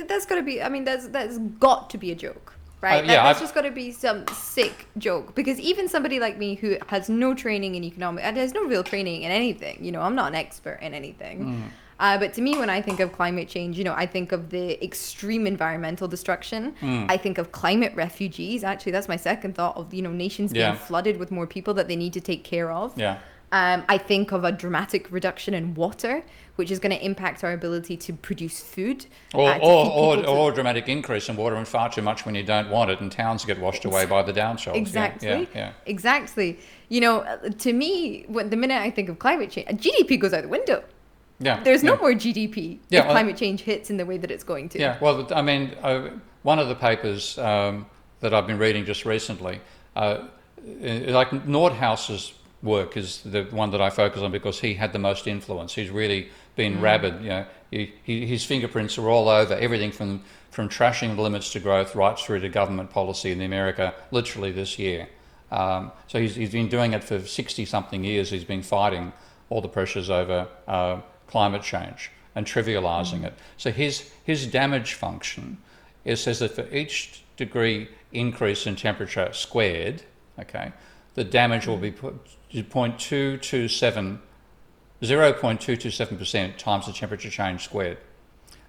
That's 0.08 0.26
got 0.26 0.36
to 0.36 0.42
be. 0.42 0.62
I 0.62 0.70
mean, 0.70 0.84
that's 0.84 1.08
that's 1.08 1.38
got 1.38 1.90
to 1.92 1.98
be 1.98 2.12
a 2.12 2.16
joke, 2.16 2.54
right? 2.82 3.04
Uh, 3.04 3.08
yeah, 3.08 3.08
that, 3.08 3.24
that's 3.24 3.38
I've, 3.38 3.44
just 3.44 3.56
got 3.56 3.62
to 3.62 3.72
be 3.72 3.92
some 3.92 4.26
sick 4.28 4.88
joke 4.98 5.36
because 5.36 5.60
even 5.60 5.88
somebody 5.88 6.20
like 6.20 6.38
me 6.38 6.56
who 6.56 6.78
has 6.88 7.10
no 7.10 7.34
training 7.34 7.76
in 7.76 7.84
economics 7.84 8.26
and 8.26 8.36
has 8.36 8.54
no 8.54 8.66
real 8.66 8.84
training 8.84 9.24
in 9.24 9.32
anything, 9.32 9.84
you 9.84 9.92
know, 9.94 10.02
I'm 10.02 10.16
not 10.16 10.30
an 10.30 10.36
expert 10.36 10.80
in 10.82 10.94
anything. 10.94 11.46
Mm. 11.46 11.70
Uh, 12.00 12.18
but 12.18 12.34
to 12.34 12.42
me, 12.42 12.58
when 12.58 12.70
I 12.70 12.82
think 12.82 13.00
of 13.00 13.12
climate 13.12 13.50
change, 13.50 13.78
you 13.78 13.84
know, 13.84 13.94
I 13.94 14.06
think 14.06 14.32
of 14.32 14.50
the 14.50 14.84
extreme 14.84 15.46
environmental 15.46 16.08
destruction. 16.08 16.74
Mm. 16.82 17.08
I 17.10 17.18
think 17.18 17.38
of 17.38 17.52
climate 17.52 17.94
refugees. 17.96 18.64
Actually, 18.64 18.94
that's 18.94 19.10
my 19.10 19.18
second 19.18 19.56
thought 19.56 19.76
of 19.76 19.94
you 19.94 20.02
know 20.02 20.12
nations 20.12 20.54
yeah. 20.54 20.72
being 20.72 20.80
flooded 20.80 21.18
with 21.18 21.32
more 21.32 21.48
people 21.48 21.74
that 21.76 21.88
they 21.88 21.96
need 21.96 22.14
to 22.14 22.22
take 22.22 22.44
care 22.44 22.72
of. 22.72 22.98
Yeah. 22.98 23.20
Um, 23.52 23.84
I 23.90 23.98
think 23.98 24.32
of 24.32 24.44
a 24.44 24.52
dramatic 24.52 25.12
reduction 25.12 25.56
in 25.56 25.74
water, 25.74 26.24
which 26.56 26.70
is 26.70 26.78
going 26.78 26.96
to 26.96 27.04
impact 27.04 27.44
our 27.44 27.52
ability 27.52 27.98
to 27.98 28.14
produce 28.14 28.62
food. 28.62 29.08
Or, 29.34 29.50
uh, 29.50 29.58
or, 29.58 29.92
or, 29.92 30.28
or, 30.28 30.52
a 30.52 30.54
dramatic 30.54 30.88
increase 30.88 31.30
in 31.30 31.36
water 31.36 31.56
and 31.56 31.68
far 31.68 31.90
too 31.90 32.04
much 32.04 32.28
when 32.28 32.36
you 32.36 32.44
don't 32.44 32.70
want 32.70 32.92
it, 32.92 33.02
and 33.02 33.12
towns 33.12 33.46
get 33.46 33.60
washed 33.60 33.86
away 33.86 34.06
by 34.06 34.22
the 34.22 34.34
downshouts. 34.34 34.76
Exactly. 34.76 35.28
Yeah, 35.28 35.38
yeah, 35.40 35.46
yeah. 35.56 35.72
Exactly. 35.88 36.60
You 36.90 37.02
know, 37.02 37.40
to 37.58 37.74
me, 37.74 38.26
when, 38.28 38.52
the 38.52 38.56
minute 38.56 38.82
I 38.82 38.92
think 38.92 39.10
of 39.10 39.18
climate 39.18 39.50
change, 39.50 39.68
GDP 39.68 40.20
goes 40.20 40.32
out 40.32 40.44
the 40.44 40.48
window. 40.48 40.84
Yeah. 41.40 41.64
There's 41.64 41.84
no 41.84 41.94
yeah. 41.94 42.00
more 42.00 42.12
GDP 42.12 42.80
yeah, 42.90 43.00
if 43.00 43.06
well, 43.06 43.14
climate 43.14 43.38
change 43.38 43.62
hits 43.62 43.90
in 43.90 43.98
the 43.98 44.06
way 44.06 44.18
that 44.18 44.30
it's 44.32 44.44
going 44.44 44.70
to. 44.70 44.80
Yeah. 44.80 44.98
Well, 45.00 45.28
I 45.34 45.42
mean, 45.42 45.76
uh, 45.82 46.10
one 46.44 46.60
of 46.60 46.68
the 46.68 46.76
papers 46.76 47.38
um, 47.38 47.86
that 48.20 48.34
I've 48.34 48.48
been 48.48 48.58
reading 48.58 48.86
just 48.86 49.06
recently, 49.06 49.62
uh, 49.96 50.26
like 50.58 51.30
Nordhaus's 51.30 52.34
work 52.62 52.98
is 52.98 53.22
the 53.22 53.44
one 53.44 53.72
that 53.72 53.82
I 53.82 53.90
focus 53.90 54.22
on 54.22 54.32
because 54.32 54.60
he 54.60 54.74
had 54.74 54.92
the 54.92 55.00
most 55.00 55.28
influence. 55.28 55.74
He's 55.74 55.90
really 55.90 56.30
been 56.56 56.78
mm. 56.78 56.82
rabid. 56.82 57.22
You 57.22 57.30
know, 57.30 57.46
he, 57.72 57.94
he, 58.04 58.26
his 58.26 58.44
fingerprints 58.44 58.98
are 58.98 59.10
all 59.10 59.30
over 59.30 59.54
everything 59.54 59.92
from 59.92 60.24
from 60.52 60.68
trashing 60.68 61.16
the 61.16 61.22
limits 61.22 61.52
to 61.52 61.60
growth 61.60 61.96
right 61.96 62.18
through 62.18 62.40
to 62.40 62.50
government 62.50 62.90
policy 62.90 63.32
in 63.32 63.42
America, 63.42 63.94
literally 64.12 64.52
this 64.52 64.80
year. 64.80 65.08
Um, 65.52 65.92
so 66.08 66.20
he's, 66.20 66.36
he's 66.36 66.52
been 66.52 66.70
doing 66.70 66.94
it 66.94 67.04
for 67.04 67.20
60 67.20 67.66
something 67.66 68.04
years. 68.04 68.30
He's 68.30 68.44
been 68.44 68.64
fighting 68.64 69.14
all 69.50 69.62
the 69.62 69.70
pressures 69.70 70.10
over 70.10 70.48
uh, 70.68 71.02
climate 71.30 71.62
change 71.62 72.12
and 72.36 72.46
trivializing 72.46 73.24
it. 73.24 73.34
So 73.58 73.72
his, 73.72 74.12
his 74.24 74.48
damage 74.48 74.96
function 74.96 75.58
is 76.04 76.22
says 76.22 76.40
that 76.40 76.56
for 76.56 76.68
each 76.74 77.24
degree 77.38 77.88
increase 78.12 78.66
in 78.66 78.76
temperature 78.76 79.30
squared, 79.32 80.02
okay, 80.40 80.72
the 81.14 81.24
damage 81.24 81.68
will 81.68 81.78
be 81.78 81.92
put 81.92 82.16
0.227, 82.52 84.20
0.227% 85.02 86.58
times 86.58 86.86
the 86.88 86.94
temperature 86.94 87.30
change 87.30 87.64
squared. 87.64 87.98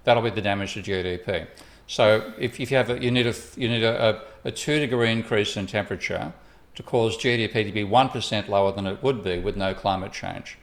That'll 0.03 0.23
be 0.23 0.29
the 0.29 0.41
damage 0.41 0.73
to 0.75 0.81
GDP. 0.81 1.47
So 1.87 2.33
if, 2.37 2.59
if 2.59 2.71
you 2.71 2.77
have 2.77 2.89
a, 2.89 3.01
you 3.01 3.11
need 3.11 3.27
a 3.27 3.35
you 3.57 3.67
need 3.67 3.83
a, 3.83 4.09
a, 4.09 4.21
a 4.45 4.51
two 4.51 4.79
degree 4.79 5.11
increase 5.11 5.57
in 5.57 5.67
temperature 5.67 6.33
to 6.75 6.83
cause 6.83 7.17
GDP 7.17 7.65
to 7.65 7.71
be 7.71 7.83
one 7.83 8.09
percent 8.09 8.49
lower 8.49 8.71
than 8.71 8.87
it 8.87 9.03
would 9.03 9.23
be 9.23 9.39
with 9.39 9.57
no 9.57 9.73
climate 9.73 10.13
change. 10.13 10.57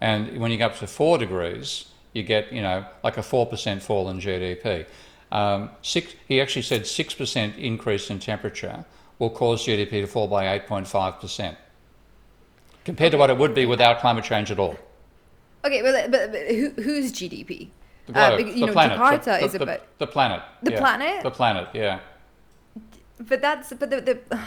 And 0.00 0.38
when 0.38 0.50
you 0.50 0.58
go 0.58 0.66
up 0.66 0.78
to 0.78 0.86
four 0.86 1.18
degrees, 1.18 1.86
you 2.12 2.22
get 2.22 2.52
you 2.52 2.62
know 2.62 2.84
like 3.04 3.16
a 3.16 3.22
four 3.22 3.46
percent 3.46 3.82
fall 3.82 4.08
in 4.10 4.18
GDP. 4.18 4.86
Um, 5.32 5.70
six, 5.82 6.14
he 6.26 6.40
actually 6.40 6.62
said 6.62 6.86
six 6.86 7.14
percent 7.14 7.56
increase 7.56 8.10
in 8.10 8.18
temperature 8.18 8.84
will 9.18 9.30
cause 9.30 9.64
GDP 9.64 9.90
to 10.00 10.06
fall 10.06 10.26
by 10.26 10.52
eight 10.54 10.66
point 10.66 10.88
five 10.88 11.20
percent 11.20 11.56
compared 12.84 13.12
to 13.12 13.18
what 13.18 13.30
it 13.30 13.36
would 13.36 13.54
be 13.54 13.66
without 13.66 14.00
climate 14.00 14.24
change 14.24 14.50
at 14.50 14.58
all. 14.58 14.76
Okay, 15.64 15.82
but, 15.82 16.10
but, 16.10 16.32
but 16.32 16.46
who, 16.48 16.70
who's 16.82 17.12
GDP? 17.12 17.68
The 18.06 18.12
globe, 18.12 18.32
uh, 18.32 18.38
you 18.38 18.52
the 18.52 18.66
know, 18.66 18.72
planet, 18.72 18.98
Jakarta 18.98 19.24
the, 19.24 19.30
the, 19.30 19.44
is 19.44 19.54
about 19.54 19.98
the 19.98 20.06
planet. 20.06 20.42
The 20.62 20.72
yeah. 20.72 20.78
planet. 20.78 21.22
The 21.22 21.30
planet, 21.30 21.68
yeah. 21.74 22.00
But 23.20 23.42
that's 23.42 23.72
but 23.74 23.90
the, 23.90 24.00
the 24.00 24.36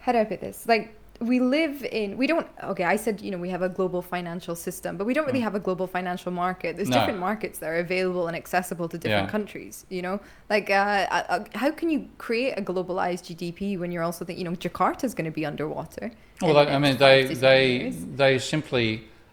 how 0.00 0.12
do 0.12 0.18
I 0.18 0.24
put 0.24 0.40
this? 0.40 0.66
Like 0.68 0.94
we 1.20 1.40
live 1.40 1.84
in 1.84 2.16
we 2.16 2.26
don't 2.26 2.46
okay 2.62 2.84
i 2.84 2.96
said 2.96 3.20
you 3.20 3.30
know 3.30 3.38
we 3.38 3.48
have 3.48 3.62
a 3.62 3.68
global 3.68 4.02
financial 4.02 4.54
system 4.54 4.96
but 4.96 5.06
we 5.06 5.14
don't 5.14 5.26
really 5.26 5.40
have 5.40 5.54
a 5.54 5.60
global 5.60 5.86
financial 5.86 6.32
market 6.32 6.76
there's. 6.76 6.88
No. 6.88 6.96
different 6.98 7.18
markets 7.18 7.58
that 7.58 7.68
are 7.68 7.76
available 7.78 8.26
and 8.28 8.36
accessible 8.36 8.88
to 8.88 8.98
different 8.98 9.26
Yeah. 9.26 9.30
countries 9.30 9.86
you 9.88 10.02
know 10.02 10.20
like 10.50 10.68
uh, 10.70 10.74
uh, 10.74 11.22
uh, 11.28 11.44
how 11.54 11.70
can 11.70 11.88
you 11.90 12.08
create 12.18 12.52
a 12.58 12.62
globalized 12.62 13.24
gdp 13.34 13.78
when 13.78 13.90
you're 13.92 14.02
also 14.02 14.24
thinking 14.24 14.44
you 14.44 14.50
know 14.50 14.56
jakarta's 14.56 15.14
going 15.14 15.24
to 15.24 15.30
be 15.40 15.46
underwater 15.46 16.10
Well, 16.42 16.54
they, 16.54 16.72
I 16.72 16.78
mean, 16.78 16.96
they 16.98 17.24
they 17.48 17.66
years. 17.78 17.96
they 18.22 18.38
simply 18.38 18.88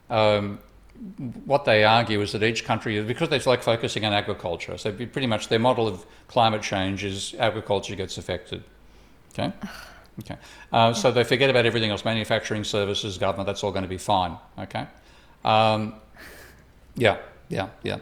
um, 0.10 0.60
what 1.46 1.66
they 1.66 1.84
argue 1.84 2.22
is 2.22 2.32
that 2.32 2.44
each 2.44 2.64
country, 2.64 3.02
because 3.02 3.28
they're 3.30 3.42
like 3.54 3.64
focusing 3.64 4.06
on 4.06 4.14
agriculture, 4.14 4.78
so 4.78 4.92
pretty 4.92 5.28
much 5.28 5.48
their 5.50 5.60
model 5.60 5.88
of 5.88 6.06
climate 6.28 6.62
change 6.62 7.04
is 7.04 7.36
agriculture 7.40 7.96
gets 7.96 8.18
affected. 8.18 8.64
Okay, 9.34 9.52
okay. 10.20 10.38
Uh, 10.72 10.93
so 10.93 11.11
they 11.11 11.24
forget 11.24 11.49
about 11.49 11.66
everything 11.66 11.91
else: 11.91 12.05
manufacturing, 12.05 12.64
services, 12.64 13.18
government. 13.18 13.47
That's 13.47 13.64
all 13.64 13.72
going 13.72 13.84
to 13.84 13.89
be 13.89 13.97
fine. 13.97 14.38
Okay. 14.57 14.88
Um, 15.43 15.95
yeah, 16.95 17.18
yeah, 17.49 17.70
yeah. 17.84 17.97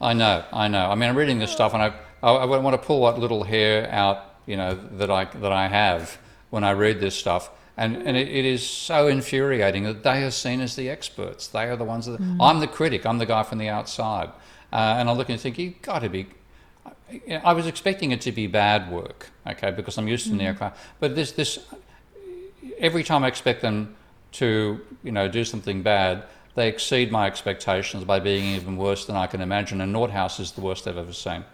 I 0.00 0.12
know, 0.12 0.44
I 0.52 0.68
know. 0.68 0.90
I 0.90 0.94
mean, 0.94 1.08
I'm 1.08 1.16
reading 1.16 1.38
this 1.38 1.50
stuff, 1.50 1.74
and 1.74 1.82
I, 1.82 1.92
I, 2.22 2.32
I 2.32 2.44
want 2.44 2.80
to 2.80 2.86
pull 2.86 3.00
what 3.00 3.18
little 3.18 3.42
hair 3.42 3.90
out, 3.90 4.36
you 4.46 4.56
know, 4.56 4.74
that 4.92 5.10
I 5.10 5.24
that 5.24 5.52
I 5.52 5.68
have 5.68 6.18
when 6.50 6.62
I 6.62 6.72
read 6.72 7.00
this 7.00 7.16
stuff, 7.16 7.50
and 7.76 7.96
and 7.96 8.16
it, 8.16 8.28
it 8.28 8.44
is 8.44 8.64
so 8.64 9.08
infuriating 9.08 9.84
that 9.84 10.04
they 10.04 10.22
are 10.22 10.30
seen 10.30 10.60
as 10.60 10.76
the 10.76 10.88
experts. 10.88 11.48
They 11.48 11.64
are 11.64 11.76
the 11.76 11.84
ones 11.84 12.06
that 12.06 12.20
I'm 12.40 12.60
the 12.60 12.68
critic. 12.68 13.06
I'm 13.06 13.18
the 13.18 13.26
guy 13.26 13.42
from 13.42 13.58
the 13.58 13.68
outside, 13.68 14.28
uh, 14.72 14.96
and 14.98 15.08
I 15.08 15.12
look 15.12 15.28
and 15.30 15.40
think 15.40 15.58
you've 15.58 15.82
got 15.82 16.00
to 16.00 16.08
be. 16.08 16.28
I 17.44 17.52
was 17.52 17.66
expecting 17.66 18.12
it 18.12 18.20
to 18.22 18.32
be 18.32 18.46
bad 18.46 18.90
work, 18.90 19.30
okay, 19.46 19.70
because 19.70 19.96
I'm 19.98 20.08
used 20.08 20.24
to 20.24 20.30
mm-hmm. 20.30 20.38
the 20.38 20.44
aircraft. 20.44 20.78
But 21.00 21.14
this 21.14 21.32
this 21.32 21.58
every 22.78 23.04
time 23.04 23.24
I 23.24 23.28
expect 23.28 23.62
them 23.62 23.96
to, 24.32 24.80
you 25.02 25.12
know, 25.12 25.28
do 25.28 25.44
something 25.44 25.82
bad, 25.82 26.24
they 26.54 26.68
exceed 26.68 27.10
my 27.10 27.26
expectations 27.26 28.04
by 28.04 28.20
being 28.20 28.44
even 28.54 28.76
worse 28.76 29.06
than 29.06 29.16
I 29.16 29.26
can 29.26 29.40
imagine. 29.40 29.80
And 29.80 29.94
Nordhaus 29.94 30.40
is 30.40 30.52
the 30.52 30.60
worst 30.60 30.86
I've 30.86 30.98
ever 30.98 31.12
seen. 31.12 31.44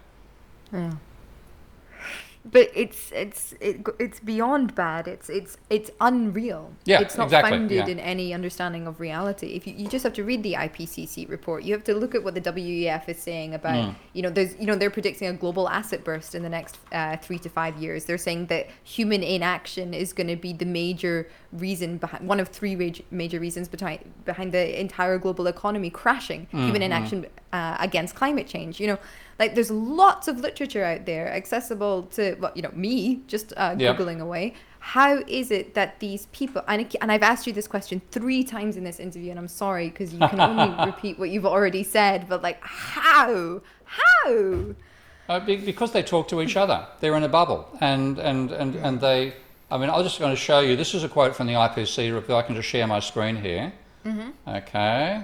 But 2.51 2.69
it's 2.75 3.11
it's 3.11 3.53
it, 3.59 3.85
it's 3.99 4.19
beyond 4.19 4.75
bad. 4.75 5.07
It's 5.07 5.29
it's 5.29 5.57
it's 5.69 5.89
unreal. 5.99 6.71
Yeah, 6.85 7.01
it's 7.01 7.17
not 7.17 7.25
exactly, 7.25 7.51
founded 7.51 7.77
yeah. 7.77 7.87
in 7.87 7.99
any 7.99 8.33
understanding 8.33 8.85
of 8.85 8.99
reality. 8.99 9.47
If 9.47 9.65
you, 9.65 9.73
you 9.73 9.87
just 9.87 10.03
have 10.03 10.13
to 10.13 10.23
read 10.23 10.43
the 10.43 10.53
ipcc 10.53 11.27
report. 11.27 11.63
You 11.63 11.73
have 11.73 11.83
to 11.85 11.95
look 11.95 12.13
at 12.13 12.23
what 12.23 12.35
the 12.35 12.41
wef 12.41 13.09
is 13.09 13.17
saying 13.17 13.53
about 13.53 13.75
Mm. 13.75 13.95
you 14.13 14.21
know 14.21 14.29
there's 14.29 14.55
you 14.57 14.67
know 14.67 14.75
they're 14.75 14.91
predicting 14.91 15.27
a 15.27 15.33
global 15.33 15.67
asset 15.67 16.03
burst 16.03 16.33
in 16.33 16.43
the 16.43 16.49
next 16.49 16.77
uh, 16.93 17.17
three 17.17 17.39
to 17.39 17.49
five 17.49 17.75
years. 17.77 18.05
They're 18.05 18.17
saying 18.17 18.45
that 18.47 18.67
human 18.83 19.21
inaction 19.23 19.93
is 19.93 20.13
going 20.13 20.27
to 20.27 20.35
be 20.35 20.53
the 20.53 20.65
major 20.65 21.27
reason 21.51 21.97
behind 21.97 22.27
one 22.27 22.39
of 22.39 22.49
three 22.49 22.75
major, 22.75 23.03
major 23.11 23.39
reasons 23.39 23.67
behind 23.67 23.99
behind 24.23 24.51
the 24.51 24.79
entire 24.79 25.17
global 25.17 25.47
economy 25.47 25.89
crashing. 25.89 26.47
Mm, 26.53 26.65
human 26.65 26.81
inaction 26.83 27.25
uh, 27.51 27.75
against 27.79 28.15
climate 28.15 28.47
change 28.47 28.79
you 28.79 28.87
know 28.87 28.99
like 29.39 29.53
there's 29.55 29.71
lots 29.71 30.27
of 30.27 30.39
literature 30.39 30.83
out 30.83 31.05
there 31.05 31.27
accessible 31.33 32.03
to 32.03 32.35
well, 32.39 32.51
you 32.55 32.61
know 32.61 32.71
me 32.73 33.21
just 33.27 33.53
uh, 33.57 33.75
Yeah. 33.77 33.93
googling 33.95 34.19
away 34.21 34.53
how 34.79 35.23
is 35.27 35.49
it 35.51 35.73
that 35.73 35.99
these 35.99 36.27
people 36.27 36.61
and, 36.67 36.95
and 37.01 37.11
i've 37.11 37.23
asked 37.23 37.47
you 37.47 37.53
this 37.53 37.67
question 37.67 38.01
three 38.11 38.43
times 38.43 38.77
in 38.77 38.83
this 38.83 38.99
interview 38.99 39.31
and 39.31 39.39
i'm 39.39 39.47
sorry 39.47 39.89
because 39.89 40.13
you 40.13 40.19
can 40.19 40.39
only 40.39 40.85
repeat 40.91 41.17
what 41.19 41.29
you've 41.31 41.45
already 41.45 41.83
said 41.83 42.27
but 42.29 42.41
like 42.43 42.59
how 42.61 43.61
how 43.85 44.65
Uh, 45.27 45.39
because 45.39 45.91
they 45.91 46.03
talk 46.03 46.27
to 46.27 46.39
each 46.39 46.55
other. 46.55 46.85
They're 46.99 47.17
in 47.17 47.23
a 47.23 47.27
bubble. 47.39 47.67
And, 47.81 48.19
and, 48.19 48.51
and, 48.51 48.75
and 48.75 49.01
they, 49.01 49.33
I 49.71 49.77
mean, 49.79 49.89
I'm 49.89 50.03
just 50.03 50.19
going 50.19 50.29
to 50.31 50.35
show 50.49 50.59
you. 50.59 50.75
This 50.75 50.93
is 50.93 51.03
a 51.03 51.09
quote 51.09 51.35
from 51.35 51.47
the 51.47 51.53
IPC 51.53 52.13
report. 52.13 52.43
I 52.43 52.47
can 52.47 52.55
just 52.55 52.67
share 52.69 52.85
my 52.85 52.99
screen 52.99 53.35
here. 53.35 53.73
Okay. 54.47 55.23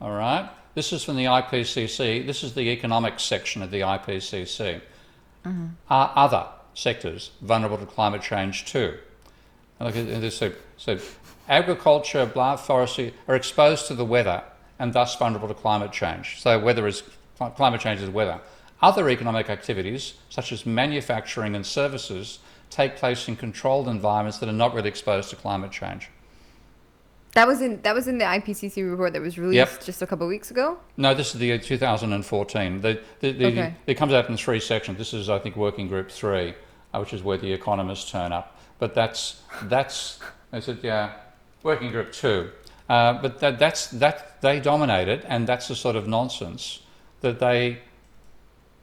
All 0.00 0.12
right. 0.12 0.48
This 0.74 0.92
is 0.92 1.04
from 1.04 1.16
the 1.16 1.24
IPCC. 1.24 2.26
This 2.26 2.42
is 2.42 2.54
the 2.54 2.70
economics 2.70 3.22
section 3.22 3.62
of 3.62 3.70
the 3.70 3.80
IPCC. 3.80 4.80
Mm-hmm. 5.44 5.66
Are 5.90 6.12
other 6.16 6.46
sectors 6.74 7.32
vulnerable 7.42 7.76
to 7.78 7.86
climate 7.86 8.22
change 8.22 8.64
too? 8.64 8.96
And 9.78 9.86
Look 9.86 9.96
at 9.96 10.20
this. 10.20 10.36
So, 10.36 10.52
so 10.76 10.98
agriculture, 11.48 12.24
blah, 12.24 12.56
forestry 12.56 13.12
are 13.28 13.34
exposed 13.34 13.86
to 13.88 13.94
the 13.94 14.04
weather 14.04 14.42
and 14.78 14.92
thus 14.92 15.14
vulnerable 15.16 15.48
to 15.48 15.54
climate 15.54 15.92
change. 15.92 16.40
So 16.40 16.58
weather 16.58 16.86
is 16.86 17.02
climate 17.36 17.80
change 17.80 18.00
is 18.00 18.08
weather. 18.08 18.40
Other 18.80 19.08
economic 19.10 19.48
activities, 19.50 20.14
such 20.28 20.52
as 20.52 20.66
manufacturing 20.66 21.54
and 21.54 21.64
services, 21.64 22.38
take 22.70 22.96
place 22.96 23.28
in 23.28 23.36
controlled 23.36 23.86
environments 23.86 24.38
that 24.38 24.48
are 24.48 24.52
not 24.52 24.74
really 24.74 24.88
exposed 24.88 25.30
to 25.30 25.36
climate 25.36 25.70
change. 25.70 26.08
That 27.32 27.46
was 27.46 27.60
in 27.62 27.80
that 27.82 27.94
was 27.94 28.08
in 28.08 28.18
the 28.18 28.24
ipcc 28.24 28.90
report 28.90 29.12
that 29.12 29.22
was 29.22 29.38
released 29.38 29.84
just 29.84 30.02
a 30.02 30.06
couple 30.06 30.26
of 30.26 30.28
weeks 30.28 30.50
ago 30.50 30.78
No, 30.96 31.14
this 31.14 31.34
is 31.34 31.40
the 31.40 31.58
2014. 31.58 32.80
The, 32.80 33.00
the, 33.20 33.32
the, 33.32 33.46
Okay. 33.46 33.74
It 33.86 33.94
comes 33.94 34.12
out 34.12 34.28
in 34.28 34.36
three 34.36 34.60
sections. 34.60 34.98
This 34.98 35.14
is, 35.14 35.28
I 35.28 35.38
think, 35.38 35.56
Working 35.56 35.88
Group 35.88 36.10
Three, 36.10 36.54
uh, 36.92 36.98
which 37.00 37.12
is 37.12 37.22
where 37.22 37.38
the 37.38 37.52
economists 37.52 38.10
turn 38.10 38.32
up. 38.32 38.58
But 38.78 38.94
that's 38.94 39.42
that's 39.64 40.20
I 40.52 40.60
said, 40.60 40.78
yeah, 40.82 41.12
Working 41.62 41.90
Group 41.90 42.12
Two. 42.12 42.50
Uh, 42.88 43.14
but 43.14 43.38
that, 43.40 43.58
that's 43.58 43.86
that 43.88 44.40
they 44.42 44.60
dominate 44.60 45.08
it, 45.08 45.24
and 45.26 45.46
that's 45.46 45.68
the 45.68 45.74
sort 45.74 45.96
of 45.96 46.06
nonsense 46.06 46.80
that 47.20 47.38
they 47.38 47.78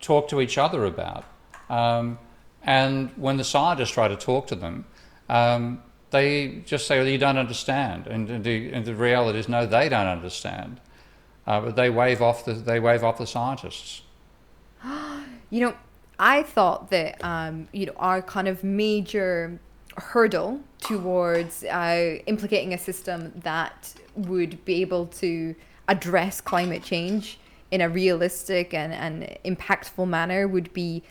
talk 0.02 0.28
to 0.30 0.42
each 0.42 0.58
other 0.58 0.86
about. 0.86 1.26
Um, 1.70 2.18
and 2.64 3.12
when 3.16 3.38
the 3.38 3.44
scientists 3.44 3.92
try 3.92 4.08
to 4.08 4.16
talk 4.16 4.48
to 4.48 4.56
them, 4.56 4.86
um, 5.30 5.82
they 6.12 6.62
just 6.66 6.88
say, 6.88 7.00
well, 7.00 7.08
"You 7.08 7.18
don't 7.18 7.38
understand," 7.38 8.08
and, 8.08 8.30
and, 8.30 8.44
the, 8.44 8.72
and 8.72 8.86
the 8.86 8.96
reality 8.96 9.40
is, 9.40 9.50
no, 9.50 9.66
they 9.66 9.90
don't 9.90 10.08
understand. 10.08 10.80
Uh, 11.46 11.62
but 11.62 11.76
they 11.76 11.90
wave 11.90 12.22
off 12.22 12.46
the 12.46 12.54
they 12.54 12.80
wave 12.80 13.04
off 13.04 13.18
the 13.18 13.28
scientists. 13.28 14.02
You 15.52 15.62
know, 15.62 15.74
I 16.20 16.44
thought 16.44 16.92
that 16.92 17.24
um, 17.24 17.70
you 17.72 17.88
know 17.88 17.94
our 17.98 18.22
kind 18.22 18.48
of 18.48 18.64
major 18.64 19.60
hurdle 19.98 20.60
towards 20.80 21.64
uh, 21.64 22.20
implicating 22.28 22.74
a 22.74 22.78
system 22.78 23.34
that 23.44 23.96
would 24.16 24.64
be 24.66 24.82
able 24.82 25.08
to 25.08 25.56
address 25.88 26.40
climate 26.40 26.84
change 26.84 27.40
in 27.72 27.82
a 27.82 27.90
realistic 27.90 28.74
and, 28.74 28.94
and 28.94 29.38
impactful 29.46 30.08
manner 30.08 30.48
would 30.48 30.72
be 30.74 31.04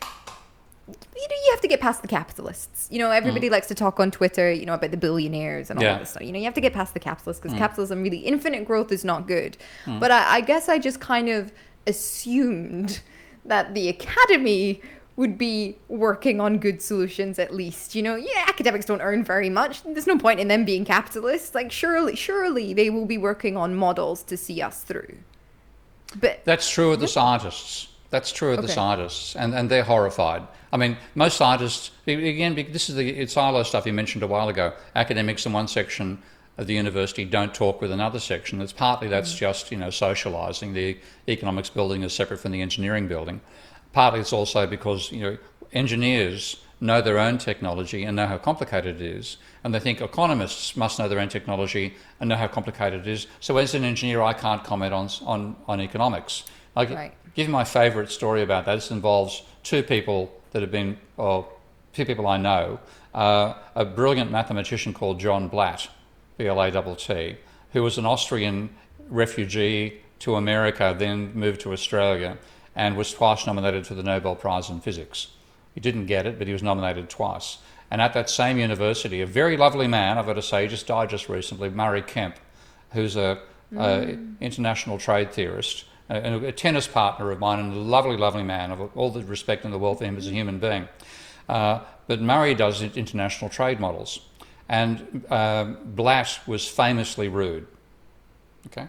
you 0.89 1.29
know 1.29 1.37
you 1.45 1.51
have 1.51 1.61
to 1.61 1.69
get 1.69 1.81
past 1.81 2.03
the 2.03 2.09
capitalists. 2.09 2.89
You 2.91 2.99
know 2.99 3.11
everybody 3.11 3.49
mm. 3.49 3.53
likes 3.53 3.69
to 3.69 3.75
talk 3.75 4.01
on 4.01 4.11
twitter 4.11 4.51
you 4.53 4.67
know 4.67 4.75
about 4.75 4.91
the 4.91 4.97
billionaires 4.97 5.71
and 5.71 5.79
all 5.79 5.85
Yeah. 5.85 5.99
this 5.99 6.11
stuff. 6.11 6.23
You 6.23 6.33
know 6.33 6.39
you 6.39 6.45
have 6.45 6.55
to 6.55 6.61
get 6.61 6.73
past 6.73 6.95
the 6.95 7.01
capitalists 7.01 7.41
because 7.41 7.55
mm. 7.55 7.59
capitalism 7.59 8.03
really 8.03 8.19
infinite 8.19 8.65
growth 8.65 8.91
is 8.93 9.05
not 9.05 9.27
good. 9.27 9.57
Mm. 9.85 10.01
But 10.01 10.11
I, 10.11 10.37
I 10.37 10.41
guess 10.41 10.69
i 10.69 10.79
just 10.79 11.01
kind 11.01 11.29
of 11.29 11.53
assumed 11.87 13.01
that 13.45 13.75
the 13.75 13.89
academy 13.89 14.83
would 15.17 15.37
be 15.37 15.77
working 15.89 16.41
on 16.41 16.59
good 16.59 16.81
solutions 16.81 17.39
at 17.39 17.55
least. 17.55 17.95
You 17.95 18.03
know 18.03 18.17
yeah 18.17 18.45
academics 18.49 18.87
don't 18.87 19.03
earn 19.03 19.25
very 19.25 19.51
much. 19.51 19.83
There's 19.83 20.07
no 20.07 20.19
point 20.19 20.41
in 20.41 20.49
them 20.49 20.65
being 20.65 20.85
capitalists. 20.85 21.55
Like 21.55 21.71
surely 21.71 22.17
surely 22.17 22.73
they 22.73 22.89
will 22.89 23.07
be 23.07 23.19
working 23.19 23.57
on 23.57 23.75
models 23.75 24.23
to 24.25 24.37
see 24.37 24.63
us 24.63 24.83
through. 24.83 25.17
But 26.19 26.45
That's 26.45 26.69
true 26.71 26.93
of 26.93 27.01
the 27.01 27.09
scientists. 27.09 27.89
That's 28.11 28.33
true 28.33 28.55
of 28.55 28.63
the 28.63 28.69
scientists, 28.69 29.37
and, 29.37 29.55
and 29.55 29.71
they're 29.71 29.85
horrified. 29.85 30.47
I 30.73 30.77
mean, 30.77 30.97
most 31.15 31.37
scientists, 31.37 31.91
again, 32.07 32.55
this 32.55 32.91
is 32.91 32.97
the 32.97 33.27
silo 33.27 33.63
stuff 33.63 33.87
you 33.87 33.93
mentioned 33.93 34.23
a 34.23 34.27
while 34.27 34.49
ago. 34.49 34.75
Academics 34.95 35.47
in 35.47 35.53
one 35.53 35.69
section 35.69 36.23
of 36.59 36.67
the 36.67 36.75
university 36.75 37.25
don't 37.25 37.55
talk 37.55 37.81
with 37.81 37.93
another 37.93 38.19
section. 38.19 38.61
It's 38.61 38.73
partly 38.73 39.09
that's 39.09 39.35
mm. 39.35 39.39
just, 39.39 39.71
you 39.71 39.79
know, 39.79 39.89
socialising. 39.89 40.75
The 40.75 40.99
economics 41.29 41.71
building 41.71 42.03
is 42.03 42.13
separate 42.13 42.41
from 42.41 42.51
the 42.53 42.61
engineering 42.61 43.09
building. 43.09 43.41
Partly 43.93 44.21
it's 44.21 44.33
also 44.33 44.67
because, 44.67 45.11
you 45.13 45.23
know, 45.23 45.39
engineers 45.73 46.63
know 46.81 47.01
their 47.01 47.19
own 47.19 47.39
technology 47.39 48.05
and 48.05 48.17
know 48.17 48.27
how 48.27 48.39
complicated 48.39 49.01
it 49.01 49.03
is. 49.03 49.37
And 49.65 49.75
they 49.75 49.81
think 49.81 50.01
economists 50.01 50.77
must 50.77 50.99
know 50.99 51.09
their 51.09 51.19
own 51.19 51.29
technology 51.29 51.95
and 52.21 52.29
know 52.29 52.37
how 52.37 52.49
complicated 52.49 53.07
it 53.07 53.11
is. 53.11 53.27
So 53.41 53.57
as 53.57 53.75
an 53.75 53.85
engineer, 53.85 54.23
I 54.23 54.33
can't 54.33 54.63
comment 54.63 54.93
on, 54.93 55.09
on, 55.25 55.57
on 55.67 55.81
economics. 55.81 56.45
I 56.77 56.85
Right. 56.85 57.15
give 57.35 57.47
you 57.47 57.53
my 57.53 57.65
favourite 57.65 58.11
story 58.11 58.43
about 58.43 58.67
that. 58.67 58.77
This 58.77 58.91
involves 58.91 59.43
two 59.65 59.83
people 59.83 60.33
that 60.53 60.63
have 60.63 60.71
been, 60.71 60.99
or 61.17 61.49
few 61.93 62.05
people 62.05 62.27
I 62.27 62.37
know. 62.37 62.81
Uh, 63.15 63.55
a 63.75 63.85
brilliant 63.85 64.31
mathematician 64.31 64.93
called 64.93 65.19
John 65.19 65.49
Blatt, 65.49 65.89
B-L-A-T-T, 66.37 67.37
who 67.73 67.83
was 67.83 67.99
an 67.99 68.07
Austrian 68.07 68.71
refugee 69.09 70.01
to 70.21 70.37
America, 70.37 70.95
then 70.97 71.33
moved 71.35 71.61
to 71.63 71.73
Australia, 71.73 72.39
and 72.75 72.97
was 72.97 73.13
twice 73.13 73.47
nominated 73.47 73.87
for 73.87 73.95
the 73.95 74.03
Nobel 74.03 74.37
Prize 74.37 74.71
in 74.71 74.81
Physics. 74.81 75.29
He 75.75 75.81
didn't 75.81 76.07
get 76.07 76.27
it, 76.27 76.39
but 76.39 76.47
he 76.47 76.53
was 76.53 76.63
nominated 76.63 77.09
twice. 77.09 77.59
And 77.91 78.01
at 78.01 78.13
that 78.15 78.29
same 78.29 78.59
university, 78.59 79.21
a 79.21 79.27
very 79.27 79.57
lovely 79.57 79.87
man, 79.87 80.19
I've 80.19 80.27
got 80.27 80.35
to 80.35 80.43
say, 80.43 80.63
he 80.63 80.69
just 80.69 80.87
died 80.87 81.11
just 81.11 81.29
recently, 81.29 81.71
Murray 81.71 82.03
Kemp, 82.03 82.37
who's 82.93 83.17
a, 83.17 83.41
a 83.77 84.19
international 84.41 84.99
trade 84.99 85.33
theorist, 85.33 85.85
a, 86.09 86.47
a 86.47 86.53
tennis 86.53 86.87
partner 86.87 87.31
of 87.31 87.39
mine, 87.39 87.59
and 87.59 87.73
a 87.73 87.77
lovely, 87.77 88.17
lovely 88.17 88.43
man. 88.43 88.73
I've 88.73 88.81
all 88.97 89.11
the 89.11 89.23
respect 89.23 89.65
in 89.65 89.71
the 89.71 89.79
world 89.79 89.99
for 89.99 90.05
him 90.05 90.17
as 90.17 90.27
a 90.27 90.31
human 90.31 90.59
being. 90.59 90.89
Uh, 91.49 91.81
but 92.07 92.21
Murray 92.21 92.55
does 92.55 92.83
international 92.83 93.51
trade 93.51 93.81
models. 93.81 94.21
And 94.69 95.25
uh, 95.31 95.65
Blatt 95.85 96.41
was 96.47 96.67
famously 96.69 97.29
rude. 97.29 97.67
Okay? 98.67 98.89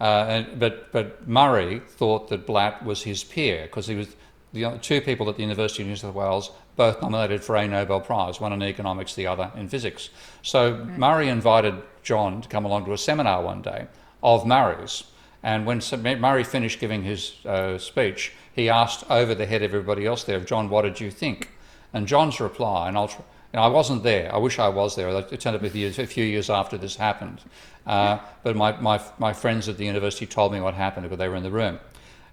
Uh, 0.00 0.04
and, 0.28 0.58
but, 0.58 0.92
but 0.92 1.28
Murray 1.28 1.80
thought 1.80 2.28
that 2.28 2.46
Blatt 2.46 2.84
was 2.84 3.02
his 3.02 3.24
peer 3.24 3.62
because 3.62 3.86
he 3.86 3.96
was 3.96 4.14
the 4.52 4.78
two 4.80 5.00
people 5.00 5.28
at 5.28 5.36
the 5.36 5.42
University 5.42 5.82
of 5.82 5.88
New 5.88 5.96
South 5.96 6.14
Wales 6.14 6.50
both 6.76 7.00
nominated 7.02 7.44
for 7.44 7.56
a 7.56 7.68
Nobel 7.68 8.00
Prize, 8.00 8.40
one 8.40 8.52
in 8.52 8.62
economics, 8.62 9.14
the 9.14 9.26
other 9.26 9.52
in 9.54 9.68
physics. 9.68 10.10
So 10.42 10.72
right. 10.72 10.98
Murray 10.98 11.28
invited 11.28 11.74
John 12.02 12.40
to 12.40 12.48
come 12.48 12.64
along 12.64 12.86
to 12.86 12.92
a 12.92 12.98
seminar 12.98 13.42
one 13.42 13.62
day 13.62 13.86
of 14.22 14.46
Murray's. 14.46 15.04
And 15.42 15.64
when 15.64 15.80
Murray 16.20 16.44
finished 16.44 16.80
giving 16.80 17.02
his 17.02 17.34
uh, 17.46 17.78
speech, 17.78 18.32
he 18.52 18.68
asked 18.68 19.04
over 19.10 19.34
the 19.34 19.46
head 19.46 19.62
of 19.62 19.72
everybody 19.72 20.06
else 20.06 20.24
there, 20.24 20.40
John, 20.40 20.68
what 20.68 20.82
did 20.82 21.00
you 21.00 21.10
think? 21.10 21.50
And 21.92 22.06
John's 22.06 22.40
reply, 22.40 22.88
and 22.88 22.96
I'll, 22.96 23.10
know, 23.52 23.60
I 23.62 23.68
wasn't 23.68 24.02
there. 24.02 24.32
I 24.34 24.38
wish 24.38 24.58
I 24.58 24.68
was 24.68 24.96
there. 24.96 25.08
It 25.08 25.40
turned 25.40 25.56
out 25.56 25.62
to 25.62 25.70
be 25.70 25.86
a 25.86 25.92
few 25.92 26.24
years 26.24 26.50
after 26.50 26.76
this 26.76 26.96
happened. 26.96 27.40
Uh, 27.86 28.18
but 28.42 28.54
my, 28.54 28.72
my, 28.80 29.00
my 29.18 29.32
friends 29.32 29.68
at 29.68 29.76
the 29.76 29.84
university 29.84 30.26
told 30.26 30.52
me 30.52 30.60
what 30.60 30.74
happened 30.74 31.04
because 31.04 31.18
they 31.18 31.28
were 31.28 31.36
in 31.36 31.42
the 31.42 31.50
room. 31.50 31.80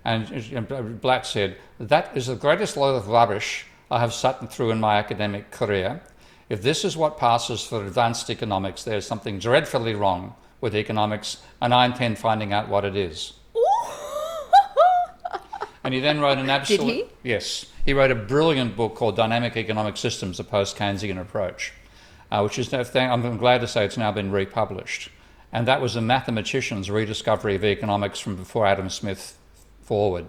And 0.05 1.01
Blatt 1.01 1.25
said, 1.25 1.57
That 1.79 2.15
is 2.15 2.27
the 2.27 2.35
greatest 2.35 2.77
load 2.77 2.95
of 2.95 3.07
rubbish 3.07 3.65
I 3.89 3.99
have 3.99 4.13
sat 4.13 4.51
through 4.51 4.71
in 4.71 4.79
my 4.79 4.97
academic 4.97 5.51
career. 5.51 6.01
If 6.49 6.61
this 6.61 6.85
is 6.85 6.95
what 6.95 7.17
passes 7.17 7.63
for 7.63 7.83
advanced 7.83 8.29
economics, 8.29 8.83
there's 8.83 9.05
something 9.05 9.37
dreadfully 9.39 9.95
wrong 9.95 10.35
with 10.61 10.75
economics, 10.75 11.41
and 11.61 11.73
I 11.73 11.85
intend 11.85 12.17
finding 12.17 12.53
out 12.53 12.69
what 12.69 12.85
it 12.85 12.95
is. 12.95 13.33
and 15.83 15.93
he 15.93 15.99
then 15.99 16.19
wrote 16.19 16.37
an 16.37 16.49
absolute. 16.49 16.85
Did 16.85 16.93
he? 16.93 17.05
Yes. 17.23 17.65
He 17.85 17.93
wrote 17.93 18.11
a 18.11 18.15
brilliant 18.15 18.75
book 18.75 18.95
called 18.95 19.15
Dynamic 19.15 19.55
Economic 19.55 19.97
Systems, 19.97 20.39
a 20.39 20.43
post 20.43 20.75
Keynesian 20.75 21.19
approach, 21.19 21.73
uh, 22.31 22.41
which 22.41 22.59
is, 22.59 22.71
now. 22.71 23.13
I'm 23.13 23.37
glad 23.37 23.61
to 23.61 23.67
say, 23.67 23.85
it's 23.85 23.97
now 23.97 24.11
been 24.11 24.31
republished. 24.31 25.09
And 25.53 25.67
that 25.67 25.81
was 25.81 25.95
a 25.95 26.01
mathematician's 26.01 26.91
rediscovery 26.91 27.55
of 27.55 27.63
economics 27.63 28.19
from 28.19 28.35
before 28.35 28.65
Adam 28.65 28.89
Smith 28.89 29.37
forward. 29.81 30.25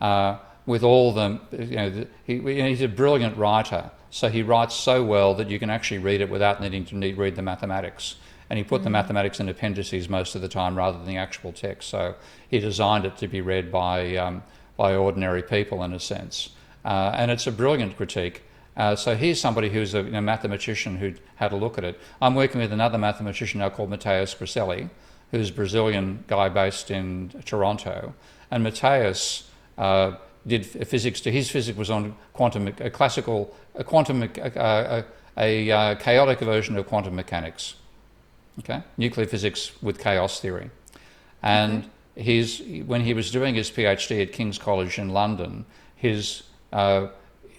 Uh, 0.00 0.38
with 0.66 0.82
all 0.82 1.12
the, 1.12 1.40
you 1.52 1.76
know, 1.76 1.90
the, 1.90 2.08
he, 2.24 2.40
he's 2.40 2.82
a 2.82 2.88
brilliant 2.88 3.36
writer, 3.36 3.90
so 4.10 4.28
he 4.28 4.42
writes 4.42 4.74
so 4.74 5.04
well 5.04 5.34
that 5.34 5.48
you 5.48 5.58
can 5.58 5.70
actually 5.70 5.98
read 5.98 6.20
it 6.20 6.28
without 6.28 6.60
needing 6.60 6.84
to 6.86 6.96
need, 6.96 7.16
read 7.16 7.36
the 7.36 7.42
mathematics. 7.42 8.16
And 8.50 8.58
he 8.58 8.64
put 8.64 8.78
mm-hmm. 8.78 8.84
the 8.84 8.90
mathematics 8.90 9.40
in 9.40 9.48
appendices 9.48 10.08
most 10.08 10.34
of 10.34 10.42
the 10.42 10.48
time 10.48 10.76
rather 10.76 10.98
than 10.98 11.06
the 11.06 11.16
actual 11.16 11.52
text. 11.52 11.88
So 11.88 12.16
he 12.48 12.58
designed 12.58 13.06
it 13.06 13.16
to 13.18 13.28
be 13.28 13.40
read 13.40 13.72
by, 13.72 14.16
um, 14.16 14.42
by 14.76 14.94
ordinary 14.94 15.42
people 15.42 15.82
in 15.82 15.94
a 15.94 16.00
sense. 16.00 16.50
Uh, 16.84 17.12
and 17.14 17.30
it's 17.30 17.46
a 17.46 17.52
brilliant 17.52 17.96
critique. 17.96 18.42
Uh, 18.76 18.96
so 18.96 19.14
here's 19.14 19.40
somebody 19.40 19.68
who's 19.68 19.94
a 19.94 20.02
you 20.02 20.10
know, 20.10 20.20
mathematician 20.20 20.96
who 20.96 21.14
had 21.36 21.52
a 21.52 21.56
look 21.56 21.78
at 21.78 21.84
it. 21.84 21.98
I'm 22.20 22.34
working 22.34 22.60
with 22.60 22.72
another 22.72 22.98
mathematician 22.98 23.60
now 23.60 23.68
called 23.68 23.90
Matheus 23.90 24.36
Grasselli, 24.36 24.90
who's 25.30 25.50
a 25.50 25.52
Brazilian 25.52 26.24
guy 26.26 26.48
based 26.48 26.90
in 26.90 27.30
Toronto. 27.44 28.14
And 28.50 28.64
Matheus 28.64 29.44
uh, 29.78 30.16
did 30.46 30.66
physics. 30.66 31.20
To 31.22 31.30
his 31.30 31.50
physics 31.50 31.76
was 31.78 31.90
on 31.90 32.16
quantum, 32.32 32.68
a 32.80 32.90
classical, 32.90 33.54
a 33.74 33.84
quantum, 33.84 34.22
a, 34.22 35.04
a, 35.36 35.68
a 35.70 35.96
chaotic 35.96 36.40
version 36.40 36.76
of 36.76 36.86
quantum 36.86 37.14
mechanics. 37.14 37.74
Okay, 38.58 38.82
nuclear 38.96 39.26
physics 39.26 39.72
with 39.82 39.98
chaos 39.98 40.40
theory, 40.40 40.70
and. 41.42 41.88
His, 42.16 42.60
when 42.84 43.02
he 43.02 43.14
was 43.14 43.30
doing 43.30 43.54
his 43.54 43.70
PhD 43.70 44.20
at 44.20 44.32
King's 44.32 44.58
College 44.58 44.98
in 44.98 45.10
London, 45.10 45.64
his 45.94 46.42
uh, 46.72 47.06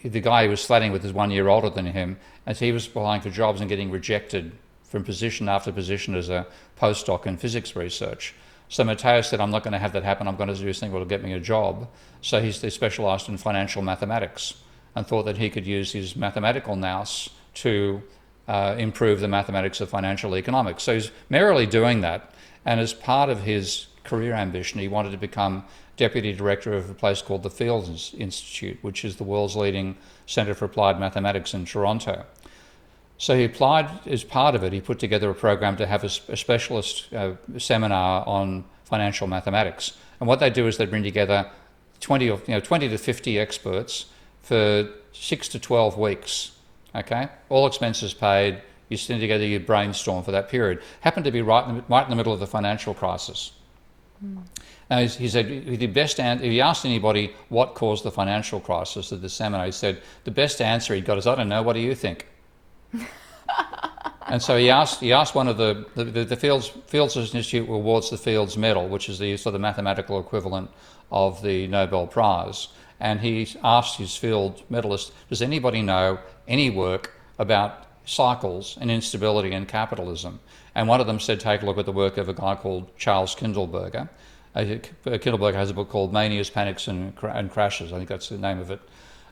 the 0.04 0.20
guy 0.20 0.44
he 0.44 0.50
was 0.50 0.62
studying 0.62 0.92
with 0.92 1.06
is 1.06 1.14
one 1.14 1.32
year 1.32 1.48
older 1.48 1.70
than 1.70 1.86
him, 1.86 2.18
and 2.46 2.56
so 2.56 2.66
he 2.66 2.72
was 2.72 2.88
applying 2.88 3.22
for 3.22 3.30
jobs 3.30 3.62
and 3.62 3.70
getting 3.70 3.92
rejected 3.92 4.52
from 4.84 5.04
position 5.04 5.48
after 5.48 5.72
position 5.72 6.16
as 6.16 6.30
a 6.30 6.46
postdoc 6.80 7.26
in 7.26 7.38
physics 7.38 7.76
research. 7.76 8.34
So 8.68 8.84
Matteo 8.84 9.22
said, 9.22 9.40
I'm 9.40 9.52
not 9.52 9.64
going 9.64 9.74
to 9.74 9.80
have 9.80 9.94
that 9.94 10.04
happen. 10.04 10.28
I'm 10.28 10.36
going 10.36 10.50
to 10.50 10.56
do 10.56 10.66
this 10.66 10.80
thing 10.80 10.92
that 10.92 10.98
will 10.98 11.06
get 11.06 11.24
me 11.24 11.34
a 11.34 11.40
job. 11.40 11.88
So 12.22 12.42
he 12.42 12.52
specialized 12.52 13.30
in 13.30 13.38
financial 13.38 13.82
mathematics 13.82 14.56
and 14.96 15.06
thought 15.06 15.24
that 15.24 15.38
he 15.38 15.50
could 15.50 15.68
use 15.68 15.92
his 15.92 16.16
mathematical 16.16 16.76
nous 16.76 17.30
to 17.56 18.02
uh, 18.48 18.76
improve 18.78 19.20
the 19.20 19.28
mathematics 19.28 19.82
of 19.82 19.90
financial 19.90 20.36
economics. 20.36 20.84
So 20.84 20.94
he's 20.94 21.12
merrily 21.30 21.66
doing 21.66 22.02
that. 22.02 22.34
And 22.66 22.80
as 22.80 22.94
part 22.94 23.30
of 23.30 23.42
his 23.44 23.88
career 24.04 24.34
ambition, 24.34 24.80
he 24.80 24.88
wanted 24.88 25.12
to 25.12 25.18
become 25.18 25.64
deputy 25.98 26.34
director 26.34 26.74
of 26.74 26.90
a 26.90 26.94
place 26.94 27.22
called 27.22 27.44
the 27.44 27.50
Fields 27.50 28.14
Institute, 28.18 28.78
which 28.82 29.06
is 29.06 29.18
the 29.18 29.24
world's 29.24 29.56
leading 29.56 29.96
centre 30.26 30.54
for 30.54 30.66
applied 30.66 31.00
mathematics 31.00 31.54
in 31.54 31.66
Toronto. 31.66 32.26
So 33.18 33.36
he 33.36 33.44
applied 33.44 34.08
as 34.08 34.24
part 34.24 34.56
of 34.56 34.64
it, 34.64 34.74
he 34.74 34.82
put 34.82 34.98
together 34.98 35.30
a 35.30 35.36
program 35.36 35.78
to 35.78 35.86
have 35.86 36.04
a, 36.04 36.10
a 36.32 36.36
specialist 36.36 37.14
uh, 37.14 37.34
seminar 37.60 38.28
on 38.28 38.64
financial 38.86 39.28
mathematics. 39.28 39.96
And 40.20 40.28
what 40.28 40.40
they 40.40 40.50
do 40.50 40.66
is 40.68 40.78
they 40.78 40.86
bring 40.86 41.04
together 41.04 41.50
20, 42.00 42.30
or, 42.32 42.42
you 42.48 42.56
know, 42.56 42.60
20 42.60 42.90
to 42.90 42.98
50 42.98 43.38
experts 43.38 44.08
for 44.42 44.90
six 45.14 45.48
to 45.50 45.60
12 45.60 45.98
weeks. 45.98 46.52
Okay, 46.96 47.30
all 47.50 47.68
expenses 47.68 48.14
paid. 48.14 48.62
You 48.90 48.98
sit 48.98 49.20
together, 49.20 49.46
you 49.46 49.60
brainstorm 49.60 50.24
for 50.24 50.32
that 50.32 50.50
period. 50.50 50.82
Happened 51.00 51.24
to 51.26 51.32
be 51.32 51.42
right 51.42 51.66
in 51.68 51.78
the, 51.78 51.84
right 51.88 52.04
in 52.04 52.10
the 52.10 52.16
middle 52.16 52.34
of 52.34 52.42
the 52.42 52.48
financial 52.48 52.94
crisis. 52.94 53.54
Mm. 54.24 54.44
Now, 54.90 55.00
he 55.00 55.30
said 55.30 55.48
the 55.66 55.88
best 55.88 56.20
if 56.20 56.42
he 56.42 56.60
asked 56.60 56.86
anybody 56.86 57.34
what 57.48 57.76
caused 57.76 58.04
the 58.04 58.12
financial 58.12 58.60
crisis 58.60 59.14
at 59.14 59.22
the 59.22 59.30
seminar, 59.30 59.66
he 59.66 59.72
said 59.72 60.02
the 60.26 60.32
best 60.32 60.60
answer 60.60 60.94
he 60.94 61.00
got 61.00 61.18
is, 61.18 61.26
I 61.26 61.36
don't 61.36 61.48
know, 61.48 61.62
what 61.62 61.74
do 61.74 61.80
you 61.80 61.96
think? 61.96 62.28
and 64.28 64.42
so 64.42 64.58
he 64.58 64.70
asked, 64.70 65.00
he 65.00 65.14
asked 65.14 65.34
one 65.34 65.48
of 65.48 65.56
the, 65.56 65.86
the, 65.96 66.26
the, 66.26 66.36
Fields, 66.36 66.74
Fields 66.88 67.16
Institute 67.16 67.70
awards 67.70 68.10
the 68.10 68.18
Fields 68.18 68.58
Medal, 68.58 68.90
which 68.90 69.08
is 69.08 69.18
the 69.18 69.38
sort 69.38 69.56
of 69.56 69.62
mathematical 69.62 70.20
equivalent 70.20 70.70
of 71.10 71.42
the 71.42 71.68
Nobel 71.68 72.06
Prize. 72.06 72.68
And 73.02 73.20
he 73.20 73.48
asked 73.64 73.98
his 73.98 74.16
field 74.16 74.64
medalist, 74.70 75.12
does 75.28 75.42
anybody 75.42 75.82
know 75.82 76.20
any 76.48 76.70
work 76.70 77.12
about 77.38 77.88
cycles 78.06 78.78
and 78.80 78.90
instability 78.90 79.52
in 79.52 79.66
capitalism? 79.66 80.40
And 80.76 80.88
one 80.88 81.02
of 81.02 81.08
them 81.08 81.20
said, 81.20 81.42
take 81.42 81.64
a 81.64 81.66
look 81.66 81.78
at 81.78 81.86
the 81.86 81.92
work 81.92 82.18
of 82.18 82.30
a 82.30 82.34
guy 82.34 82.56
called 82.56 82.96
Charles 82.98 83.36
Kindleberger 83.36 84.08
Kindleberger 84.56 85.54
has 85.54 85.70
a 85.70 85.74
book 85.74 85.90
called 85.90 86.12
Manias, 86.12 86.50
Panics, 86.50 86.88
and, 86.88 87.14
and 87.24 87.52
Crashes. 87.52 87.94
I 87.94 87.98
think 87.98 88.10
that's 88.10 88.30
the 88.30 88.38
name 88.38 88.60
of 88.60 88.72
it. 88.72 88.82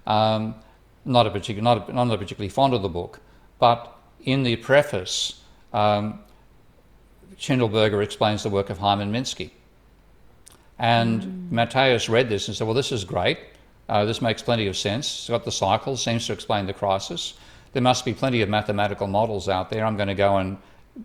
Um, 0.08 0.56
not, 1.06 1.28
a 1.28 1.32
particular, 1.32 1.62
not, 1.62 1.90
a, 1.90 1.94
not 1.94 2.08
particularly 2.20 2.50
fond 2.50 2.74
of 2.74 2.82
the 2.82 2.90
book, 2.90 3.20
but 3.60 3.96
in 4.24 4.44
the 4.44 4.56
preface, 4.58 5.42
um, 5.74 6.20
Kindleberger 7.38 8.04
explains 8.04 8.44
the 8.44 8.50
work 8.50 8.70
of 8.70 8.78
Hyman 8.78 9.12
Minsky. 9.12 9.52
And 10.78 11.22
mm. 11.22 11.50
Matheus 11.50 12.08
read 12.10 12.30
this 12.30 12.48
and 12.48 12.56
said, 12.56 12.66
Well, 12.66 12.74
this 12.74 12.92
is 12.92 13.04
great. 13.04 13.40
Uh, 13.90 14.06
this 14.06 14.22
makes 14.22 14.44
plenty 14.44 14.68
of 14.68 14.78
sense. 14.78 15.08
It's 15.08 15.30
got 15.30 15.44
the 15.44 15.52
cycles, 15.52 16.04
seems 16.04 16.28
to 16.28 16.34
explain 16.34 16.68
the 16.68 16.74
crisis. 16.74 17.34
There 17.74 17.82
must 17.82 18.06
be 18.06 18.14
plenty 18.14 18.42
of 18.44 18.48
mathematical 18.48 19.08
models 19.08 19.50
out 19.50 19.72
there. 19.72 19.84
I'm 19.84 19.98
going 19.98 20.10
to 20.10 20.16
go 20.16 20.38
and, 20.38 20.58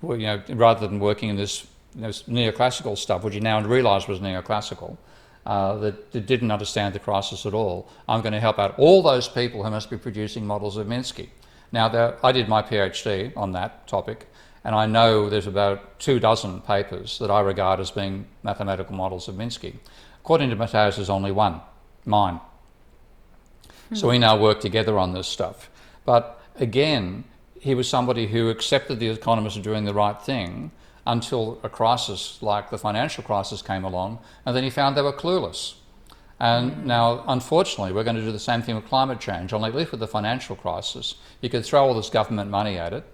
you 0.02 0.18
know, 0.18 0.42
rather 0.50 0.86
than 0.86 1.00
working 1.00 1.30
in 1.30 1.36
this 1.36 1.66
you 1.94 2.02
know, 2.02 2.08
neoclassical 2.08 2.98
stuff, 2.98 3.24
which 3.24 3.32
he 3.32 3.40
now 3.40 3.58
realised 3.62 4.06
was 4.06 4.20
neoclassical, 4.20 4.98
uh, 5.46 5.76
that, 5.76 6.12
that, 6.12 6.26
didn't 6.26 6.50
understand 6.50 6.94
the 6.94 6.98
crisis 6.98 7.46
at 7.46 7.54
all. 7.54 7.88
I'm 8.06 8.20
going 8.20 8.32
to 8.32 8.40
help 8.40 8.58
out 8.58 8.78
all 8.78 9.02
those 9.02 9.28
people 9.28 9.64
who 9.64 9.70
must 9.70 9.88
be 9.88 9.96
producing 9.96 10.46
models 10.46 10.76
of 10.76 10.86
Minsky. 10.86 11.28
Now, 11.72 11.88
there, 11.88 12.18
I 12.22 12.32
did 12.32 12.48
my 12.48 12.60
PhD 12.62 13.34
on 13.34 13.52
that 13.52 13.86
topic, 13.86 14.26
and 14.62 14.74
I 14.74 14.86
know 14.86 15.30
there's 15.30 15.46
about 15.46 15.98
two 15.98 16.20
dozen 16.20 16.60
papers 16.60 17.18
that 17.18 17.30
I 17.30 17.40
regard 17.40 17.80
as 17.80 17.90
being 17.90 18.26
mathematical 18.42 18.94
models 18.94 19.26
of 19.28 19.36
Minsky. 19.36 19.76
According 20.20 20.50
to 20.50 20.56
Matheus, 20.56 20.96
there's 20.96 21.10
only 21.10 21.32
one, 21.32 21.60
mine. 22.04 22.40
Hmm. 23.88 23.94
So 23.94 24.08
we 24.08 24.18
now 24.18 24.38
work 24.38 24.60
together 24.60 24.98
on 24.98 25.12
this 25.12 25.26
stuff. 25.26 25.70
But 26.04 26.40
again, 26.56 27.24
he 27.60 27.74
was 27.74 27.88
somebody 27.88 28.26
who 28.26 28.50
accepted 28.50 29.00
the 29.00 29.08
economists 29.08 29.56
are 29.56 29.62
doing 29.62 29.84
the 29.84 29.94
right 29.94 30.20
thing 30.20 30.70
until 31.06 31.58
a 31.62 31.68
crisis 31.68 32.38
like 32.42 32.70
the 32.70 32.78
financial 32.78 33.22
crisis 33.22 33.62
came 33.62 33.84
along, 33.84 34.18
and 34.44 34.56
then 34.56 34.64
he 34.64 34.70
found 34.70 34.96
they 34.96 35.02
were 35.02 35.12
clueless. 35.12 35.74
And 36.40 36.72
mm. 36.72 36.84
now, 36.84 37.24
unfortunately, 37.28 37.92
we're 37.92 38.04
going 38.04 38.16
to 38.16 38.22
do 38.22 38.32
the 38.32 38.38
same 38.38 38.62
thing 38.62 38.74
with 38.74 38.86
climate 38.86 39.20
change, 39.20 39.52
only 39.52 39.68
at 39.68 39.74
least 39.74 39.92
with 39.92 40.00
the 40.00 40.08
financial 40.08 40.56
crisis. 40.56 41.14
You 41.40 41.48
could 41.48 41.64
throw 41.64 41.86
all 41.86 41.94
this 41.94 42.10
government 42.10 42.50
money 42.50 42.76
at 42.76 42.92
it, 42.92 43.04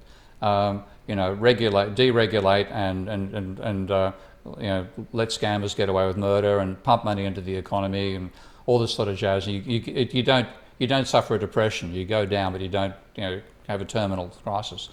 um, 0.40 0.84
you 1.06 1.14
know, 1.14 1.32
regulate, 1.32 1.94
deregulate, 1.94 2.70
and, 2.70 3.08
and, 3.08 3.34
and, 3.34 3.58
and 3.58 3.90
uh, 3.90 4.12
you 4.58 4.66
know, 4.66 4.86
let 5.12 5.28
scammers 5.28 5.76
get 5.76 5.88
away 5.88 6.06
with 6.06 6.16
murder 6.16 6.58
and 6.58 6.82
pump 6.82 7.04
money 7.04 7.24
into 7.24 7.40
the 7.40 7.54
economy 7.54 8.14
and 8.14 8.30
all 8.66 8.78
this 8.78 8.92
sort 8.92 9.08
of 9.08 9.16
jazz. 9.16 9.46
You, 9.46 9.61
you, 9.61 9.82
it, 9.86 10.14
you, 10.14 10.22
don't, 10.22 10.48
you 10.78 10.86
don't 10.86 11.06
suffer 11.06 11.34
a 11.34 11.38
depression. 11.38 11.94
You 11.94 12.04
go 12.04 12.26
down, 12.26 12.52
but 12.52 12.61
you 12.61 12.68
don't 12.68 12.94
you 13.16 13.22
know, 13.22 13.42
have 13.68 13.80
a 13.80 13.84
terminal 13.84 14.28
crisis. 14.44 14.88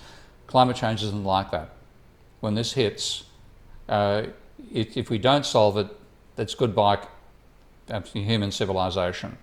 Climate 0.47 0.76
change 0.76 1.03
isn't 1.03 1.24
like 1.24 1.51
that 1.51 1.72
when 2.39 2.55
this 2.55 2.74
hits, 2.74 3.24
uh, 3.89 4.24
if, 4.72 4.95
if, 4.97 5.09
we 5.09 5.18
don't 5.18 5.45
solve 5.45 5.78
it, 5.78 5.88
that's 6.36 6.55
goodbye 6.55 6.99
to 7.88 8.01
human 8.13 8.51
civilization. 8.51 9.38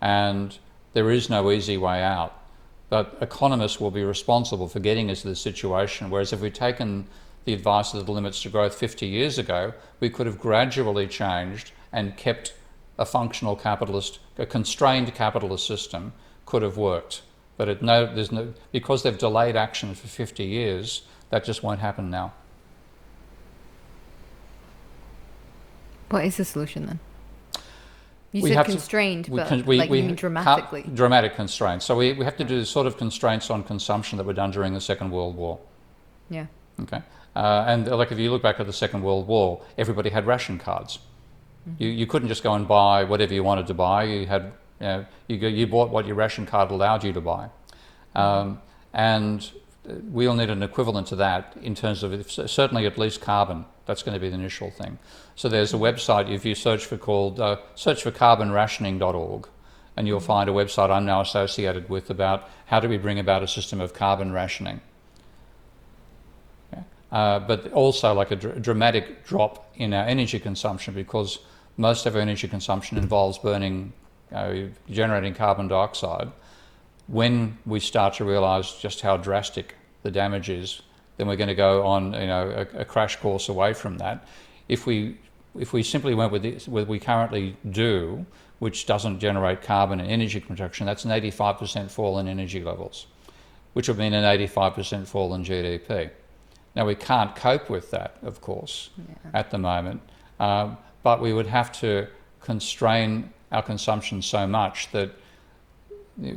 And 0.00 0.58
there 0.92 1.10
is 1.10 1.30
no 1.30 1.50
easy 1.50 1.76
way 1.76 2.02
out. 2.02 2.32
but 2.88 3.18
economists 3.20 3.80
will 3.80 3.90
be 3.90 4.04
responsible 4.04 4.68
for 4.68 4.78
getting 4.78 5.10
us 5.10 5.22
to 5.22 5.28
this 5.28 5.40
situation. 5.40 6.08
Whereas 6.08 6.32
if 6.32 6.40
we'd 6.40 6.54
taken 6.54 7.06
the 7.44 7.52
advice 7.52 7.94
of 7.94 8.06
the 8.06 8.12
limits 8.12 8.42
to 8.42 8.48
growth 8.48 8.76
50 8.76 9.06
years 9.06 9.38
ago, 9.38 9.72
we 9.98 10.08
could 10.08 10.26
have 10.26 10.38
gradually 10.38 11.08
changed 11.08 11.72
and 11.92 12.16
kept 12.16 12.54
a 12.98 13.04
functional 13.04 13.56
capitalist, 13.56 14.18
a 14.38 14.46
constrained 14.46 15.14
capitalist 15.14 15.66
system 15.66 16.12
could 16.46 16.62
have 16.62 16.76
worked. 16.76 17.22
But 17.56 17.68
it, 17.68 17.82
no, 17.82 18.06
there's 18.06 18.32
no, 18.32 18.52
because 18.72 19.02
they've 19.02 19.16
delayed 19.16 19.56
action 19.56 19.94
for 19.94 20.08
50 20.08 20.44
years, 20.44 21.02
that 21.30 21.44
just 21.44 21.62
won't 21.62 21.80
happen 21.80 22.10
now. 22.10 22.32
What 26.10 26.24
is 26.24 26.36
the 26.36 26.44
solution 26.44 26.86
then? 26.86 27.00
You 28.32 28.42
We 28.42 28.50
said 28.50 28.56
have 28.58 28.66
to- 28.66 28.72
constrained, 28.72 29.28
We 29.28 29.38
but 29.38 29.48
can- 29.48 29.64
we- 29.64 29.78
like 29.78 29.90
we 29.90 29.98
you 29.98 30.04
mean 30.04 30.14
ca- 30.14 30.20
dramatically. 30.20 30.82
dramatic 30.92 31.34
constraints. 31.34 31.84
So 31.84 31.96
we, 31.96 32.12
we 32.12 32.24
have 32.24 32.36
to 32.36 32.44
do 32.44 32.58
the 32.60 32.66
sort 32.66 32.86
of 32.86 32.96
constraints 32.96 33.50
on 33.50 33.62
consumption 33.62 34.18
that 34.18 34.24
were 34.24 34.32
done 34.34 34.50
during 34.50 34.74
the 34.74 34.80
Second 34.80 35.10
World 35.10 35.36
War. 35.36 35.58
yeah. 36.30 36.46
Okay, 36.82 37.00
uh, 37.34 37.64
and 37.66 37.86
like 37.88 38.12
if 38.12 38.18
you 38.18 38.30
look 38.30 38.42
back 38.42 38.60
at 38.60 38.66
the 38.66 38.72
Second 38.72 39.02
World 39.02 39.26
War, 39.26 39.62
everybody 39.78 40.10
had 40.10 40.26
ration 40.26 40.58
cards. 40.58 40.98
You, 41.78 41.88
you 41.88 42.06
couldn't 42.06 42.28
just 42.28 42.42
go 42.42 42.54
and 42.54 42.66
buy 42.66 43.04
whatever 43.04 43.34
you 43.34 43.42
wanted 43.42 43.66
to 43.68 43.74
buy. 43.74 44.04
You 44.04 44.26
had 44.26 44.52
you, 44.80 44.86
know, 44.86 45.06
you, 45.28 45.36
you 45.48 45.66
bought 45.66 45.90
what 45.90 46.06
your 46.06 46.16
ration 46.16 46.46
card 46.46 46.70
allowed 46.70 47.02
you 47.02 47.12
to 47.12 47.20
buy, 47.20 47.48
um, 48.14 48.60
and 48.92 49.50
we'll 49.84 50.34
need 50.34 50.50
an 50.50 50.62
equivalent 50.62 51.06
to 51.08 51.16
that 51.16 51.56
in 51.62 51.74
terms 51.74 52.02
of 52.02 52.12
if, 52.12 52.30
certainly 52.30 52.86
at 52.86 52.98
least 52.98 53.20
carbon. 53.20 53.64
That's 53.86 54.02
going 54.02 54.14
to 54.14 54.20
be 54.20 54.28
the 54.28 54.34
initial 54.34 54.70
thing. 54.70 54.98
So 55.36 55.48
there's 55.48 55.72
a 55.72 55.76
website 55.76 56.30
if 56.30 56.44
you 56.44 56.54
search 56.54 56.84
for 56.84 56.96
called 56.96 57.40
uh, 57.40 57.58
search 57.74 58.02
for 58.02 58.10
carbonrationing.org, 58.10 59.48
and 59.96 60.06
you'll 60.06 60.20
find 60.20 60.48
a 60.48 60.52
website 60.52 60.90
I'm 60.90 61.06
now 61.06 61.20
associated 61.20 61.88
with 61.88 62.10
about 62.10 62.48
how 62.66 62.80
do 62.80 62.88
we 62.88 62.98
bring 62.98 63.18
about 63.18 63.42
a 63.42 63.48
system 63.48 63.80
of 63.80 63.94
carbon 63.94 64.32
rationing. 64.32 64.80
Uh, 67.12 67.38
but 67.38 67.72
also 67.72 68.12
like 68.12 68.32
a 68.32 68.36
dr- 68.36 68.60
dramatic 68.60 69.24
drop 69.24 69.72
in 69.76 69.94
our 69.94 70.04
energy 70.04 70.40
consumption 70.40 70.92
because 70.92 71.38
most 71.76 72.06
of 72.06 72.14
our 72.14 72.22
energy 72.22 72.48
consumption 72.48 72.96
involves 72.98 73.38
burning, 73.38 73.92
uh, 74.32 74.54
generating 74.90 75.34
carbon 75.34 75.68
dioxide. 75.68 76.30
When 77.06 77.58
we 77.66 77.80
start 77.80 78.14
to 78.14 78.24
realise 78.24 78.72
just 78.80 79.00
how 79.00 79.16
drastic 79.16 79.74
the 80.02 80.10
damage 80.10 80.48
is, 80.48 80.82
then 81.16 81.28
we're 81.28 81.36
going 81.36 81.48
to 81.48 81.54
go 81.54 81.86
on, 81.86 82.12
you 82.12 82.26
know, 82.26 82.66
a, 82.74 82.80
a 82.80 82.84
crash 82.84 83.16
course 83.16 83.48
away 83.48 83.72
from 83.72 83.98
that. 83.98 84.26
If 84.68 84.86
we 84.86 85.16
if 85.58 85.72
we 85.72 85.82
simply 85.82 86.14
went 86.14 86.32
with 86.32 86.42
this, 86.42 86.68
what 86.68 86.86
we 86.86 86.98
currently 86.98 87.56
do, 87.70 88.26
which 88.58 88.86
doesn't 88.86 89.20
generate 89.20 89.62
carbon 89.62 90.00
and 90.00 90.10
energy 90.10 90.40
production, 90.40 90.86
that's 90.86 91.04
an 91.04 91.10
85% 91.10 91.90
fall 91.90 92.18
in 92.18 92.28
energy 92.28 92.62
levels, 92.62 93.06
which 93.72 93.88
would 93.88 93.98
mean 93.98 94.12
an 94.12 94.24
85% 94.24 95.06
fall 95.06 95.34
in 95.34 95.44
GDP. 95.44 96.10
Now, 96.74 96.86
we 96.86 96.94
can't 96.94 97.34
cope 97.34 97.70
with 97.70 97.90
that, 97.90 98.16
of 98.22 98.40
course, 98.40 98.90
at 99.32 99.50
the 99.50 99.58
moment, 99.58 100.02
um, 100.38 100.76
but 101.06 101.20
we 101.20 101.32
would 101.32 101.46
have 101.46 101.70
to 101.70 102.08
constrain 102.40 103.32
our 103.52 103.62
consumption 103.62 104.20
so 104.20 104.44
much 104.44 104.90
that 104.90 105.12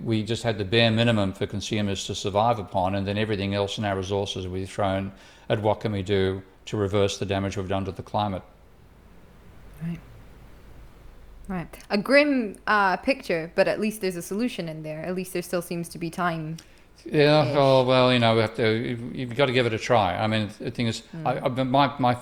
we 0.03 0.21
just 0.21 0.43
had 0.43 0.59
the 0.59 0.63
bare 0.63 0.91
minimum 0.91 1.33
for 1.33 1.47
consumers 1.47 2.05
to 2.05 2.13
survive 2.13 2.59
upon, 2.59 2.93
and 2.93 3.07
then 3.07 3.17
everything 3.17 3.55
else 3.55 3.79
in 3.79 3.83
our 3.83 3.97
resources 3.97 4.47
would 4.47 4.59
be 4.59 4.67
thrown 4.67 5.11
at 5.49 5.59
what 5.59 5.79
can 5.79 5.91
we 5.91 6.03
do 6.03 6.43
to 6.65 6.77
reverse 6.77 7.17
the 7.17 7.25
damage 7.25 7.57
we've 7.57 7.67
done 7.67 7.83
to 7.83 7.91
the 7.91 8.03
climate. 8.03 8.43
Right. 9.81 9.99
Right. 11.47 11.79
A 11.89 11.97
grim 11.97 12.55
uh, 12.67 12.97
picture, 12.97 13.51
but 13.55 13.67
at 13.67 13.79
least 13.79 14.01
there's 14.01 14.17
a 14.17 14.21
solution 14.21 14.69
in 14.69 14.83
there. 14.83 15.03
At 15.03 15.15
least 15.15 15.33
there 15.33 15.41
still 15.41 15.63
seems 15.63 15.89
to 15.89 15.97
be 15.97 16.11
time. 16.11 16.57
Yeah, 17.05 17.53
oh, 17.57 17.83
well, 17.85 18.13
you 18.13 18.19
know, 18.19 18.35
we 18.35 18.41
have 18.41 18.55
to, 18.55 18.97
you've 19.13 19.35
got 19.35 19.47
to 19.47 19.51
give 19.51 19.65
it 19.65 19.73
a 19.73 19.79
try. 19.79 20.15
I 20.17 20.27
mean, 20.27 20.49
the 20.59 20.69
thing 20.69 20.87
is, 20.87 21.03
I, 21.25 21.39
I, 21.39 21.47
my, 21.47 21.93
my, 21.97 22.17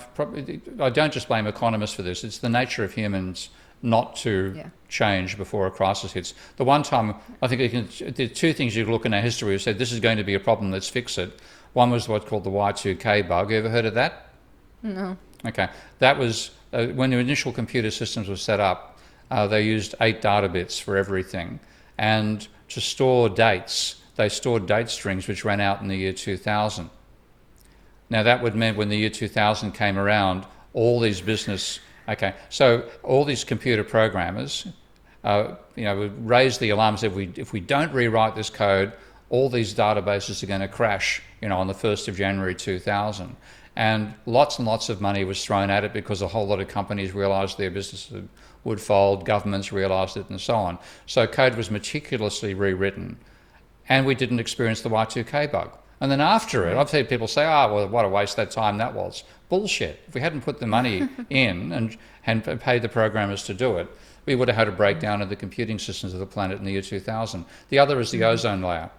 I 0.79 0.89
don't 0.89 1.11
just 1.11 1.27
blame 1.27 1.47
economists 1.47 1.93
for 1.95 2.03
this. 2.03 2.23
It's 2.23 2.37
the 2.37 2.49
nature 2.49 2.83
of 2.83 2.93
humans 2.93 3.49
not 3.81 4.15
to 4.17 4.53
Yeah. 4.55 4.69
change 4.87 5.37
before 5.37 5.67
a 5.67 5.71
crisis 5.71 6.13
hits. 6.13 6.33
The 6.55 6.63
one 6.63 6.83
time, 6.83 7.15
I 7.41 7.47
think 7.47 7.71
can, 7.71 8.13
there 8.13 8.25
are 8.25 8.29
two 8.29 8.53
things 8.53 8.75
you 8.75 8.85
look 8.85 9.05
in 9.05 9.13
our 9.13 9.21
history 9.21 9.51
who 9.53 9.59
said 9.59 9.77
this 9.77 9.91
is 9.91 9.99
going 9.99 10.17
to 10.17 10.23
be 10.23 10.33
a 10.35 10.39
problem, 10.39 10.71
let's 10.71 10.89
fix 10.89 11.17
it. 11.17 11.39
One 11.73 11.91
was 11.91 12.07
what's 12.07 12.25
called 12.25 12.43
the 12.43 12.49
Y2K 12.49 13.27
bug. 13.27 13.51
You 13.51 13.57
ever 13.57 13.69
heard 13.69 13.85
of 13.85 13.93
that? 13.95 14.29
No. 14.83 15.17
Okay, 15.45 15.67
that 15.99 16.17
was 16.17 16.51
uh, 16.73 16.87
when 16.87 17.11
the 17.11 17.17
initial 17.17 17.51
computer 17.51 17.91
systems 17.91 18.27
were 18.29 18.35
set 18.35 18.59
up. 18.59 18.97
Uh, 19.29 19.45
they 19.45 19.61
used 19.61 19.93
eight 20.01 20.21
data 20.21 20.47
bits 20.49 20.79
for 20.79 20.95
everything, 20.97 21.59
and 21.97 22.47
to 22.69 22.81
store 22.81 23.27
dates, 23.29 24.01
they 24.17 24.29
stored 24.29 24.65
date 24.65 24.89
strings 24.89 25.27
which 25.27 25.45
ran 25.45 25.61
out 25.61 25.81
in 25.81 25.87
the 25.87 25.95
year 25.95 26.13
2000. 26.13 26.89
Now 28.09 28.23
that 28.23 28.43
would 28.43 28.55
mean 28.55 28.75
when 28.75 28.89
the 28.89 28.97
year 28.97 29.09
2000 29.09 29.71
came 29.71 29.97
around, 29.97 30.45
all 30.73 30.99
these 30.99 31.21
business 31.21 31.79
okay, 32.09 32.33
so 32.49 32.87
all 33.03 33.25
these 33.25 33.43
computer 33.43 33.83
programmers, 33.83 34.67
uh, 35.23 35.55
you 35.75 35.83
know, 35.83 35.97
would 35.97 36.27
raise 36.27 36.57
the 36.57 36.69
alarms 36.69 37.03
if 37.03 37.13
we 37.13 37.31
if 37.35 37.53
we 37.53 37.59
don't 37.59 37.91
rewrite 37.93 38.35
this 38.35 38.49
code, 38.49 38.93
all 39.29 39.49
these 39.49 39.73
databases 39.73 40.41
are 40.43 40.47
going 40.47 40.61
to 40.61 40.67
crash, 40.67 41.21
you 41.41 41.49
know, 41.49 41.57
on 41.57 41.67
the 41.67 41.73
1st 41.73 42.07
of 42.07 42.15
January 42.15 42.55
2000. 42.55 43.35
And 43.75 44.15
lots 44.25 44.57
and 44.57 44.67
lots 44.67 44.89
of 44.89 45.01
money 45.01 45.23
was 45.23 45.43
thrown 45.43 45.69
at 45.69 45.83
it 45.83 45.93
because 45.93 46.23
a 46.23 46.27
whole 46.27 46.47
lot 46.47 46.59
of 46.59 46.67
companies 46.67 47.13
realised 47.13 47.57
their 47.57 47.69
businesses 47.69 48.23
would 48.63 48.81
fold, 48.81 49.23
governments 49.23 49.71
realised 49.71 50.17
it, 50.17 50.29
and 50.29 50.41
so 50.41 50.55
on. 50.55 50.79
So 51.05 51.27
code 51.27 51.55
was 51.55 51.69
meticulously 51.69 52.55
rewritten, 52.55 53.17
and 53.89 54.05
we 54.05 54.15
didn't 54.15 54.39
experience 54.39 54.81
the 54.81 54.89
Y2K 54.89 55.51
bug. 55.51 55.71
And 55.99 56.11
then 56.11 56.21
after 56.21 56.67
it, 56.67 56.77
I've 56.77 56.91
heard 56.91 57.09
people 57.09 57.27
say, 57.27 57.43
"Oh, 57.45 57.73
well, 57.73 57.87
what 57.87 58.05
a 58.05 58.09
waste 58.09 58.35
that 58.35 58.51
time 58.51 58.77
that 58.77 58.93
was." 58.93 59.23
Bullshit. 59.49 59.99
If 60.07 60.13
we 60.13 60.21
hadn't 60.21 60.41
put 60.41 60.59
the 60.59 60.67
money 60.67 61.07
in 61.29 61.71
and, 61.71 61.97
and 62.25 62.43
paid 62.61 62.81
the 62.83 62.89
programmers 62.89 63.43
to 63.45 63.53
do 63.53 63.77
it, 63.77 63.87
we 64.25 64.35
would 64.35 64.47
have 64.47 64.57
had 64.57 64.67
a 64.67 64.71
breakdown 64.71 65.21
of 65.21 65.29
the 65.29 65.35
computing 65.35 65.79
systems 65.79 66.13
of 66.13 66.19
the 66.19 66.25
planet 66.25 66.59
in 66.59 66.65
the 66.65 66.71
year 66.73 66.81
2000. 66.81 67.45
The 67.69 67.79
other 67.79 67.99
is 67.99 68.11
the 68.11 68.23
ozone 68.25 68.61
layer. 68.61 68.89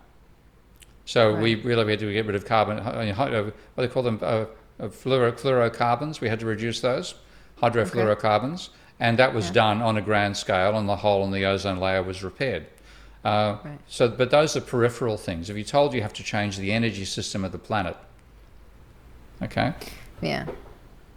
So 1.05 1.34
we 1.36 1.55
really 1.57 1.89
had 1.91 2.01
to 2.01 2.12
get 2.12 2.26
rid 2.26 2.34
of 2.34 2.45
carbon, 2.45 2.78
uh, 2.80 3.14
what 3.14 3.30
do 3.30 3.53
they 3.76 3.89
call 3.89 4.03
them, 4.03 4.18
uh, 4.20 4.45
uh, 4.80 4.89
fluoro, 4.89 5.32
fluorocarbons. 5.32 6.20
We 6.20 6.28
had 6.28 6.41
to 6.41 6.47
reduce 6.47 6.80
those, 6.80 7.14
hydrofluorocarbons, 7.62 8.68
and 9.01 9.18
that 9.18 9.32
was 9.34 9.47
Yeah. 9.49 9.53
done 9.55 9.82
on 9.82 9.97
a 9.97 10.03
grand 10.03 10.36
scale, 10.36 10.76
and 10.76 10.89
the 10.89 10.97
hole 10.97 11.24
in 11.24 11.30
the 11.30 11.45
ozone 11.45 11.78
layer 11.78 12.03
was 12.03 12.22
repaired. 12.24 12.66
Uh, 13.24 13.56
Right. 13.64 13.78
So, 13.88 14.08
but 14.08 14.30
those 14.30 14.56
are 14.56 14.60
peripheral 14.60 15.16
things. 15.16 15.50
If 15.50 15.56
you're 15.56 15.64
told 15.64 15.92
you 15.94 16.02
have 16.02 16.12
to 16.14 16.22
change 16.22 16.56
the 16.58 16.72
energy 16.72 17.04
system 17.04 17.44
of 17.44 17.52
the 17.52 17.58
planet, 17.58 17.96
okay, 19.42 19.72
Yeah. 20.20 20.46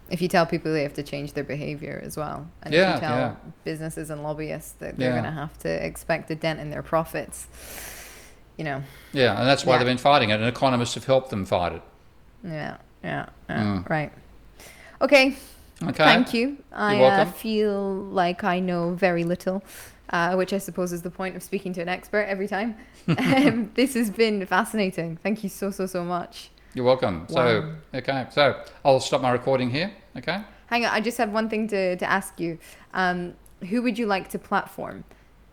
If 0.10 0.22
you 0.22 0.28
tell 0.28 0.46
people 0.46 0.74
they 0.74 0.84
have 0.84 0.94
to 0.96 1.04
change 1.04 1.34
their 1.34 1.44
behavior 1.46 2.02
as 2.04 2.18
well, 2.18 2.48
and 2.64 2.74
Yeah, 2.74 2.90
if 2.90 2.96
you 2.96 3.00
tell 3.08 3.18
yeah. 3.18 3.36
businesses 3.64 4.10
and 4.10 4.22
lobbyists 4.24 4.74
that 4.80 4.98
they're 4.98 5.10
Yeah. 5.10 5.22
going 5.22 5.24
to 5.36 5.40
have 5.40 5.58
to 5.60 5.70
expect 5.70 6.30
a 6.32 6.36
dent 6.36 6.60
in 6.60 6.70
their 6.70 6.82
profits, 6.84 7.48
you 8.58 8.66
know, 8.66 8.84
yeah, 9.14 9.38
and 9.40 9.48
that's 9.48 9.66
why 9.66 9.78
they've 9.78 9.88
been 9.88 9.98
fighting 9.98 10.30
it, 10.30 10.34
and 10.34 10.44
economists 10.46 10.96
have 10.96 11.06
helped 11.06 11.30
them 11.30 11.46
fight 11.46 11.74
it. 11.74 11.82
yeah, 12.44 12.78
yeah, 13.04 13.26
yeah 13.50 13.64
Mm. 13.64 13.90
right. 13.90 14.12
Okay, 15.02 15.36
Okay, 15.82 15.94
thank 16.04 16.34
you. 16.34 16.58
I 16.74 17.02
uh, 17.04 17.26
feel 17.26 17.94
like 17.94 18.44
I 18.44 18.60
know 18.60 18.94
very 18.94 19.24
little, 19.24 19.64
uh, 20.12 20.36
which 20.36 20.54
I 20.54 20.58
suppose 20.58 20.92
is 20.92 21.02
the 21.02 21.10
point 21.10 21.36
of 21.36 21.44
speaking 21.44 21.74
to 21.74 21.82
an 21.82 21.90
expert 21.90 22.24
every 22.24 22.48
time. 22.48 22.76
um, 23.08 23.72
this 23.76 23.94
has 23.96 24.10
been 24.10 24.46
fascinating. 24.46 25.18
Thank 25.18 25.44
you 25.44 25.50
so, 25.50 25.72
so, 25.72 25.86
so 25.86 26.04
much. 26.04 26.52
You're 26.74 26.86
welcome. 26.86 27.28
Wow. 27.30 27.36
So, 27.36 27.76
okay, 27.96 28.28
so 28.32 28.64
I'll 28.86 29.00
stop 29.00 29.22
my 29.22 29.32
recording 29.32 29.70
here. 29.70 29.92
Okay. 30.18 30.40
Hang 30.68 30.86
on, 30.86 30.92
I 30.92 31.02
just 31.02 31.18
have 31.18 31.32
one 31.32 31.50
thing 31.50 31.68
to, 31.70 31.98
to 31.98 32.10
ask 32.10 32.40
you. 32.40 32.58
Um, 32.94 33.34
who 33.70 33.82
would 33.82 34.00
you 34.00 34.06
like 34.06 34.30
to 34.30 34.40
platform? 34.40 35.04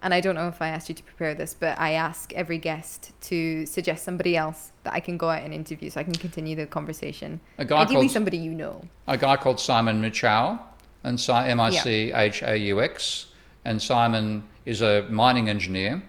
And 0.01 0.15
I 0.15 0.21
don't 0.21 0.37
know 0.37 0.47
if 0.47 0.63
I 0.63 0.69
asked 0.69 0.89
you 0.89 0.95
to 0.95 1.03
prepare 1.03 1.35
this, 1.35 1.55
but 1.55 1.79
I 1.79 1.93
ask 1.93 2.33
every 2.35 2.59
guest 2.59 3.13
to 3.23 3.67
suggest 3.67 4.05
somebody 4.05 4.37
else 4.37 4.71
that 4.85 4.93
I 4.93 5.01
can 5.01 5.17
go 5.17 5.29
out 5.29 5.43
and 5.43 5.53
interview 5.53 5.91
so 5.91 6.01
I 6.01 6.05
can 6.05 6.15
continue 6.15 6.55
the 6.55 6.67
conversation. 6.67 7.41
A 7.59 7.65
guy 7.65 7.83
Ideally, 7.83 8.03
called 8.03 8.13
somebody 8.13 8.37
you 8.39 8.53
know. 8.53 8.85
a 9.09 9.19
guy 9.19 9.37
called 9.37 9.59
Simon 9.59 10.01
Michaux, 10.01 10.61
and 11.03 11.19
Si- 11.19 11.33
M 11.33 11.61
I 11.61 11.71
C 11.71 12.13
H 12.13 12.43
A 12.43 12.57
U 12.57 12.81
X, 12.81 13.27
and 13.69 13.83
Simon 13.83 14.43
is 14.65 14.81
a 14.81 15.03
mining 15.11 15.49
engineer 15.51 16.03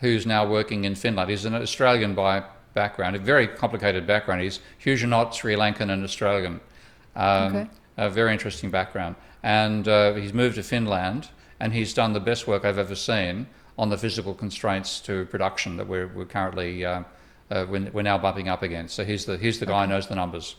who's 0.00 0.26
now 0.26 0.44
working 0.46 0.84
in 0.84 0.96
Finland. 0.96 1.30
He's 1.30 1.44
an 1.44 1.54
Australian 1.54 2.14
by 2.14 2.42
background, 2.74 3.14
a 3.14 3.20
very 3.20 3.46
complicated 3.46 4.04
background. 4.04 4.42
He's 4.42 4.58
Huguenot, 4.78 5.32
Sri 5.32 5.54
Lankan, 5.54 5.90
and 5.90 6.02
Australian. 6.04 6.60
Um, 7.14 7.56
Okay. 7.56 7.66
A 7.96 8.10
very 8.10 8.32
interesting 8.32 8.70
background, 8.72 9.14
and 9.44 9.86
uh, 9.86 10.14
he's 10.14 10.32
moved 10.32 10.56
to 10.56 10.64
Finland, 10.64 11.28
and 11.60 11.72
he's 11.72 11.94
done 11.94 12.12
the 12.12 12.18
best 12.18 12.48
work 12.48 12.64
I've 12.64 12.76
ever 12.76 12.96
seen 12.96 13.46
on 13.78 13.88
the 13.88 13.96
physical 13.96 14.34
constraints 14.34 15.00
to 15.02 15.26
production 15.26 15.76
that 15.76 15.86
we're, 15.86 16.08
we're 16.08 16.24
currently 16.24 16.84
uh, 16.84 17.04
uh, 17.52 17.64
we're, 17.70 17.88
we're 17.92 18.02
now 18.02 18.18
bumping 18.18 18.48
up 18.48 18.62
against. 18.64 18.96
So 18.96 19.04
he's 19.04 19.26
the 19.26 19.38
he's 19.38 19.60
the 19.60 19.66
guy 19.66 19.84
who 19.84 19.90
knows 19.92 20.08
the 20.08 20.16
numbers. 20.16 20.56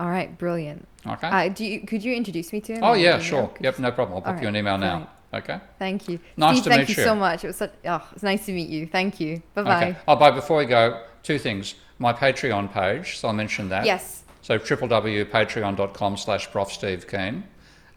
All 0.00 0.10
right, 0.10 0.36
brilliant. 0.38 0.88
Okay. 1.06 1.28
Uh, 1.28 1.48
do 1.50 1.64
you, 1.64 1.86
could 1.86 2.02
you 2.02 2.14
introduce 2.16 2.52
me 2.52 2.60
to 2.62 2.72
him? 2.72 2.82
Oh 2.82 2.94
yeah, 2.94 3.20
sure. 3.20 3.48
Yep, 3.60 3.78
no 3.78 3.92
problem. 3.92 4.16
I'll 4.16 4.22
pop 4.22 4.36
All 4.38 4.42
you 4.42 4.48
an 4.48 4.56
email 4.56 4.76
now. 4.76 4.88
brilliant. 4.88 5.19
Okay. 5.32 5.60
Thank 5.78 6.08
you. 6.08 6.18
Nice 6.36 6.56
Steve, 6.56 6.64
to 6.64 6.70
thank 6.70 6.88
meet 6.88 6.96
you 6.96 7.02
you. 7.02 7.08
so 7.08 7.14
much. 7.14 7.44
It 7.44 7.48
was 7.48 7.56
such, 7.56 7.72
oh, 7.84 8.08
it's 8.12 8.22
nice 8.22 8.46
to 8.46 8.52
meet 8.52 8.68
you. 8.68 8.86
Thank 8.86 9.20
you. 9.20 9.42
Bye 9.54 9.62
bye. 9.62 9.76
Okay. 9.88 9.98
Oh, 10.08 10.16
but 10.16 10.34
before 10.34 10.58
we 10.58 10.66
go, 10.66 11.04
two 11.22 11.38
things. 11.38 11.76
My 11.98 12.12
Patreon 12.12 12.72
page, 12.72 13.18
so 13.18 13.28
I 13.28 13.32
mentioned 13.32 13.70
that. 13.70 13.84
Yes. 13.84 14.24
So 14.42 14.58
www.patreon.com 14.58 16.16
slash 16.16 16.50
Prof 16.50 16.72
Steve 16.72 17.06
Keen. 17.06 17.44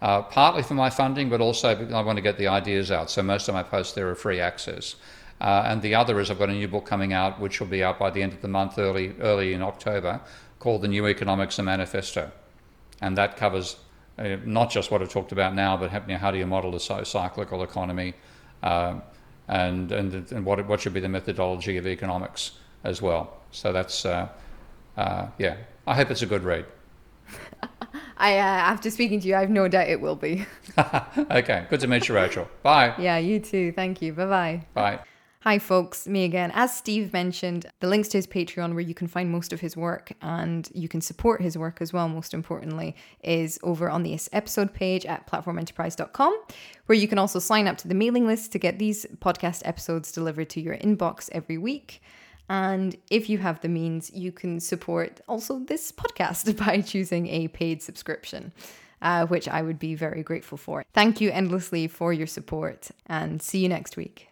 Uh, 0.01 0.21
partly 0.21 0.61
for 0.61 0.73
my 0.73 0.89
funding, 0.89 1.29
but 1.29 1.39
also 1.39 1.73
because 1.73 1.93
I 1.93 2.01
want 2.01 2.17
to 2.17 2.21
get 2.21 2.37
the 2.37 2.47
ideas 2.47 2.91
out. 2.91 3.09
So 3.09 3.23
most 3.23 3.47
of 3.47 3.55
my 3.55 3.63
posts 3.63 3.93
there 3.93 4.09
are 4.09 4.15
free 4.15 4.41
access. 4.41 4.97
Uh, 5.39 5.63
and 5.65 5.81
the 5.81 5.95
other 5.95 6.19
is 6.19 6.29
I've 6.29 6.39
got 6.39 6.49
a 6.49 6.53
new 6.53 6.67
book 6.67 6.85
coming 6.85 7.13
out, 7.13 7.39
which 7.39 7.59
will 7.59 7.67
be 7.67 7.83
out 7.83 7.97
by 7.97 8.09
the 8.09 8.21
end 8.21 8.33
of 8.33 8.41
the 8.41 8.47
month, 8.49 8.77
early 8.77 9.15
early 9.21 9.53
in 9.53 9.61
October, 9.61 10.19
called 10.59 10.81
The 10.81 10.89
New 10.89 11.07
Economics 11.07 11.57
and 11.57 11.65
Manifesto. 11.65 12.31
And 13.01 13.17
that 13.17 13.37
covers 13.37 13.77
uh, 14.17 14.37
not 14.45 14.69
just 14.69 14.91
what 14.91 15.01
I've 15.01 15.09
talked 15.09 15.31
about 15.31 15.55
now, 15.55 15.77
but 15.77 15.89
how, 15.91 16.01
you 16.01 16.13
know, 16.13 16.17
how 16.17 16.31
do 16.31 16.37
you 16.37 16.45
model 16.45 16.75
a 16.75 16.79
cy- 16.79 17.03
cyclical 17.03 17.63
economy, 17.63 18.13
uh, 18.61 18.99
and 19.47 19.91
and 19.91 20.31
and 20.31 20.45
what 20.45 20.65
what 20.67 20.81
should 20.81 20.93
be 20.93 20.99
the 20.99 21.09
methodology 21.09 21.77
of 21.77 21.87
economics 21.87 22.51
as 22.83 23.01
well. 23.01 23.37
So 23.51 23.73
that's 23.73 24.05
uh, 24.05 24.29
uh, 24.97 25.27
yeah. 25.37 25.57
I 25.85 25.95
hope 25.95 26.11
it's 26.11 26.21
a 26.21 26.25
good 26.25 26.43
read. 26.43 26.65
I 28.17 28.37
uh, 28.37 28.41
after 28.41 28.89
speaking 28.89 29.19
to 29.21 29.27
you, 29.27 29.35
I 29.35 29.41
have 29.41 29.49
no 29.49 29.67
doubt 29.67 29.87
it 29.89 29.99
will 29.99 30.15
be. 30.15 30.45
okay, 30.77 31.65
good 31.69 31.79
to 31.79 31.87
meet 31.87 32.07
you, 32.07 32.15
Rachel. 32.15 32.47
Bye. 32.61 32.93
yeah, 32.97 33.17
you 33.17 33.39
too. 33.39 33.71
Thank 33.71 34.01
you. 34.01 34.13
Bye 34.13 34.25
bye. 34.25 34.65
Bye. 34.73 34.99
Hi, 35.43 35.59
folks, 35.59 36.07
me 36.07 36.23
again. 36.23 36.53
As 36.53 36.73
Steve 36.73 37.11
mentioned, 37.11 37.65
the 37.81 37.87
links 37.87 38.07
to 38.07 38.17
his 38.17 38.25
Patreon, 38.25 38.75
where 38.75 38.79
you 38.79 38.93
can 38.93 39.07
find 39.07 39.29
most 39.29 39.51
of 39.51 39.59
his 39.59 39.75
work 39.75 40.13
and 40.21 40.69
you 40.73 40.87
can 40.87 41.01
support 41.01 41.41
his 41.41 41.57
work 41.57 41.81
as 41.81 41.91
well, 41.91 42.07
most 42.07 42.33
importantly, 42.33 42.95
is 43.25 43.59
over 43.61 43.89
on 43.89 44.03
this 44.03 44.29
episode 44.31 44.73
page 44.73 45.05
at 45.05 45.27
platformenterprise.com, 45.27 46.33
where 46.85 46.97
you 46.97 47.09
can 47.09 47.17
also 47.17 47.39
sign 47.39 47.67
up 47.67 47.77
to 47.79 47.89
the 47.89 47.93
mailing 47.93 48.25
list 48.25 48.53
to 48.53 48.57
get 48.57 48.79
these 48.79 49.05
podcast 49.17 49.63
episodes 49.65 50.13
delivered 50.13 50.49
to 50.51 50.61
your 50.61 50.77
inbox 50.77 51.27
every 51.33 51.57
week. 51.57 52.01
And 52.47 52.95
if 53.11 53.29
you 53.29 53.37
have 53.39 53.59
the 53.59 53.67
means, 53.67 54.13
you 54.13 54.31
can 54.31 54.61
support 54.61 55.19
also 55.27 55.59
this 55.59 55.91
podcast 55.91 56.55
by 56.65 56.79
choosing 56.79 57.27
a 57.27 57.49
paid 57.49 57.83
subscription. 57.83 58.53
Uh, 59.01 59.25
which 59.25 59.49
I 59.49 59.61
would 59.61 59.79
be 59.79 59.95
very 59.95 60.23
grateful 60.23 60.57
for. 60.57 60.85
Thank 60.93 61.19
you 61.19 61.29
endlessly 61.29 61.89
for 61.89 62.13
your 62.13 62.25
support 62.25 62.89
and 63.07 63.41
see 63.41 63.59
you 63.59 63.67
next 63.67 63.97
week. 63.97 64.29